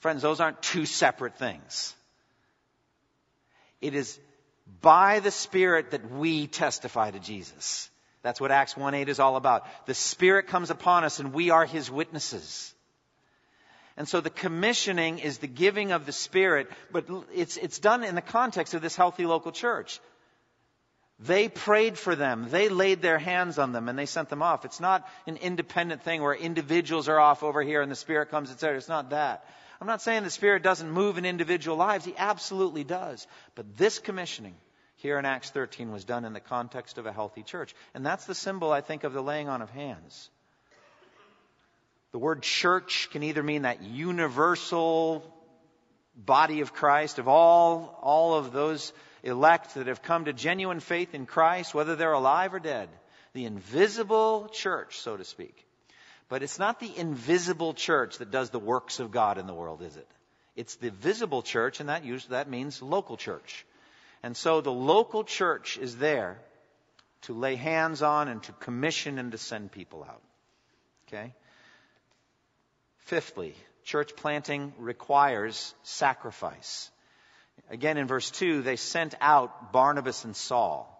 Friends, 0.00 0.22
those 0.22 0.40
aren't 0.40 0.62
two 0.62 0.86
separate 0.86 1.38
things. 1.38 1.94
It 3.80 3.94
is 3.94 4.18
by 4.80 5.20
the 5.20 5.30
Spirit 5.30 5.92
that 5.92 6.10
we 6.10 6.46
testify 6.46 7.10
to 7.10 7.18
Jesus. 7.18 7.90
That's 8.22 8.40
what 8.40 8.50
Acts 8.50 8.76
1 8.76 8.94
8 8.94 9.08
is 9.08 9.20
all 9.20 9.36
about. 9.36 9.66
The 9.86 9.94
Spirit 9.94 10.48
comes 10.48 10.70
upon 10.70 11.04
us 11.04 11.20
and 11.20 11.32
we 11.32 11.50
are 11.50 11.64
His 11.64 11.90
witnesses. 11.90 12.74
And 13.96 14.08
so 14.08 14.20
the 14.20 14.30
commissioning 14.30 15.18
is 15.18 15.38
the 15.38 15.48
giving 15.48 15.90
of 15.90 16.06
the 16.06 16.12
Spirit, 16.12 16.68
but 16.92 17.06
it's, 17.34 17.56
it's 17.56 17.80
done 17.80 18.04
in 18.04 18.14
the 18.14 18.22
context 18.22 18.74
of 18.74 18.82
this 18.82 18.94
healthy 18.94 19.26
local 19.26 19.50
church. 19.50 20.00
They 21.20 21.48
prayed 21.48 21.98
for 21.98 22.14
them. 22.14 22.46
They 22.48 22.68
laid 22.68 23.02
their 23.02 23.18
hands 23.18 23.58
on 23.58 23.72
them 23.72 23.88
and 23.88 23.98
they 23.98 24.06
sent 24.06 24.28
them 24.28 24.42
off. 24.42 24.64
It's 24.64 24.80
not 24.80 25.08
an 25.26 25.36
independent 25.36 26.02
thing 26.02 26.22
where 26.22 26.34
individuals 26.34 27.08
are 27.08 27.18
off 27.18 27.42
over 27.42 27.60
here 27.62 27.82
and 27.82 27.90
the 27.90 27.96
Spirit 27.96 28.30
comes, 28.30 28.50
etc. 28.52 28.76
It's 28.76 28.88
not 28.88 29.10
that. 29.10 29.44
I'm 29.80 29.88
not 29.88 30.02
saying 30.02 30.22
the 30.22 30.30
Spirit 30.30 30.62
doesn't 30.62 30.90
move 30.90 31.18
in 31.18 31.24
individual 31.24 31.76
lives. 31.76 32.04
He 32.04 32.14
absolutely 32.16 32.84
does. 32.84 33.26
But 33.56 33.76
this 33.76 33.98
commissioning 33.98 34.54
here 34.96 35.18
in 35.18 35.24
Acts 35.24 35.50
13 35.50 35.90
was 35.90 36.04
done 36.04 36.24
in 36.24 36.32
the 36.32 36.40
context 36.40 36.98
of 36.98 37.06
a 37.06 37.12
healthy 37.12 37.42
church. 37.42 37.74
And 37.94 38.06
that's 38.06 38.26
the 38.26 38.34
symbol, 38.34 38.70
I 38.70 38.80
think, 38.80 39.02
of 39.02 39.12
the 39.12 39.22
laying 39.22 39.48
on 39.48 39.60
of 39.60 39.70
hands. 39.70 40.30
The 42.12 42.18
word 42.18 42.42
church 42.42 43.08
can 43.12 43.22
either 43.24 43.42
mean 43.42 43.62
that 43.62 43.82
universal 43.82 45.22
body 46.16 46.60
of 46.60 46.72
Christ, 46.72 47.18
of 47.18 47.28
all, 47.28 47.98
all 48.02 48.34
of 48.34 48.52
those 48.52 48.92
elect 49.22 49.74
that 49.74 49.86
have 49.86 50.02
come 50.02 50.26
to 50.26 50.32
genuine 50.32 50.80
faith 50.80 51.14
in 51.14 51.26
Christ, 51.26 51.74
whether 51.74 51.96
they're 51.96 52.12
alive 52.12 52.54
or 52.54 52.60
dead. 52.60 52.88
The 53.32 53.44
invisible 53.44 54.48
church, 54.52 54.98
so 54.98 55.16
to 55.16 55.24
speak. 55.24 55.64
But 56.28 56.42
it's 56.42 56.58
not 56.58 56.80
the 56.80 56.96
invisible 56.96 57.74
church 57.74 58.18
that 58.18 58.30
does 58.30 58.50
the 58.50 58.58
works 58.58 59.00
of 59.00 59.10
God 59.10 59.38
in 59.38 59.46
the 59.46 59.54
world, 59.54 59.82
is 59.82 59.96
it? 59.96 60.08
It's 60.56 60.76
the 60.76 60.90
visible 60.90 61.42
church, 61.42 61.80
and 61.80 61.88
that 61.88 62.04
usually 62.04 62.32
that 62.32 62.50
means 62.50 62.82
local 62.82 63.16
church. 63.16 63.64
And 64.22 64.36
so 64.36 64.60
the 64.60 64.72
local 64.72 65.24
church 65.24 65.78
is 65.78 65.96
there 65.96 66.38
to 67.22 67.32
lay 67.32 67.56
hands 67.56 68.02
on 68.02 68.28
and 68.28 68.42
to 68.44 68.52
commission 68.52 69.18
and 69.18 69.32
to 69.32 69.38
send 69.38 69.72
people 69.72 70.04
out. 70.04 70.22
Okay? 71.06 71.32
Fifthly, 72.98 73.54
church 73.84 74.14
planting 74.16 74.72
requires 74.78 75.74
sacrifice. 75.82 76.90
Again, 77.70 77.96
in 77.98 78.06
verse 78.06 78.30
2, 78.30 78.62
they 78.62 78.76
sent 78.76 79.14
out 79.20 79.72
Barnabas 79.72 80.24
and 80.24 80.34
Saul, 80.34 80.94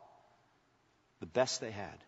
the 1.21 1.27
best 1.27 1.61
they 1.61 1.71
had. 1.71 2.05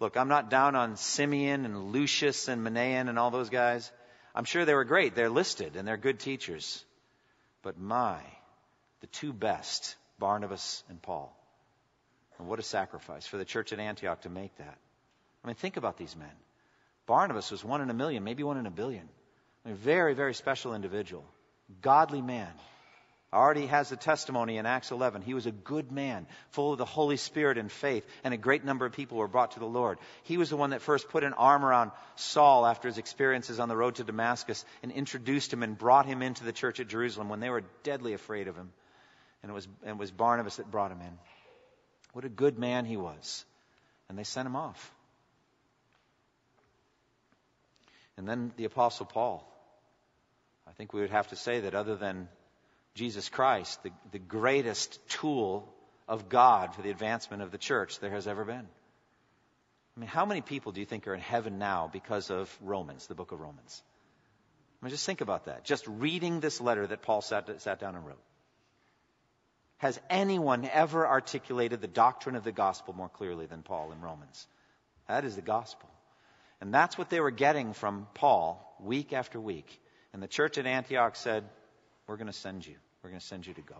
Look, 0.00 0.16
I'm 0.16 0.28
not 0.28 0.50
down 0.50 0.76
on 0.76 0.96
Simeon 0.96 1.64
and 1.64 1.92
Lucius 1.92 2.48
and 2.48 2.64
Manaen 2.66 3.08
and 3.08 3.18
all 3.18 3.30
those 3.30 3.50
guys. 3.50 3.90
I'm 4.34 4.44
sure 4.44 4.64
they 4.64 4.74
were 4.74 4.84
great. 4.84 5.14
They're 5.14 5.30
listed 5.30 5.76
and 5.76 5.86
they're 5.86 5.96
good 5.96 6.20
teachers. 6.20 6.84
But 7.62 7.78
my, 7.78 8.20
the 9.00 9.08
two 9.08 9.32
best, 9.32 9.96
Barnabas 10.18 10.84
and 10.88 11.02
Paul. 11.02 11.34
And 12.38 12.46
what 12.46 12.60
a 12.60 12.62
sacrifice 12.62 13.26
for 13.26 13.36
the 13.36 13.44
church 13.44 13.72
at 13.72 13.80
Antioch 13.80 14.20
to 14.22 14.28
make 14.28 14.56
that. 14.58 14.78
I 15.42 15.46
mean, 15.46 15.56
think 15.56 15.76
about 15.76 15.96
these 15.96 16.14
men. 16.14 16.28
Barnabas 17.06 17.50
was 17.50 17.64
one 17.64 17.80
in 17.80 17.90
a 17.90 17.94
million, 17.94 18.22
maybe 18.22 18.44
one 18.44 18.58
in 18.58 18.66
a 18.66 18.70
billion. 18.70 19.08
I 19.64 19.68
mean, 19.68 19.76
very, 19.76 20.14
very 20.14 20.34
special 20.34 20.74
individual 20.74 21.24
godly 21.80 22.22
man. 22.22 22.52
Already 23.30 23.66
has 23.66 23.90
the 23.90 23.96
testimony 23.96 24.56
in 24.56 24.64
Acts 24.64 24.90
11. 24.90 25.20
He 25.20 25.34
was 25.34 25.44
a 25.44 25.52
good 25.52 25.92
man, 25.92 26.26
full 26.48 26.72
of 26.72 26.78
the 26.78 26.86
Holy 26.86 27.18
Spirit 27.18 27.58
and 27.58 27.70
faith, 27.70 28.06
and 28.24 28.32
a 28.32 28.38
great 28.38 28.64
number 28.64 28.86
of 28.86 28.92
people 28.92 29.18
were 29.18 29.28
brought 29.28 29.50
to 29.50 29.58
the 29.58 29.66
Lord. 29.66 29.98
He 30.22 30.38
was 30.38 30.48
the 30.48 30.56
one 30.56 30.70
that 30.70 30.80
first 30.80 31.10
put 31.10 31.24
an 31.24 31.34
arm 31.34 31.62
around 31.62 31.90
Saul 32.16 32.64
after 32.64 32.88
his 32.88 32.96
experiences 32.96 33.60
on 33.60 33.68
the 33.68 33.76
road 33.76 33.96
to 33.96 34.04
Damascus 34.04 34.64
and 34.82 34.90
introduced 34.90 35.52
him 35.52 35.62
and 35.62 35.76
brought 35.76 36.06
him 36.06 36.22
into 36.22 36.44
the 36.44 36.52
church 36.52 36.80
at 36.80 36.88
Jerusalem 36.88 37.28
when 37.28 37.40
they 37.40 37.50
were 37.50 37.64
deadly 37.82 38.14
afraid 38.14 38.48
of 38.48 38.56
him. 38.56 38.72
And 39.42 39.50
it 39.50 39.54
was, 39.54 39.68
and 39.82 39.90
it 39.90 39.98
was 39.98 40.10
Barnabas 40.10 40.56
that 40.56 40.70
brought 40.70 40.90
him 40.90 41.02
in. 41.02 41.18
What 42.14 42.24
a 42.24 42.30
good 42.30 42.58
man 42.58 42.86
he 42.86 42.96
was. 42.96 43.44
And 44.08 44.18
they 44.18 44.24
sent 44.24 44.46
him 44.46 44.56
off. 44.56 44.94
And 48.16 48.26
then 48.26 48.52
the 48.56 48.64
Apostle 48.64 49.04
Paul. 49.04 49.46
I 50.68 50.72
think 50.72 50.92
we 50.92 51.00
would 51.00 51.10
have 51.10 51.28
to 51.28 51.36
say 51.36 51.60
that 51.60 51.74
other 51.74 51.96
than 51.96 52.28
Jesus 52.94 53.28
Christ, 53.28 53.82
the, 53.82 53.90
the 54.12 54.18
greatest 54.18 54.98
tool 55.08 55.72
of 56.06 56.28
God 56.28 56.74
for 56.74 56.82
the 56.82 56.90
advancement 56.90 57.42
of 57.42 57.50
the 57.50 57.58
church 57.58 58.00
there 58.00 58.10
has 58.10 58.26
ever 58.26 58.44
been. 58.44 58.66
I 59.96 60.00
mean, 60.00 60.08
how 60.08 60.26
many 60.26 60.42
people 60.42 60.72
do 60.72 60.80
you 60.80 60.86
think 60.86 61.08
are 61.08 61.14
in 61.14 61.20
heaven 61.20 61.58
now 61.58 61.88
because 61.92 62.30
of 62.30 62.54
Romans, 62.60 63.06
the 63.06 63.14
book 63.14 63.32
of 63.32 63.40
Romans? 63.40 63.82
I 64.80 64.84
mean, 64.84 64.90
just 64.90 65.06
think 65.06 65.20
about 65.20 65.46
that. 65.46 65.64
Just 65.64 65.86
reading 65.88 66.40
this 66.40 66.60
letter 66.60 66.86
that 66.86 67.02
Paul 67.02 67.20
sat, 67.20 67.60
sat 67.60 67.80
down 67.80 67.96
and 67.96 68.06
wrote. 68.06 68.22
Has 69.78 69.98
anyone 70.10 70.68
ever 70.72 71.06
articulated 71.06 71.80
the 71.80 71.88
doctrine 71.88 72.36
of 72.36 72.44
the 72.44 72.52
gospel 72.52 72.94
more 72.94 73.08
clearly 73.08 73.46
than 73.46 73.62
Paul 73.62 73.92
in 73.92 74.00
Romans? 74.00 74.46
That 75.08 75.24
is 75.24 75.34
the 75.34 75.42
gospel. 75.42 75.88
And 76.60 76.74
that's 76.74 76.98
what 76.98 77.10
they 77.10 77.20
were 77.20 77.30
getting 77.30 77.72
from 77.72 78.06
Paul 78.14 78.76
week 78.80 79.12
after 79.12 79.40
week. 79.40 79.80
And 80.18 80.22
the 80.24 80.26
church 80.26 80.58
at 80.58 80.66
Antioch 80.66 81.14
said, 81.14 81.44
We're 82.08 82.16
going 82.16 82.26
to 82.26 82.32
send 82.32 82.66
you. 82.66 82.74
We're 83.04 83.10
going 83.10 83.20
to 83.20 83.26
send 83.26 83.46
you 83.46 83.54
to 83.54 83.60
go. 83.60 83.76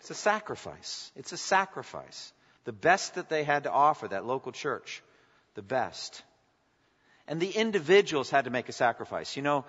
It's 0.00 0.10
a 0.10 0.14
sacrifice. 0.14 1.10
It's 1.16 1.32
a 1.32 1.38
sacrifice. 1.38 2.30
The 2.64 2.74
best 2.74 3.14
that 3.14 3.30
they 3.30 3.42
had 3.42 3.62
to 3.62 3.72
offer, 3.72 4.08
that 4.08 4.26
local 4.26 4.52
church, 4.52 5.02
the 5.54 5.62
best. 5.62 6.22
And 7.26 7.40
the 7.40 7.48
individuals 7.48 8.28
had 8.28 8.44
to 8.44 8.50
make 8.50 8.68
a 8.68 8.72
sacrifice. 8.72 9.34
You 9.34 9.40
know, 9.40 9.64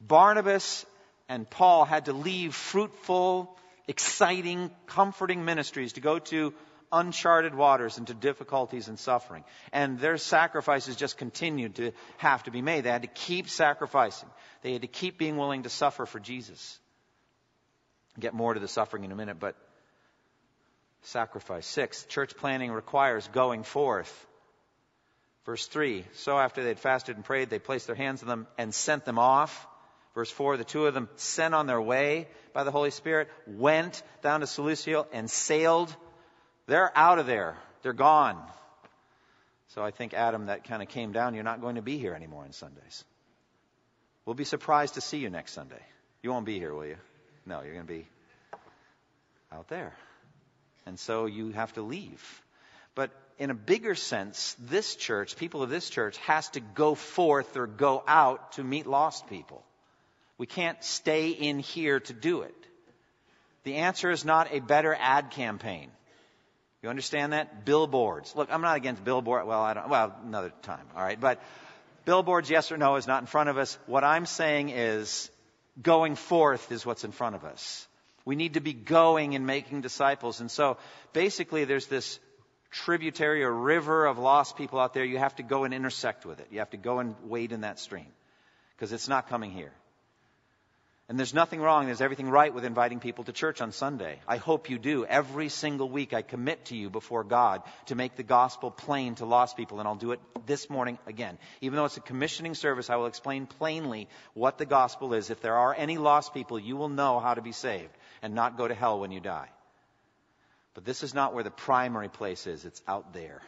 Barnabas 0.00 0.86
and 1.28 1.50
Paul 1.50 1.84
had 1.84 2.04
to 2.04 2.12
leave 2.12 2.54
fruitful, 2.54 3.58
exciting, 3.88 4.70
comforting 4.86 5.44
ministries 5.44 5.94
to 5.94 6.00
go 6.00 6.20
to 6.20 6.54
uncharted 6.92 7.54
waters 7.54 7.98
into 7.98 8.14
difficulties 8.14 8.88
and 8.88 8.98
suffering. 8.98 9.44
And 9.72 9.98
their 9.98 10.16
sacrifices 10.16 10.96
just 10.96 11.16
continued 11.16 11.76
to 11.76 11.92
have 12.18 12.42
to 12.44 12.50
be 12.50 12.62
made. 12.62 12.84
They 12.84 12.90
had 12.90 13.02
to 13.02 13.08
keep 13.08 13.48
sacrificing. 13.48 14.28
They 14.62 14.72
had 14.72 14.82
to 14.82 14.88
keep 14.88 15.18
being 15.18 15.36
willing 15.36 15.64
to 15.64 15.68
suffer 15.68 16.06
for 16.06 16.20
Jesus. 16.20 16.78
Get 18.18 18.34
more 18.34 18.54
to 18.54 18.60
the 18.60 18.68
suffering 18.68 19.04
in 19.04 19.12
a 19.12 19.16
minute, 19.16 19.38
but 19.38 19.56
sacrifice. 21.02 21.66
Six, 21.66 22.04
church 22.04 22.36
planting 22.36 22.72
requires 22.72 23.28
going 23.28 23.62
forth. 23.62 24.26
Verse 25.44 25.66
3 25.66 26.04
So 26.12 26.38
after 26.38 26.62
they 26.62 26.68
had 26.68 26.80
fasted 26.80 27.16
and 27.16 27.24
prayed, 27.24 27.50
they 27.50 27.58
placed 27.58 27.86
their 27.86 27.96
hands 27.96 28.22
on 28.22 28.28
them 28.28 28.46
and 28.58 28.74
sent 28.74 29.04
them 29.04 29.18
off. 29.18 29.66
Verse 30.14 30.30
4 30.30 30.56
the 30.56 30.64
two 30.64 30.86
of 30.86 30.94
them 30.94 31.08
sent 31.16 31.54
on 31.54 31.66
their 31.66 31.80
way 31.80 32.28
by 32.52 32.64
the 32.64 32.70
Holy 32.70 32.90
Spirit, 32.90 33.28
went 33.46 34.02
down 34.20 34.40
to 34.40 34.46
Seleucia 34.46 35.06
and 35.12 35.30
sailed. 35.30 35.94
They're 36.68 36.96
out 36.96 37.18
of 37.18 37.26
there. 37.26 37.56
They're 37.82 37.92
gone. 37.92 38.40
So 39.68 39.82
I 39.82 39.90
think, 39.90 40.14
Adam, 40.14 40.46
that 40.46 40.64
kind 40.64 40.82
of 40.82 40.88
came 40.88 41.12
down. 41.12 41.34
You're 41.34 41.42
not 41.42 41.60
going 41.60 41.74
to 41.74 41.82
be 41.82 41.98
here 41.98 42.14
anymore 42.14 42.44
on 42.44 42.52
Sundays. 42.52 43.04
We'll 44.24 44.34
be 44.34 44.44
surprised 44.44 44.94
to 44.94 45.00
see 45.00 45.18
you 45.18 45.30
next 45.30 45.52
Sunday. 45.52 45.80
You 46.22 46.30
won't 46.30 46.44
be 46.44 46.58
here, 46.58 46.74
will 46.74 46.86
you? 46.86 46.98
No, 47.46 47.62
you're 47.62 47.72
going 47.72 47.86
to 47.86 47.92
be 47.92 48.06
out 49.50 49.68
there. 49.68 49.94
And 50.84 50.98
so 50.98 51.24
you 51.24 51.52
have 51.52 51.72
to 51.74 51.82
leave. 51.82 52.42
But 52.94 53.10
in 53.38 53.50
a 53.50 53.54
bigger 53.54 53.94
sense, 53.94 54.54
this 54.58 54.94
church, 54.94 55.36
people 55.36 55.62
of 55.62 55.70
this 55.70 55.88
church, 55.88 56.18
has 56.18 56.50
to 56.50 56.60
go 56.60 56.94
forth 56.94 57.56
or 57.56 57.66
go 57.66 58.04
out 58.06 58.52
to 58.52 58.64
meet 58.64 58.86
lost 58.86 59.26
people. 59.28 59.64
We 60.36 60.46
can't 60.46 60.82
stay 60.84 61.30
in 61.30 61.60
here 61.60 62.00
to 62.00 62.12
do 62.12 62.42
it. 62.42 62.54
The 63.64 63.76
answer 63.76 64.10
is 64.10 64.24
not 64.24 64.52
a 64.52 64.60
better 64.60 64.94
ad 64.98 65.30
campaign. 65.30 65.90
You 66.82 66.88
understand 66.88 67.32
that? 67.32 67.64
Billboards. 67.64 68.34
Look, 68.36 68.48
I'm 68.52 68.62
not 68.62 68.76
against 68.76 69.04
billboard. 69.04 69.46
Well, 69.46 69.60
I 69.60 69.74
don't. 69.74 69.88
Well, 69.88 70.14
another 70.24 70.52
time. 70.62 70.86
All 70.96 71.02
right, 71.02 71.20
but 71.20 71.42
billboards, 72.04 72.48
yes 72.48 72.70
or 72.70 72.76
no, 72.76 72.96
is 72.96 73.06
not 73.06 73.22
in 73.22 73.26
front 73.26 73.48
of 73.48 73.58
us. 73.58 73.78
What 73.86 74.04
I'm 74.04 74.26
saying 74.26 74.70
is, 74.70 75.30
going 75.80 76.14
forth 76.14 76.70
is 76.70 76.86
what's 76.86 77.04
in 77.04 77.12
front 77.12 77.36
of 77.36 77.44
us. 77.44 77.86
We 78.24 78.36
need 78.36 78.54
to 78.54 78.60
be 78.60 78.72
going 78.72 79.34
and 79.34 79.46
making 79.46 79.80
disciples. 79.80 80.40
And 80.40 80.50
so, 80.50 80.76
basically, 81.12 81.64
there's 81.64 81.86
this 81.86 82.20
tributary 82.70 83.42
or 83.42 83.52
river 83.52 84.06
of 84.06 84.18
lost 84.18 84.56
people 84.56 84.78
out 84.78 84.94
there. 84.94 85.04
You 85.04 85.18
have 85.18 85.34
to 85.36 85.42
go 85.42 85.64
and 85.64 85.72
intersect 85.72 86.26
with 86.26 86.38
it. 86.40 86.48
You 86.50 86.58
have 86.60 86.70
to 86.70 86.76
go 86.76 86.98
and 86.98 87.14
wade 87.24 87.52
in 87.52 87.62
that 87.62 87.78
stream 87.78 88.06
because 88.76 88.92
it's 88.92 89.08
not 89.08 89.28
coming 89.28 89.50
here. 89.50 89.72
And 91.08 91.18
there's 91.18 91.32
nothing 91.32 91.62
wrong, 91.62 91.86
there's 91.86 92.02
everything 92.02 92.28
right 92.28 92.52
with 92.52 92.66
inviting 92.66 93.00
people 93.00 93.24
to 93.24 93.32
church 93.32 93.62
on 93.62 93.72
Sunday. 93.72 94.20
I 94.28 94.36
hope 94.36 94.68
you 94.68 94.78
do. 94.78 95.06
Every 95.06 95.48
single 95.48 95.88
week 95.88 96.12
I 96.12 96.20
commit 96.20 96.66
to 96.66 96.76
you 96.76 96.90
before 96.90 97.24
God 97.24 97.62
to 97.86 97.94
make 97.94 98.16
the 98.16 98.22
gospel 98.22 98.70
plain 98.70 99.14
to 99.14 99.24
lost 99.24 99.56
people, 99.56 99.78
and 99.78 99.88
I'll 99.88 99.94
do 99.94 100.12
it 100.12 100.20
this 100.44 100.68
morning 100.68 100.98
again. 101.06 101.38
Even 101.62 101.76
though 101.76 101.86
it's 101.86 101.96
a 101.96 102.02
commissioning 102.02 102.54
service, 102.54 102.90
I 102.90 102.96
will 102.96 103.06
explain 103.06 103.46
plainly 103.46 104.06
what 104.34 104.58
the 104.58 104.66
gospel 104.66 105.14
is. 105.14 105.30
If 105.30 105.40
there 105.40 105.56
are 105.56 105.74
any 105.74 105.96
lost 105.96 106.34
people, 106.34 106.58
you 106.58 106.76
will 106.76 106.90
know 106.90 107.20
how 107.20 107.32
to 107.32 107.40
be 107.40 107.52
saved 107.52 107.96
and 108.20 108.34
not 108.34 108.58
go 108.58 108.68
to 108.68 108.74
hell 108.74 109.00
when 109.00 109.10
you 109.10 109.20
die. 109.20 109.48
But 110.74 110.84
this 110.84 111.02
is 111.02 111.14
not 111.14 111.32
where 111.32 111.42
the 111.42 111.50
primary 111.50 112.10
place 112.10 112.46
is, 112.46 112.66
it's 112.66 112.82
out 112.86 113.14
there. 113.14 113.40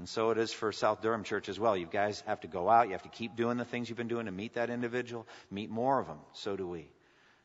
And 0.00 0.08
so 0.08 0.30
it 0.30 0.38
is 0.38 0.50
for 0.50 0.72
South 0.72 1.02
Durham 1.02 1.24
Church 1.24 1.50
as 1.50 1.60
well. 1.60 1.76
You 1.76 1.84
guys 1.84 2.22
have 2.26 2.40
to 2.40 2.46
go 2.46 2.70
out. 2.70 2.86
You 2.86 2.92
have 2.92 3.02
to 3.02 3.10
keep 3.10 3.36
doing 3.36 3.58
the 3.58 3.66
things 3.66 3.86
you've 3.86 3.98
been 3.98 4.08
doing 4.08 4.24
to 4.24 4.32
meet 4.32 4.54
that 4.54 4.70
individual, 4.70 5.26
meet 5.50 5.68
more 5.68 6.00
of 6.00 6.06
them. 6.06 6.16
So 6.32 6.56
do 6.56 6.66
we. 6.66 6.88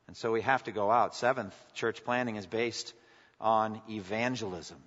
And 0.07 0.15
so 0.15 0.31
we 0.31 0.39
have 0.39 0.63
to 0.63 0.71
go 0.71 0.89
out. 0.89 1.17
Seventh, 1.17 1.53
church 1.73 2.05
planting 2.05 2.37
is 2.37 2.45
based 2.45 2.93
on 3.41 3.81
evangelism. 3.89 4.77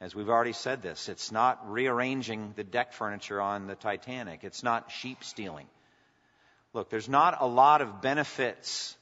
As 0.00 0.14
we've 0.14 0.28
already 0.28 0.52
said 0.52 0.80
this, 0.80 1.08
it's 1.08 1.32
not 1.32 1.68
rearranging 1.68 2.52
the 2.54 2.62
deck 2.62 2.92
furniture 2.92 3.40
on 3.40 3.66
the 3.66 3.74
Titanic. 3.74 4.44
It's 4.44 4.62
not 4.62 4.92
sheep 4.92 5.24
stealing. 5.24 5.66
Look, 6.72 6.88
there's 6.88 7.08
not 7.08 7.38
a 7.40 7.48
lot 7.48 7.82
of 7.82 8.00
benefits 8.00 8.96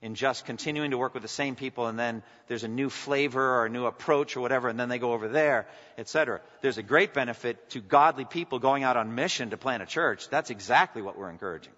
in 0.00 0.14
just 0.14 0.44
continuing 0.44 0.92
to 0.92 0.98
work 0.98 1.14
with 1.14 1.22
the 1.22 1.28
same 1.28 1.56
people 1.56 1.88
and 1.88 1.98
then 1.98 2.22
there's 2.46 2.62
a 2.62 2.68
new 2.68 2.88
flavor 2.88 3.56
or 3.56 3.66
a 3.66 3.68
new 3.68 3.86
approach 3.86 4.36
or 4.36 4.40
whatever 4.40 4.68
and 4.68 4.78
then 4.78 4.88
they 4.88 4.98
go 4.98 5.12
over 5.12 5.28
there, 5.28 5.66
etc. 5.96 6.40
There's 6.60 6.78
a 6.78 6.82
great 6.82 7.14
benefit 7.14 7.70
to 7.70 7.80
godly 7.80 8.24
people 8.24 8.60
going 8.60 8.84
out 8.84 8.96
on 8.96 9.14
mission 9.14 9.50
to 9.50 9.56
plant 9.56 9.82
a 9.82 9.86
church. 9.86 10.28
That's 10.28 10.50
exactly 10.50 11.02
what 11.02 11.18
we're 11.18 11.30
encouraging. 11.30 11.72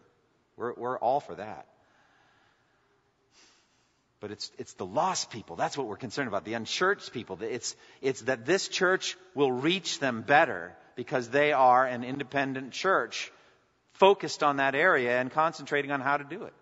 We're, 0.56 0.74
we're 0.74 0.98
all 0.98 1.20
for 1.20 1.34
that. 1.36 1.66
But 4.20 4.32
it's, 4.32 4.52
it's 4.58 4.74
the 4.74 4.84
lost 4.84 5.30
people. 5.30 5.56
That's 5.56 5.78
what 5.78 5.86
we're 5.86 5.96
concerned 5.96 6.28
about. 6.28 6.44
The 6.44 6.52
unchurched 6.52 7.12
people. 7.12 7.38
It's, 7.40 7.74
it's 8.02 8.20
that 8.22 8.44
this 8.44 8.68
church 8.68 9.16
will 9.34 9.50
reach 9.50 9.98
them 9.98 10.20
better 10.20 10.76
because 10.94 11.30
they 11.30 11.52
are 11.52 11.86
an 11.86 12.04
independent 12.04 12.72
church 12.72 13.32
focused 13.94 14.42
on 14.42 14.58
that 14.58 14.74
area 14.74 15.18
and 15.18 15.30
concentrating 15.30 15.90
on 15.90 16.02
how 16.02 16.18
to 16.18 16.24
do 16.24 16.44
it. 16.44 16.52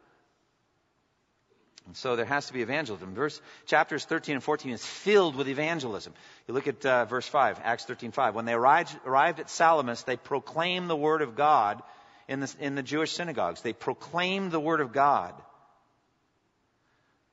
And 1.88 1.96
so 1.96 2.16
there 2.16 2.26
has 2.26 2.48
to 2.48 2.52
be 2.52 2.60
evangelism. 2.60 3.14
Verse 3.14 3.40
chapters 3.64 4.04
13 4.04 4.34
and 4.34 4.44
14 4.44 4.72
is 4.72 4.84
filled 4.84 5.34
with 5.34 5.48
evangelism. 5.48 6.12
You 6.46 6.52
look 6.52 6.68
at 6.68 6.84
uh, 6.84 7.06
verse 7.06 7.26
5, 7.26 7.60
Acts 7.64 7.86
13:5. 7.86 8.34
When 8.34 8.44
they 8.44 8.52
arrived, 8.52 8.94
arrived 9.06 9.40
at 9.40 9.48
Salamis, 9.48 10.02
they 10.02 10.18
proclaimed 10.18 10.90
the 10.90 10.96
word 10.96 11.22
of 11.22 11.34
God 11.34 11.82
in 12.28 12.40
the, 12.40 12.54
in 12.60 12.74
the 12.74 12.82
Jewish 12.82 13.12
synagogues. 13.12 13.62
They 13.62 13.72
proclaimed 13.72 14.52
the 14.52 14.60
word 14.60 14.82
of 14.82 14.92
God. 14.92 15.32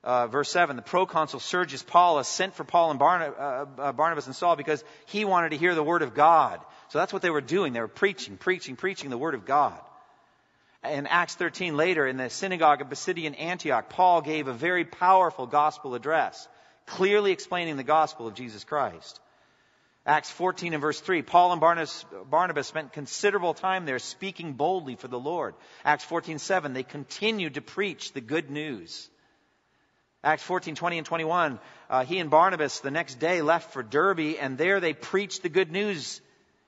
Uh, 0.05 0.27
verse 0.27 0.49
7, 0.51 0.77
the 0.77 0.81
proconsul 0.81 1.41
Sergius 1.41 1.83
Paulus 1.83 2.29
sent 2.29 2.53
for 2.53 2.63
Paul 2.63 2.91
and 2.91 2.99
Barnabas, 2.99 3.37
uh, 3.37 3.65
uh, 3.77 3.91
Barnabas 3.91 4.27
and 4.27 4.35
Saul 4.35 4.55
because 4.55 4.81
he 5.07 5.25
wanted 5.25 5.49
to 5.49 5.57
hear 5.57 5.75
the 5.75 5.83
word 5.83 6.01
of 6.01 6.13
God. 6.13 6.61
So 6.89 6.99
that's 6.99 7.11
what 7.11 7.23
they 7.23 7.29
were 7.29 7.41
doing. 7.41 7.73
They 7.73 7.81
were 7.81 7.89
preaching, 7.89 8.37
preaching, 8.37 8.77
preaching 8.77 9.09
the 9.09 9.17
word 9.17 9.33
of 9.33 9.45
God 9.45 9.81
in 10.91 11.07
Acts 11.07 11.35
13 11.35 11.77
later 11.77 12.07
in 12.07 12.17
the 12.17 12.29
synagogue 12.29 12.81
of 12.81 12.89
Pisidian 12.89 13.39
Antioch, 13.39 13.89
Paul 13.89 14.21
gave 14.21 14.47
a 14.47 14.53
very 14.53 14.85
powerful 14.85 15.47
gospel 15.47 15.95
address, 15.95 16.47
clearly 16.85 17.31
explaining 17.31 17.77
the 17.77 17.83
gospel 17.83 18.27
of 18.27 18.33
Jesus 18.33 18.63
Christ. 18.63 19.19
Acts 20.07 20.29
14 20.29 20.73
and 20.73 20.81
verse 20.81 20.99
3, 20.99 21.23
Paul 21.23 21.51
and 21.53 21.61
Barnabas, 22.29 22.67
spent 22.67 22.93
considerable 22.93 23.55
time 23.55 23.85
there 23.85 23.97
speaking 23.97 24.53
boldly 24.53 24.95
for 24.95 25.07
the 25.07 25.19
Lord. 25.19 25.55
Acts 25.83 26.03
14, 26.03 26.37
7, 26.37 26.73
they 26.73 26.83
continued 26.83 27.55
to 27.55 27.61
preach 27.61 28.13
the 28.13 28.21
good 28.21 28.51
news. 28.51 29.09
Acts 30.23 30.43
14, 30.43 30.75
20 30.75 30.97
and 30.99 31.07
21, 31.07 31.59
uh, 31.89 32.05
he 32.05 32.19
and 32.19 32.29
Barnabas 32.29 32.79
the 32.79 32.91
next 32.91 33.19
day 33.19 33.41
left 33.41 33.73
for 33.73 33.81
Derbe 33.83 34.37
and 34.39 34.57
there 34.57 34.79
they 34.79 34.93
preached 34.93 35.41
the 35.41 35.49
good 35.49 35.71
news 35.71 36.21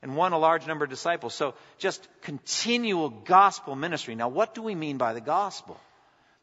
and 0.07 0.15
won 0.15 0.31
a 0.31 0.39
large 0.39 0.65
number 0.65 0.85
of 0.85 0.89
disciples. 0.89 1.33
So 1.33 1.53
just 1.79 2.07
continual 2.21 3.09
gospel 3.09 3.75
ministry. 3.75 4.15
Now 4.15 4.29
what 4.29 4.55
do 4.55 4.61
we 4.61 4.73
mean 4.73 4.97
by 4.97 5.11
the 5.11 5.19
gospel? 5.19 5.77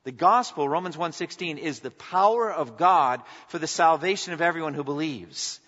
The 0.04 0.12
gospel, 0.12 0.68
Romans 0.68 0.98
1:16, 0.98 1.56
is 1.56 1.80
the 1.80 1.90
power 1.90 2.52
of 2.52 2.76
God 2.76 3.22
for 3.48 3.58
the 3.58 3.66
salvation 3.66 4.34
of 4.34 4.42
everyone 4.42 4.74
who 4.74 4.84
believes. 4.84 5.60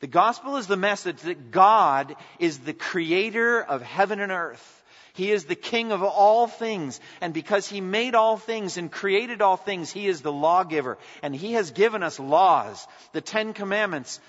The 0.00 0.06
gospel 0.06 0.58
is 0.58 0.66
the 0.66 0.76
message 0.76 1.22
that 1.22 1.50
God 1.50 2.14
is 2.38 2.58
the 2.58 2.74
creator 2.74 3.62
of 3.62 3.80
heaven 3.80 4.20
and 4.20 4.30
earth. 4.30 4.74
He 5.14 5.32
is 5.32 5.46
the 5.46 5.56
king 5.56 5.90
of 5.90 6.04
all 6.04 6.46
things. 6.46 7.00
And 7.22 7.32
because 7.32 7.66
he 7.66 7.80
made 7.80 8.14
all 8.14 8.36
things 8.36 8.76
and 8.76 8.92
created 8.92 9.40
all 9.40 9.56
things, 9.56 9.90
he 9.90 10.06
is 10.06 10.20
the 10.20 10.30
lawgiver. 10.30 10.98
And 11.22 11.34
he 11.34 11.54
has 11.54 11.72
given 11.72 12.04
us 12.04 12.20
laws, 12.20 12.86
the 13.12 13.20
Ten 13.20 13.54
Commandments, 13.54 14.20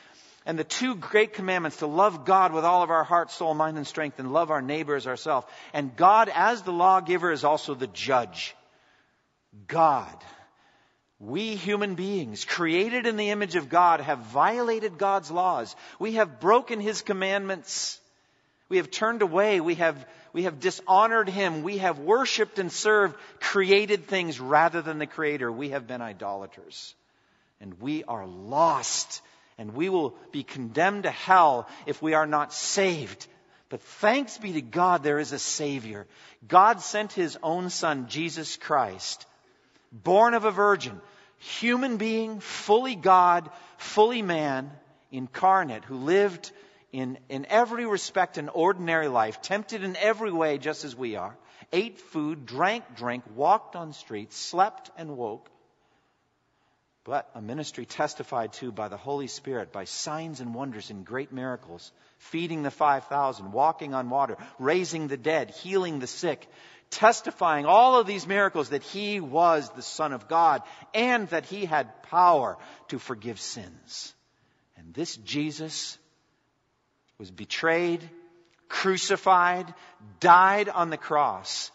and 0.46 0.58
the 0.58 0.64
two 0.64 0.96
great 0.96 1.34
commandments 1.34 1.78
to 1.78 1.88
love 1.88 2.26
God 2.26 2.54
with 2.54 2.66
all 2.66 2.82
of 2.82 2.90
our 2.90 3.04
heart, 3.04 3.32
soul, 3.32 3.54
mind, 3.54 3.78
and 3.78 3.86
strength, 3.86 4.20
and 4.20 4.32
love 4.32 4.52
our 4.52 4.62
neighbor 4.62 4.96
as 4.96 5.08
ourselves. 5.08 5.46
And 5.74 5.96
God, 5.96 6.32
as 6.34 6.62
the 6.62 6.72
lawgiver, 6.72 7.32
is 7.32 7.44
also 7.44 7.76
the 7.76 7.88
judge. 7.88 8.56
God. 9.68 10.16
We 11.20 11.56
human 11.56 11.96
beings, 11.96 12.46
created 12.46 13.06
in 13.06 13.18
the 13.18 13.30
image 13.30 13.56
of 13.56 13.68
God, 13.68 14.00
have 14.00 14.20
violated 14.20 14.98
God's 14.98 15.30
laws. 15.30 15.76
We 16.00 16.14
have 16.14 16.40
broken 16.40 16.80
His 16.80 17.02
commandments. 17.02 18.00
We 18.70 18.78
have 18.78 18.90
turned 18.90 19.22
away. 19.22 19.60
We 19.60 19.76
have, 19.76 20.08
we 20.32 20.44
have 20.44 20.62
dishonored 20.62 21.28
Him. 21.28 21.64
We 21.64 21.80
have 21.80 22.00
worshiped 22.00 22.58
and 22.58 22.72
served 22.72 23.18
created 23.42 24.08
things 24.08 24.40
rather 24.40 24.82
than 24.82 24.98
the 24.98 25.08
Creator. 25.08 25.52
We 25.52 25.72
have 25.72 25.88
been 25.88 26.02
idolaters. 26.02 26.96
And 27.60 27.82
we 27.82 28.06
are 28.06 28.26
lost 28.26 29.22
and 29.60 29.76
we 29.76 29.90
will 29.90 30.16
be 30.32 30.42
condemned 30.42 31.04
to 31.04 31.12
hell 31.12 31.68
if 31.86 32.02
we 32.02 32.14
are 32.14 32.26
not 32.26 32.54
saved. 32.54 33.28
But 33.68 33.82
thanks 33.82 34.38
be 34.38 34.54
to 34.54 34.62
God, 34.62 35.04
there 35.04 35.20
is 35.20 35.34
a 35.34 35.38
Savior. 35.38 36.08
God 36.48 36.82
sent 36.82 37.12
His 37.12 37.38
own 37.44 37.70
Son, 37.70 38.08
Jesus 38.08 38.56
Christ, 38.56 39.28
born 39.92 40.34
of 40.34 40.46
a 40.46 40.52
virgin, 40.52 41.00
human 41.38 41.98
being, 41.98 42.40
fully 42.40 42.96
God, 42.96 43.50
fully 43.78 44.22
man, 44.22 44.72
incarnate, 45.12 45.84
who 45.84 45.98
lived 45.98 46.52
in, 46.94 47.18
in 47.28 47.46
every 47.50 47.86
respect 47.86 48.38
an 48.38 48.50
ordinary 48.50 49.10
life, 49.10 49.42
tempted 49.42 49.84
in 49.84 49.98
every 49.98 50.32
way 50.32 50.58
just 50.58 50.86
as 50.86 50.96
we 50.96 51.18
are, 51.18 51.36
ate 51.74 52.00
food, 52.00 52.46
drank 52.46 52.96
drink, 52.96 53.26
walked 53.36 53.76
on 53.76 53.92
streets, 53.92 54.38
slept 54.38 54.90
and 54.98 55.18
woke, 55.18 55.50
but 57.10 57.28
a 57.34 57.42
ministry 57.42 57.88
testified 57.88 58.54
to 58.54 58.72
by 58.72 58.88
the 58.88 58.96
Holy 58.96 59.26
Spirit, 59.26 59.72
by 59.72 59.86
signs 59.86 60.42
and 60.42 60.54
wonders 60.54 60.92
and 60.92 61.04
great 61.04 61.32
miracles, 61.32 61.92
feeding 62.20 62.62
the 62.62 62.70
5,000, 62.70 63.52
walking 63.52 63.96
on 63.96 64.12
water, 64.12 64.38
raising 64.60 65.08
the 65.08 65.18
dead, 65.18 65.50
healing 65.50 65.98
the 65.98 66.06
sick, 66.06 66.48
testifying 66.92 67.66
all 67.66 68.00
of 68.00 68.06
these 68.06 68.28
miracles 68.28 68.70
that 68.70 68.84
he 68.84 69.20
was 69.20 69.72
the 69.72 69.82
Son 69.82 70.14
of 70.14 70.28
God 70.28 70.62
and 70.94 71.28
that 71.30 71.48
he 71.48 71.66
had 71.66 72.04
power 72.04 72.60
to 72.90 73.00
forgive 73.00 73.40
sins. 73.40 74.14
And 74.78 74.94
this 74.94 75.18
Jesus 75.18 75.98
was 77.18 77.32
betrayed, 77.32 78.08
crucified, 78.68 79.74
died 80.20 80.70
on 80.70 80.92
the 80.92 80.98
cross, 80.98 81.72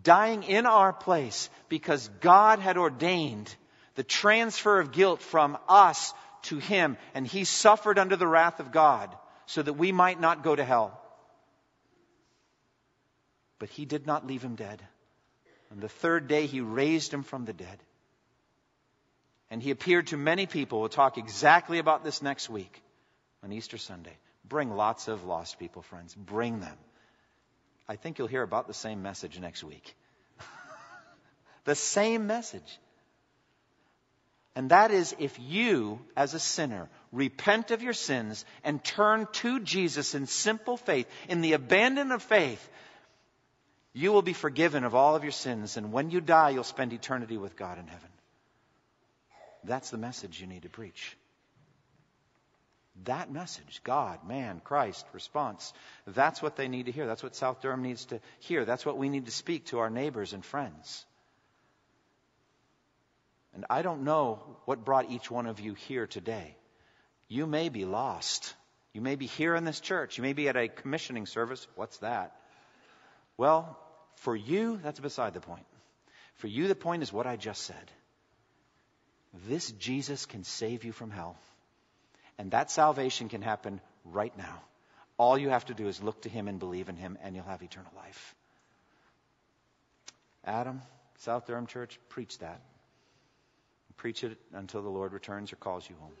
dying 0.00 0.44
in 0.44 0.64
our 0.64 0.92
place 0.92 1.50
because 1.68 2.08
God 2.20 2.60
had 2.60 2.78
ordained 2.78 3.52
the 3.94 4.02
transfer 4.02 4.78
of 4.78 4.92
guilt 4.92 5.20
from 5.20 5.58
us 5.68 6.12
to 6.42 6.58
him, 6.58 6.96
and 7.14 7.26
he 7.26 7.44
suffered 7.44 7.98
under 7.98 8.16
the 8.16 8.26
wrath 8.26 8.60
of 8.60 8.72
God 8.72 9.14
so 9.46 9.62
that 9.62 9.74
we 9.74 9.92
might 9.92 10.20
not 10.20 10.42
go 10.42 10.54
to 10.54 10.64
hell. 10.64 11.00
But 13.58 13.68
he 13.68 13.84
did 13.84 14.06
not 14.06 14.26
leave 14.26 14.42
him 14.42 14.54
dead. 14.54 14.82
On 15.70 15.80
the 15.80 15.88
third 15.88 16.28
day, 16.28 16.46
he 16.46 16.60
raised 16.60 17.12
him 17.12 17.22
from 17.22 17.44
the 17.44 17.52
dead. 17.52 17.78
And 19.50 19.62
he 19.62 19.70
appeared 19.70 20.08
to 20.08 20.16
many 20.16 20.46
people. 20.46 20.80
We'll 20.80 20.88
talk 20.88 21.18
exactly 21.18 21.78
about 21.78 22.04
this 22.04 22.22
next 22.22 22.48
week 22.48 22.82
on 23.42 23.52
Easter 23.52 23.78
Sunday. 23.78 24.16
Bring 24.44 24.70
lots 24.70 25.08
of 25.08 25.24
lost 25.24 25.58
people, 25.58 25.82
friends. 25.82 26.14
Bring 26.14 26.60
them. 26.60 26.76
I 27.88 27.96
think 27.96 28.18
you'll 28.18 28.28
hear 28.28 28.42
about 28.42 28.66
the 28.68 28.74
same 28.74 29.02
message 29.02 29.38
next 29.38 29.64
week. 29.64 29.94
the 31.64 31.74
same 31.74 32.26
message. 32.26 32.78
And 34.56 34.70
that 34.70 34.90
is 34.90 35.14
if 35.18 35.38
you, 35.38 36.00
as 36.16 36.34
a 36.34 36.40
sinner, 36.40 36.88
repent 37.12 37.70
of 37.70 37.82
your 37.82 37.92
sins 37.92 38.44
and 38.64 38.82
turn 38.82 39.28
to 39.32 39.60
Jesus 39.60 40.14
in 40.14 40.26
simple 40.26 40.76
faith, 40.76 41.06
in 41.28 41.40
the 41.40 41.52
abandon 41.52 42.10
of 42.10 42.22
faith, 42.22 42.68
you 43.92 44.12
will 44.12 44.22
be 44.22 44.32
forgiven 44.32 44.84
of 44.84 44.94
all 44.94 45.14
of 45.14 45.22
your 45.22 45.32
sins. 45.32 45.76
And 45.76 45.92
when 45.92 46.10
you 46.10 46.20
die, 46.20 46.50
you'll 46.50 46.64
spend 46.64 46.92
eternity 46.92 47.36
with 47.36 47.56
God 47.56 47.78
in 47.78 47.86
heaven. 47.86 48.08
That's 49.64 49.90
the 49.90 49.98
message 49.98 50.40
you 50.40 50.46
need 50.46 50.62
to 50.62 50.68
preach. 50.68 51.16
That 53.04 53.32
message, 53.32 53.80
God, 53.84 54.26
man, 54.26 54.60
Christ, 54.62 55.06
response, 55.12 55.72
that's 56.06 56.42
what 56.42 56.56
they 56.56 56.68
need 56.68 56.86
to 56.86 56.92
hear. 56.92 57.06
That's 57.06 57.22
what 57.22 57.36
South 57.36 57.62
Durham 57.62 57.82
needs 57.82 58.04
to 58.06 58.20
hear. 58.40 58.64
That's 58.64 58.84
what 58.84 58.98
we 58.98 59.08
need 59.08 59.26
to 59.26 59.32
speak 59.32 59.66
to 59.66 59.78
our 59.78 59.90
neighbors 59.90 60.32
and 60.32 60.44
friends. 60.44 61.04
And 63.54 63.64
I 63.68 63.82
don't 63.82 64.04
know 64.04 64.42
what 64.64 64.84
brought 64.84 65.10
each 65.10 65.30
one 65.30 65.46
of 65.46 65.60
you 65.60 65.74
here 65.74 66.06
today. 66.06 66.56
You 67.28 67.46
may 67.46 67.68
be 67.68 67.84
lost. 67.84 68.54
You 68.92 69.00
may 69.00 69.16
be 69.16 69.26
here 69.26 69.54
in 69.54 69.64
this 69.64 69.80
church. 69.80 70.18
You 70.18 70.22
may 70.22 70.32
be 70.32 70.48
at 70.48 70.56
a 70.56 70.68
commissioning 70.68 71.26
service. 71.26 71.66
What's 71.74 71.98
that? 71.98 72.36
Well, 73.36 73.78
for 74.16 74.36
you, 74.36 74.78
that's 74.82 75.00
beside 75.00 75.34
the 75.34 75.40
point. 75.40 75.66
For 76.34 76.46
you, 76.46 76.68
the 76.68 76.74
point 76.74 77.02
is 77.02 77.12
what 77.12 77.26
I 77.26 77.36
just 77.36 77.62
said. 77.62 77.90
This 79.48 79.70
Jesus 79.72 80.26
can 80.26 80.44
save 80.44 80.84
you 80.84 80.92
from 80.92 81.10
hell. 81.10 81.36
And 82.38 82.50
that 82.52 82.70
salvation 82.70 83.28
can 83.28 83.42
happen 83.42 83.80
right 84.04 84.36
now. 84.36 84.62
All 85.18 85.36
you 85.36 85.50
have 85.50 85.66
to 85.66 85.74
do 85.74 85.86
is 85.86 86.02
look 86.02 86.22
to 86.22 86.28
him 86.28 86.48
and 86.48 86.58
believe 86.58 86.88
in 86.88 86.96
him, 86.96 87.18
and 87.22 87.36
you'll 87.36 87.44
have 87.44 87.62
eternal 87.62 87.92
life. 87.96 88.34
Adam, 90.44 90.80
South 91.18 91.46
Durham 91.46 91.66
Church, 91.66 91.98
preach 92.08 92.38
that. 92.38 92.60
Preach 94.00 94.24
it 94.24 94.38
until 94.54 94.80
the 94.80 94.88
Lord 94.88 95.12
returns 95.12 95.52
or 95.52 95.56
calls 95.56 95.86
you 95.86 95.94
home. 96.00 96.14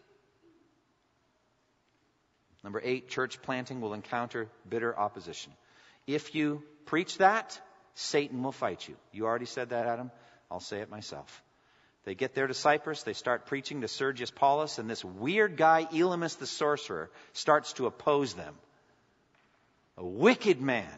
Number 2.62 2.78
eight, 2.84 3.08
church 3.08 3.40
planting 3.40 3.80
will 3.80 3.94
encounter 3.94 4.48
bitter 4.68 4.94
opposition. 4.98 5.50
If 6.06 6.34
you 6.34 6.62
preach 6.84 7.16
that, 7.18 7.58
Satan 7.94 8.42
will 8.42 8.52
fight 8.52 8.86
you. 8.86 8.96
You 9.12 9.24
already 9.24 9.46
said 9.46 9.70
that, 9.70 9.86
Adam. 9.86 10.10
I'll 10.50 10.60
say 10.60 10.80
it 10.80 10.90
myself. 10.90 11.42
They 12.04 12.14
get 12.14 12.34
there 12.34 12.46
to 12.46 12.52
Cyprus, 12.52 13.02
they 13.02 13.14
start 13.14 13.46
preaching 13.46 13.80
to 13.80 13.88
Sergius 13.88 14.30
Paulus, 14.30 14.78
and 14.78 14.90
this 14.90 15.02
weird 15.02 15.56
guy, 15.56 15.86
Elymas 15.90 16.36
the 16.36 16.46
sorcerer, 16.46 17.10
starts 17.32 17.72
to 17.74 17.86
oppose 17.86 18.34
them. 18.34 18.56
A 19.96 20.04
wicked 20.04 20.60
man. 20.60 20.92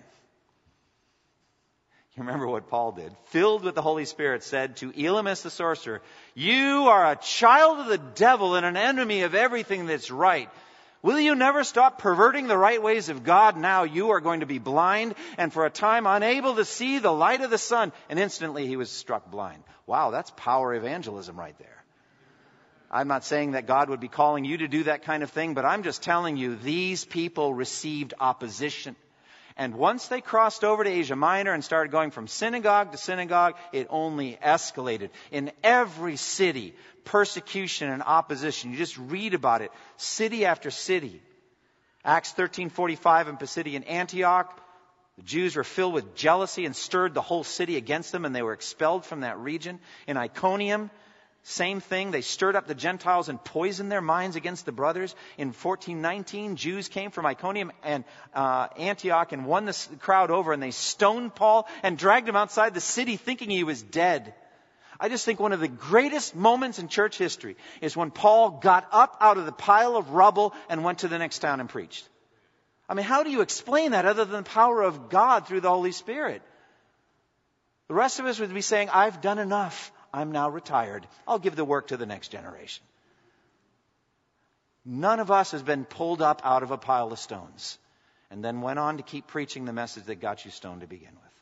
You 2.16 2.25
remember 2.25 2.46
what 2.46 2.68
Paul 2.68 2.92
did. 2.92 3.11
Filled 3.29 3.64
with 3.64 3.75
the 3.75 3.81
Holy 3.81 4.05
Spirit, 4.05 4.42
said 4.44 4.77
to 4.77 4.92
Elymas 4.92 5.42
the 5.42 5.48
sorcerer, 5.48 6.03
You 6.35 6.88
are 6.88 7.11
a 7.11 7.16
child 7.16 7.81
of 7.81 7.87
the 7.87 7.96
devil 7.96 8.55
and 8.55 8.66
an 8.66 8.77
enemy 8.77 9.22
of 9.22 9.35
everything 9.35 9.87
that's 9.87 10.11
right. 10.11 10.51
Will 11.01 11.18
you 11.18 11.35
never 11.35 11.64
stop 11.64 11.98
perverting 11.98 12.46
the 12.46 12.57
right 12.57 12.81
ways 12.81 13.09
of 13.09 13.25
God? 13.25 13.57
Now 13.57 13.85
you 13.85 14.11
are 14.11 14.20
going 14.20 14.40
to 14.40 14.46
be 14.46 14.59
blind 14.59 15.14
and 15.38 15.53
for 15.53 15.64
a 15.64 15.70
time 15.70 16.07
unable 16.07 16.57
to 16.57 16.66
see 16.66 16.98
the 16.98 17.11
light 17.11 17.40
of 17.40 17.51
the 17.51 17.59
sun. 17.59 17.92
And 18.11 18.18
instantly 18.18 18.66
he 18.66 18.77
was 18.77 18.90
struck 18.90 19.31
blind. 19.31 19.64
Wow, 19.87 20.11
that's 20.11 20.31
power 20.37 20.75
evangelism 20.75 21.37
right 21.37 21.59
there. 21.59 21.85
I'm 22.90 23.09
not 23.09 23.25
saying 23.25 23.53
that 23.53 23.66
God 23.66 23.88
would 23.88 24.01
be 24.01 24.09
calling 24.09 24.44
you 24.44 24.59
to 24.59 24.68
do 24.68 24.85
that 24.85 25.03
kind 25.03 25.22
of 25.22 25.31
thing, 25.31 25.55
but 25.55 25.64
I'm 25.64 25.83
just 25.83 26.03
telling 26.03 26.37
you 26.37 26.57
these 26.57 27.07
people 27.07 27.55
received 27.55 28.12
opposition. 28.20 28.96
And 29.57 29.75
once 29.75 30.09
they 30.09 30.21
crossed 30.21 30.65
over 30.65 30.85
to 30.85 30.91
Asia 30.91 31.17
Minor 31.17 31.53
and 31.53 31.65
started 31.65 31.93
going 31.93 32.11
from 32.11 32.27
synagogue 32.29 32.93
to 32.93 32.99
synagogue, 32.99 33.55
it 33.73 33.87
only 33.91 34.38
escalated. 34.45 35.11
In 35.31 35.53
every 35.62 36.17
city, 36.17 36.75
persecution 37.05 37.91
and 37.91 38.03
opposition. 38.03 38.71
You 38.71 38.77
just 38.77 38.99
read 38.99 39.35
about 39.35 39.62
it, 39.62 39.73
city 39.97 40.45
after 40.45 40.71
city. 40.71 41.23
Acts 42.05 42.33
13:45 42.33 43.29
in 43.29 43.37
Pisidian 43.37 43.85
Antioch, 43.85 44.59
the 45.17 45.23
Jews 45.23 45.57
were 45.57 45.65
filled 45.65 45.95
with 45.95 46.15
jealousy 46.15 46.65
and 46.65 46.75
stirred 46.75 47.15
the 47.15 47.21
whole 47.21 47.45
city 47.45 47.77
against 47.77 48.12
them, 48.12 48.25
and 48.25 48.35
they 48.35 48.43
were 48.43 48.55
expelled 48.55 49.05
from 49.05 49.21
that 49.21 49.38
region. 49.38 49.79
In 50.07 50.17
Iconium, 50.17 50.91
same 51.45 51.81
thing. 51.81 52.13
They 52.13 52.21
stirred 52.21 52.55
up 52.55 52.69
the 52.69 52.75
Gentiles 52.75 53.29
and 53.29 53.43
poisoned 53.43 53.91
their 53.91 54.01
minds 54.01 54.37
against 54.37 54.65
the 54.65 54.73
brothers. 54.73 55.15
In 55.37 55.49
1419, 55.49 56.55
Jews 56.55 56.89
came 56.89 57.11
from 57.11 57.27
Iconium 57.27 57.73
and 57.83 58.05
uh, 58.33 58.69
Antioch 58.79 59.33
and 59.33 59.45
won 59.45 59.65
the 59.65 59.77
crowd 59.99 60.31
over, 60.31 60.53
and 60.53 60.63
they 60.63 60.71
stoned 60.71 61.35
Paul 61.35 61.67
and 61.83 61.99
dragged 61.99 62.29
him 62.29 62.37
outside 62.37 62.75
the 62.75 62.81
city, 62.81 63.17
thinking 63.17 63.51
he 63.51 63.65
was 63.65 63.83
dead. 63.83 64.35
I 65.01 65.09
just 65.09 65.25
think 65.25 65.41
one 65.41 65.53
of 65.53 65.59
the 65.59 65.67
greatest 65.67 66.37
moments 66.37 66.79
in 66.79 66.87
church 66.87 67.19
history 67.19 67.57
is 67.81 67.97
when 67.97 68.13
Paul 68.13 68.51
got 68.51 68.87
up 68.93 69.17
out 69.21 69.37
of 69.37 69.45
the 69.45 69.53
pile 69.53 69.97
of 69.97 70.11
rubble 70.11 70.55
and 70.69 70.85
went 70.85 71.01
to 71.01 71.09
the 71.09 71.19
next 71.19 71.41
town 71.41 71.59
and 71.59 71.69
preached. 71.69 72.09
I 72.89 72.95
mean, 72.95 73.05
how 73.05 73.25
do 73.25 73.31
you 73.31 73.41
explain 73.41 73.93
that 73.93 74.07
other 74.07 74.25
than 74.25 74.45
the 74.45 74.51
power 74.51 74.81
of 74.81 75.09
God 75.09 75.49
through 75.49 75.61
the 75.61 75.71
Holy 75.71 75.91
Spirit? 75.91 76.43
The 77.89 77.95
rest 77.95 78.21
of 78.21 78.27
us 78.27 78.39
would 78.39 78.55
be 78.55 78.61
saying, 78.61 78.91
I've 78.91 79.21
done 79.21 79.41
enough. 79.41 79.91
I'm 80.12 80.33
now 80.33 80.51
retired. 80.51 81.07
I'll 81.27 81.38
give 81.38 81.57
the 81.57 81.64
work 81.64 81.88
to 81.88 81.96
the 81.96 82.07
next 82.07 82.29
generation. 82.29 82.85
None 84.85 85.20
of 85.20 85.31
us 85.31 85.53
has 85.53 85.62
been 85.62 85.85
pulled 85.85 86.20
up 86.20 86.42
out 86.44 86.62
of 86.62 86.70
a 86.70 86.79
pile 86.79 87.12
of 87.12 87.18
stones 87.18 87.79
and 88.31 88.44
then 88.44 88.62
went 88.62 88.79
on 88.79 88.96
to 88.96 89.03
keep 89.03 89.27
preaching 89.27 89.64
the 89.64 89.72
message 89.72 90.05
that 90.05 90.20
got 90.20 90.44
you 90.44 90.51
stoned 90.51 90.81
to 90.81 90.87
begin 90.87 91.12
with. 91.12 91.33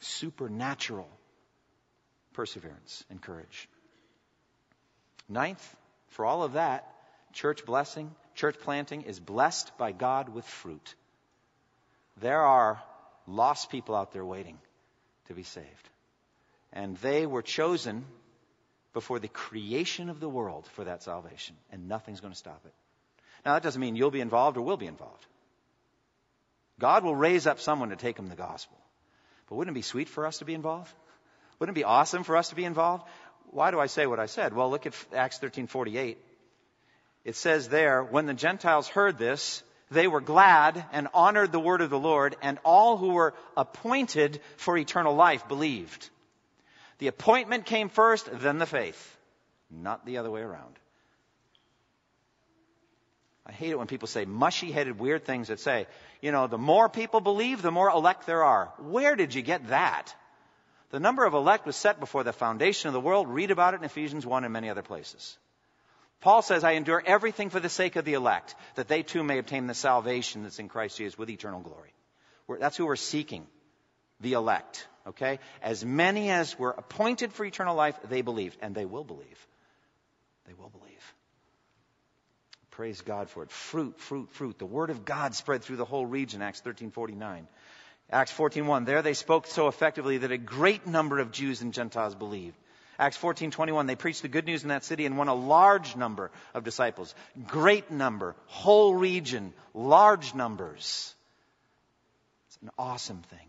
Supernatural 0.00 1.08
perseverance 2.32 3.04
and 3.10 3.20
courage. 3.20 3.68
Ninth, 5.28 5.76
for 6.08 6.24
all 6.24 6.42
of 6.42 6.54
that, 6.54 6.88
church 7.32 7.64
blessing, 7.64 8.14
church 8.34 8.56
planting 8.60 9.02
is 9.02 9.20
blessed 9.20 9.76
by 9.76 9.92
God 9.92 10.28
with 10.28 10.44
fruit. 10.44 10.94
There 12.20 12.40
are 12.40 12.82
lost 13.26 13.70
people 13.70 13.94
out 13.94 14.12
there 14.12 14.24
waiting 14.24 14.58
to 15.26 15.34
be 15.34 15.42
saved. 15.42 15.88
And 16.72 16.96
they 16.98 17.26
were 17.26 17.42
chosen 17.42 18.04
before 18.92 19.18
the 19.18 19.28
creation 19.28 20.10
of 20.10 20.20
the 20.20 20.28
world 20.28 20.66
for 20.74 20.84
that 20.84 21.02
salvation, 21.02 21.56
and 21.70 21.88
nothing's 21.88 22.20
going 22.20 22.32
to 22.32 22.38
stop 22.38 22.60
it. 22.64 22.74
Now, 23.44 23.54
that 23.54 23.62
doesn't 23.62 23.80
mean 23.80 23.96
you'll 23.96 24.10
be 24.10 24.20
involved 24.20 24.56
or 24.56 24.62
will 24.62 24.76
be 24.76 24.86
involved. 24.86 25.26
God 26.78 27.04
will 27.04 27.14
raise 27.14 27.46
up 27.46 27.60
someone 27.60 27.90
to 27.90 27.96
take 27.96 28.16
them 28.16 28.28
the 28.28 28.36
gospel. 28.36 28.76
But 29.48 29.56
wouldn't 29.56 29.74
it 29.74 29.78
be 29.78 29.82
sweet 29.82 30.08
for 30.08 30.26
us 30.26 30.38
to 30.38 30.44
be 30.44 30.54
involved? 30.54 30.92
Wouldn't 31.58 31.76
it 31.76 31.80
be 31.80 31.84
awesome 31.84 32.24
for 32.24 32.36
us 32.36 32.50
to 32.50 32.54
be 32.54 32.64
involved? 32.64 33.04
Why 33.50 33.70
do 33.70 33.80
I 33.80 33.86
say 33.86 34.06
what 34.06 34.20
I 34.20 34.26
said? 34.26 34.52
Well, 34.52 34.70
look 34.70 34.86
at 34.86 34.94
Acts 35.14 35.38
13:48. 35.38 36.16
It 37.24 37.36
says 37.36 37.68
there, 37.68 38.02
when 38.02 38.26
the 38.26 38.34
Gentiles 38.34 38.88
heard 38.88 39.18
this, 39.18 39.62
they 39.90 40.06
were 40.06 40.20
glad 40.20 40.84
and 40.92 41.08
honored 41.14 41.50
the 41.50 41.60
word 41.60 41.80
of 41.80 41.90
the 41.90 41.98
Lord, 41.98 42.36
and 42.42 42.58
all 42.62 42.96
who 42.96 43.10
were 43.10 43.34
appointed 43.56 44.40
for 44.56 44.76
eternal 44.76 45.14
life 45.14 45.48
believed. 45.48 46.10
The 46.98 47.08
appointment 47.08 47.64
came 47.66 47.88
first, 47.88 48.28
then 48.40 48.58
the 48.58 48.66
faith, 48.66 49.16
not 49.70 50.04
the 50.04 50.18
other 50.18 50.30
way 50.30 50.40
around. 50.40 50.78
I 53.46 53.52
hate 53.52 53.70
it 53.70 53.78
when 53.78 53.86
people 53.86 54.08
say 54.08 54.26
mushy 54.26 54.70
headed, 54.70 54.98
weird 54.98 55.24
things 55.24 55.48
that 55.48 55.60
say, 55.60 55.86
you 56.20 56.32
know, 56.32 56.48
the 56.48 56.58
more 56.58 56.88
people 56.88 57.20
believe, 57.20 57.62
the 57.62 57.70
more 57.70 57.88
elect 57.88 58.26
there 58.26 58.44
are. 58.44 58.72
Where 58.78 59.16
did 59.16 59.34
you 59.34 59.40
get 59.40 59.68
that? 59.68 60.14
The 60.90 61.00
number 61.00 61.24
of 61.24 61.34
elect 61.34 61.64
was 61.64 61.76
set 61.76 62.00
before 62.00 62.24
the 62.24 62.32
foundation 62.32 62.88
of 62.88 62.94
the 62.94 63.00
world. 63.00 63.28
Read 63.28 63.50
about 63.50 63.74
it 63.74 63.78
in 63.78 63.84
Ephesians 63.84 64.26
1 64.26 64.44
and 64.44 64.52
many 64.52 64.68
other 64.68 64.82
places. 64.82 65.38
Paul 66.20 66.42
says, 66.42 66.64
I 66.64 66.72
endure 66.72 67.02
everything 67.04 67.48
for 67.48 67.60
the 67.60 67.68
sake 67.68 67.96
of 67.96 68.04
the 68.04 68.14
elect, 68.14 68.54
that 68.74 68.88
they 68.88 69.02
too 69.02 69.22
may 69.22 69.38
obtain 69.38 69.66
the 69.66 69.74
salvation 69.74 70.42
that's 70.42 70.58
in 70.58 70.68
Christ 70.68 70.98
Jesus 70.98 71.16
with 71.16 71.30
eternal 71.30 71.60
glory. 71.60 71.92
That's 72.60 72.76
who 72.76 72.86
we're 72.86 72.96
seeking, 72.96 73.46
the 74.20 74.32
elect. 74.32 74.88
Okay? 75.08 75.38
As 75.62 75.84
many 75.84 76.30
as 76.30 76.58
were 76.58 76.70
appointed 76.70 77.32
for 77.32 77.44
eternal 77.44 77.74
life, 77.74 77.98
they 78.08 78.22
believed, 78.22 78.58
and 78.60 78.74
they 78.74 78.84
will 78.84 79.04
believe. 79.04 79.46
They 80.46 80.52
will 80.54 80.68
believe. 80.68 81.14
Praise 82.70 83.00
God 83.00 83.28
for 83.28 83.42
it. 83.42 83.50
Fruit, 83.50 83.98
fruit, 83.98 84.30
fruit. 84.30 84.58
The 84.58 84.66
word 84.66 84.90
of 84.90 85.04
God 85.04 85.34
spread 85.34 85.64
through 85.64 85.76
the 85.76 85.84
whole 85.84 86.06
region, 86.06 86.42
Acts 86.42 86.60
13:49. 86.60 87.48
Acts 88.10 88.32
14:1 88.32 88.84
There 88.84 89.02
they 89.02 89.14
spoke 89.14 89.46
so 89.46 89.68
effectively 89.68 90.18
that 90.18 90.30
a 90.30 90.38
great 90.38 90.86
number 90.86 91.18
of 91.18 91.32
Jews 91.32 91.60
and 91.60 91.74
Gentiles 91.74 92.14
believed. 92.14 92.56
Acts 92.98 93.16
14:21 93.18 93.86
They 93.86 93.96
preached 93.96 94.22
the 94.22 94.28
good 94.28 94.46
news 94.46 94.62
in 94.62 94.68
that 94.68 94.84
city 94.84 95.06
and 95.06 95.18
won 95.18 95.28
a 95.28 95.34
large 95.34 95.96
number 95.96 96.30
of 96.54 96.64
disciples. 96.64 97.14
Great 97.46 97.90
number, 97.90 98.36
whole 98.46 98.94
region, 98.94 99.52
large 99.74 100.34
numbers. 100.34 101.14
It's 102.46 102.58
an 102.62 102.70
awesome 102.78 103.22
thing. 103.22 103.47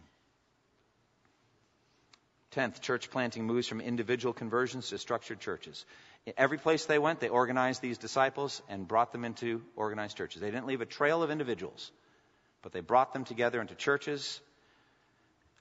Tenth, 2.51 2.81
church 2.81 3.11
planting 3.11 3.45
moves 3.45 3.67
from 3.67 3.79
individual 3.79 4.33
conversions 4.33 4.89
to 4.89 4.97
structured 4.97 5.39
churches. 5.39 5.85
Every 6.35 6.57
place 6.57 6.85
they 6.85 6.97
went, 6.97 7.19
they 7.19 7.29
organized 7.29 7.81
these 7.81 7.99
disciples 7.99 8.61
and 8.67 8.87
brought 8.87 9.11
them 9.11 9.23
into 9.23 9.61
organized 9.75 10.17
churches. 10.17 10.41
They 10.41 10.49
didn't 10.49 10.65
leave 10.65 10.81
a 10.81 10.85
trail 10.85 11.21
of 11.21 11.29
individuals, 11.29 11.91
but 12.63 12.71
they 12.71 12.81
brought 12.81 13.13
them 13.13 13.23
together 13.23 13.61
into 13.61 13.75
churches. 13.75 14.41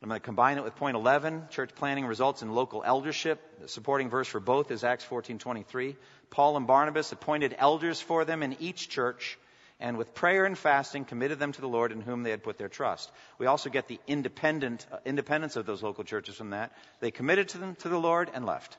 I'm 0.01 0.09
going 0.09 0.20
to 0.20 0.24
combine 0.24 0.57
it 0.57 0.64
with 0.64 0.76
point 0.76 0.97
11. 0.97 1.49
Church 1.51 1.74
planting 1.74 2.07
results 2.07 2.43
in 2.43 2.53
local 2.53 2.82
eldership. 2.84 3.61
The 3.61 3.68
supporting 3.68 4.09
verse 4.09 4.28
for 4.28 4.41
both 4.41 4.70
is 4.70 4.82
Acts 4.82 5.05
14:23. 5.05 5.97
Paul 6.30 6.57
and 6.57 6.66
Barnabas 6.66 7.12
appointed 7.12 7.55
elders 7.59 8.01
for 8.01 8.24
them 8.24 8.43
in 8.43 8.57
each 8.61 8.89
church 8.89 9.39
and 9.81 9.97
with 9.97 10.14
prayer 10.14 10.45
and 10.45 10.59
fasting 10.59 11.05
committed 11.05 11.39
them 11.39 11.53
to 11.53 11.61
the 11.61 11.68
Lord 11.68 11.93
in 11.93 12.01
whom 12.01 12.22
they 12.22 12.31
had 12.31 12.43
put 12.43 12.59
their 12.59 12.68
trust. 12.68 13.11
We 13.39 13.47
also 13.47 13.70
get 13.70 13.87
the 13.87 14.01
independent 14.07 14.87
uh, 14.91 14.99
independence 15.05 15.57
of 15.57 15.66
those 15.66 15.83
local 15.83 16.05
churches 16.05 16.37
from 16.37 16.51
that. 16.51 16.72
They 17.01 17.11
committed 17.11 17.51
to 17.51 17.59
them 17.59 17.76
to 17.76 17.89
the 17.89 17.99
Lord 17.99 18.31
and 18.35 18.45
left. 18.45 18.76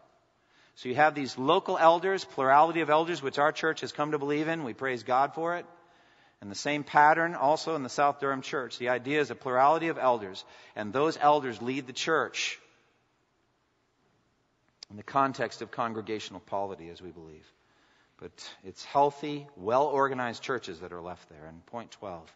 So 0.75 0.89
you 0.89 0.95
have 0.95 1.15
these 1.15 1.37
local 1.37 1.77
elders, 1.77 2.23
plurality 2.23 2.81
of 2.81 2.89
elders, 2.89 3.21
which 3.21 3.37
our 3.37 3.51
church 3.51 3.81
has 3.81 3.91
come 3.91 4.11
to 4.11 4.19
believe 4.19 4.47
in. 4.47 4.63
We 4.63 4.73
praise 4.73 5.03
God 5.03 5.33
for 5.33 5.57
it. 5.57 5.65
And 6.41 6.49
the 6.49 6.55
same 6.55 6.85
pattern 6.85 7.35
also 7.35 7.75
in 7.75 7.83
the 7.83 7.89
South 7.89 8.21
Durham 8.21 8.41
church. 8.41 8.77
The 8.77 8.89
idea 8.89 9.19
is 9.19 9.29
a 9.29 9.35
plurality 9.35 9.89
of 9.89 9.97
elders, 9.97 10.45
and 10.75 10.93
those 10.93 11.17
elders 11.19 11.61
lead 11.61 11.85
the 11.85 11.93
church 11.93 12.57
in 14.89 14.95
the 14.95 15.03
context 15.03 15.61
of 15.61 15.69
congregational 15.69 16.39
polity, 16.39 16.89
as 16.89 17.01
we 17.01 17.09
believe. 17.09 17.45
But 18.21 18.31
it's 18.63 18.83
healthy, 18.83 19.47
well 19.55 19.85
organized 19.85 20.43
churches 20.43 20.81
that 20.81 20.91
are 20.91 21.01
left 21.01 21.29
there. 21.29 21.45
And 21.47 21.65
point 21.67 21.91
12 21.91 22.29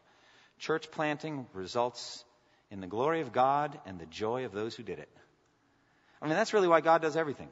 church 0.59 0.89
planting 0.91 1.45
results 1.53 2.23
in 2.71 2.79
the 2.79 2.87
glory 2.87 3.21
of 3.21 3.33
God 3.33 3.77
and 3.85 3.99
the 3.99 4.05
joy 4.05 4.45
of 4.45 4.53
those 4.53 4.75
who 4.75 4.83
did 4.83 4.99
it. 4.99 5.09
I 6.21 6.25
mean, 6.25 6.35
that's 6.35 6.53
really 6.53 6.69
why 6.69 6.79
God 6.79 7.01
does 7.01 7.17
everything. 7.17 7.49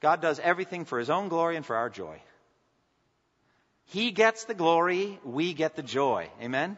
God 0.00 0.20
does 0.20 0.38
everything 0.38 0.84
for 0.84 0.98
his 0.98 1.08
own 1.08 1.28
glory 1.28 1.56
and 1.56 1.64
for 1.64 1.76
our 1.76 1.88
joy. 1.88 2.20
He 3.86 4.10
gets 4.10 4.44
the 4.44 4.54
glory, 4.54 5.18
we 5.24 5.54
get 5.54 5.76
the 5.76 5.82
joy. 5.82 6.28
Amen? 6.42 6.76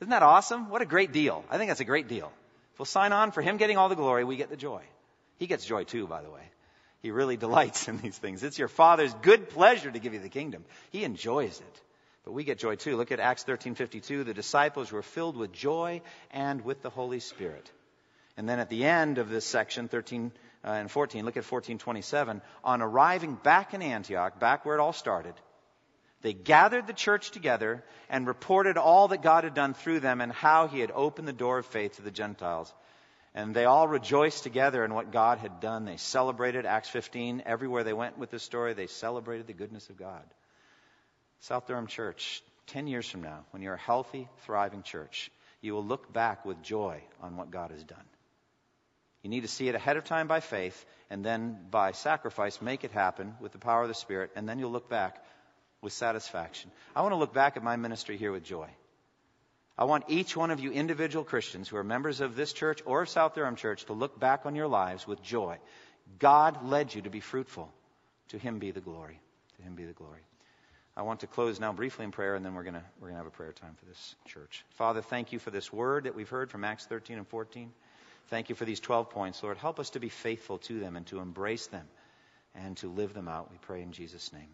Isn't 0.00 0.10
that 0.10 0.22
awesome? 0.22 0.68
What 0.68 0.82
a 0.82 0.86
great 0.86 1.12
deal. 1.12 1.44
I 1.50 1.56
think 1.56 1.70
that's 1.70 1.80
a 1.80 1.84
great 1.84 2.08
deal. 2.08 2.30
If 2.74 2.78
we'll 2.78 2.86
sign 2.86 3.12
on 3.12 3.32
for 3.32 3.42
him 3.42 3.56
getting 3.56 3.76
all 3.76 3.88
the 3.88 3.94
glory, 3.94 4.24
we 4.24 4.36
get 4.36 4.50
the 4.50 4.56
joy. 4.56 4.82
He 5.38 5.46
gets 5.46 5.64
joy 5.64 5.84
too, 5.84 6.06
by 6.06 6.22
the 6.22 6.30
way. 6.30 6.42
He 7.02 7.10
really 7.10 7.36
delights 7.48 7.88
in 7.88 7.98
these 7.98 8.16
things. 8.16 8.42
It's 8.42 8.58
your 8.58 8.68
Father's 8.68 9.14
good 9.22 9.50
pleasure 9.50 9.90
to 9.90 9.98
give 9.98 10.14
you 10.14 10.20
the 10.20 10.28
kingdom. 10.28 10.64
He 10.90 11.04
enjoys 11.04 11.58
it. 11.60 11.80
But 12.24 12.32
we 12.32 12.44
get 12.44 12.58
joy 12.58 12.76
too. 12.76 12.96
Look 12.96 13.12
at 13.12 13.20
Acts 13.20 13.44
13:52. 13.44 14.24
The 14.24 14.34
disciples 14.34 14.92
were 14.92 15.02
filled 15.02 15.36
with 15.36 15.52
joy 15.52 16.02
and 16.30 16.62
with 16.62 16.82
the 16.82 16.90
Holy 16.90 17.20
Spirit. 17.20 17.70
And 18.36 18.48
then 18.48 18.58
at 18.58 18.68
the 18.68 18.84
end 18.84 19.18
of 19.18 19.28
this 19.28 19.44
section 19.44 19.88
13 19.88 20.32
uh, 20.64 20.68
and 20.68 20.90
14, 20.90 21.24
look 21.24 21.36
at 21.36 21.44
1427. 21.44 22.42
On 22.62 22.82
arriving 22.82 23.34
back 23.34 23.74
in 23.74 23.82
Antioch, 23.82 24.38
back 24.38 24.64
where 24.64 24.76
it 24.76 24.80
all 24.80 24.92
started, 24.92 25.34
they 26.22 26.34
gathered 26.34 26.86
the 26.86 26.92
church 26.92 27.30
together 27.30 27.82
and 28.10 28.26
reported 28.26 28.76
all 28.76 29.08
that 29.08 29.22
God 29.22 29.44
had 29.44 29.54
done 29.54 29.74
through 29.74 30.00
them 30.00 30.20
and 30.20 30.30
how 30.30 30.68
he 30.68 30.80
had 30.80 30.90
opened 30.90 31.26
the 31.26 31.32
door 31.32 31.58
of 31.58 31.66
faith 31.66 31.96
to 31.96 32.02
the 32.02 32.10
Gentiles. 32.10 32.72
And 33.34 33.54
they 33.54 33.64
all 33.64 33.86
rejoiced 33.86 34.42
together 34.42 34.84
in 34.84 34.92
what 34.92 35.12
God 35.12 35.38
had 35.38 35.60
done. 35.60 35.84
They 35.84 35.96
celebrated 35.96 36.66
Acts 36.66 36.88
15. 36.88 37.44
Everywhere 37.46 37.84
they 37.84 37.92
went 37.92 38.18
with 38.18 38.30
this 38.30 38.42
story, 38.42 38.74
they 38.74 38.88
celebrated 38.88 39.46
the 39.46 39.52
goodness 39.52 39.88
of 39.88 39.96
God. 39.96 40.24
South 41.40 41.66
Durham 41.66 41.86
Church, 41.86 42.42
10 42.68 42.86
years 42.86 43.08
from 43.08 43.22
now, 43.22 43.44
when 43.50 43.62
you're 43.62 43.74
a 43.74 43.78
healthy, 43.78 44.28
thriving 44.44 44.82
church, 44.82 45.30
you 45.60 45.74
will 45.74 45.84
look 45.84 46.12
back 46.12 46.44
with 46.44 46.60
joy 46.62 47.02
on 47.22 47.36
what 47.36 47.50
God 47.50 47.70
has 47.70 47.84
done. 47.84 48.04
You 49.22 49.30
need 49.30 49.42
to 49.42 49.48
see 49.48 49.68
it 49.68 49.74
ahead 49.74 49.96
of 49.96 50.04
time 50.04 50.26
by 50.26 50.40
faith, 50.40 50.84
and 51.08 51.24
then 51.24 51.58
by 51.70 51.92
sacrifice, 51.92 52.60
make 52.60 52.84
it 52.84 52.90
happen 52.90 53.34
with 53.40 53.52
the 53.52 53.58
power 53.58 53.82
of 53.82 53.88
the 53.88 53.94
Spirit, 53.94 54.30
and 54.34 54.48
then 54.48 54.58
you'll 54.58 54.72
look 54.72 54.88
back 54.88 55.22
with 55.82 55.92
satisfaction. 55.92 56.70
I 56.96 57.02
want 57.02 57.12
to 57.12 57.18
look 57.18 57.34
back 57.34 57.56
at 57.56 57.62
my 57.62 57.76
ministry 57.76 58.16
here 58.16 58.32
with 58.32 58.44
joy. 58.44 58.68
I 59.80 59.84
want 59.84 60.04
each 60.08 60.36
one 60.36 60.50
of 60.50 60.60
you 60.60 60.70
individual 60.70 61.24
Christians 61.24 61.66
who 61.66 61.78
are 61.78 61.82
members 61.82 62.20
of 62.20 62.36
this 62.36 62.52
church 62.52 62.82
or 62.84 63.06
South 63.06 63.34
Durham 63.34 63.56
Church 63.56 63.86
to 63.86 63.94
look 63.94 64.20
back 64.20 64.44
on 64.44 64.54
your 64.54 64.68
lives 64.68 65.06
with 65.06 65.22
joy. 65.22 65.56
God 66.18 66.68
led 66.68 66.94
you 66.94 67.00
to 67.02 67.10
be 67.10 67.20
fruitful. 67.20 67.72
To 68.28 68.38
Him 68.38 68.58
be 68.58 68.72
the 68.72 68.82
glory. 68.82 69.18
To 69.56 69.62
Him 69.62 69.74
be 69.74 69.86
the 69.86 69.94
glory. 69.94 70.20
I 70.94 71.02
want 71.02 71.20
to 71.20 71.26
close 71.26 71.58
now 71.58 71.72
briefly 71.72 72.04
in 72.04 72.10
prayer, 72.10 72.34
and 72.34 72.44
then 72.44 72.54
we're 72.54 72.62
going 72.62 72.74
we're 73.00 73.08
going 73.08 73.14
to 73.14 73.24
have 73.24 73.26
a 73.26 73.30
prayer 73.30 73.52
time 73.52 73.74
for 73.78 73.86
this 73.86 74.14
church. 74.26 74.66
Father, 74.76 75.00
thank 75.00 75.32
you 75.32 75.38
for 75.38 75.50
this 75.50 75.72
word 75.72 76.04
that 76.04 76.14
we've 76.14 76.28
heard 76.28 76.50
from 76.50 76.62
Acts 76.62 76.84
13 76.84 77.16
and 77.16 77.26
14. 77.26 77.72
Thank 78.28 78.50
you 78.50 78.54
for 78.54 78.66
these 78.66 78.80
12 78.80 79.08
points. 79.08 79.42
Lord, 79.42 79.56
help 79.56 79.80
us 79.80 79.90
to 79.90 80.00
be 80.00 80.10
faithful 80.10 80.58
to 80.58 80.78
them 80.78 80.96
and 80.96 81.06
to 81.06 81.20
embrace 81.20 81.68
them 81.68 81.88
and 82.54 82.76
to 82.78 82.88
live 82.88 83.14
them 83.14 83.28
out. 83.28 83.50
We 83.50 83.56
pray 83.62 83.80
in 83.80 83.92
Jesus' 83.92 84.30
name. 84.30 84.50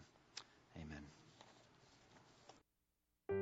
Amen. 0.77 1.03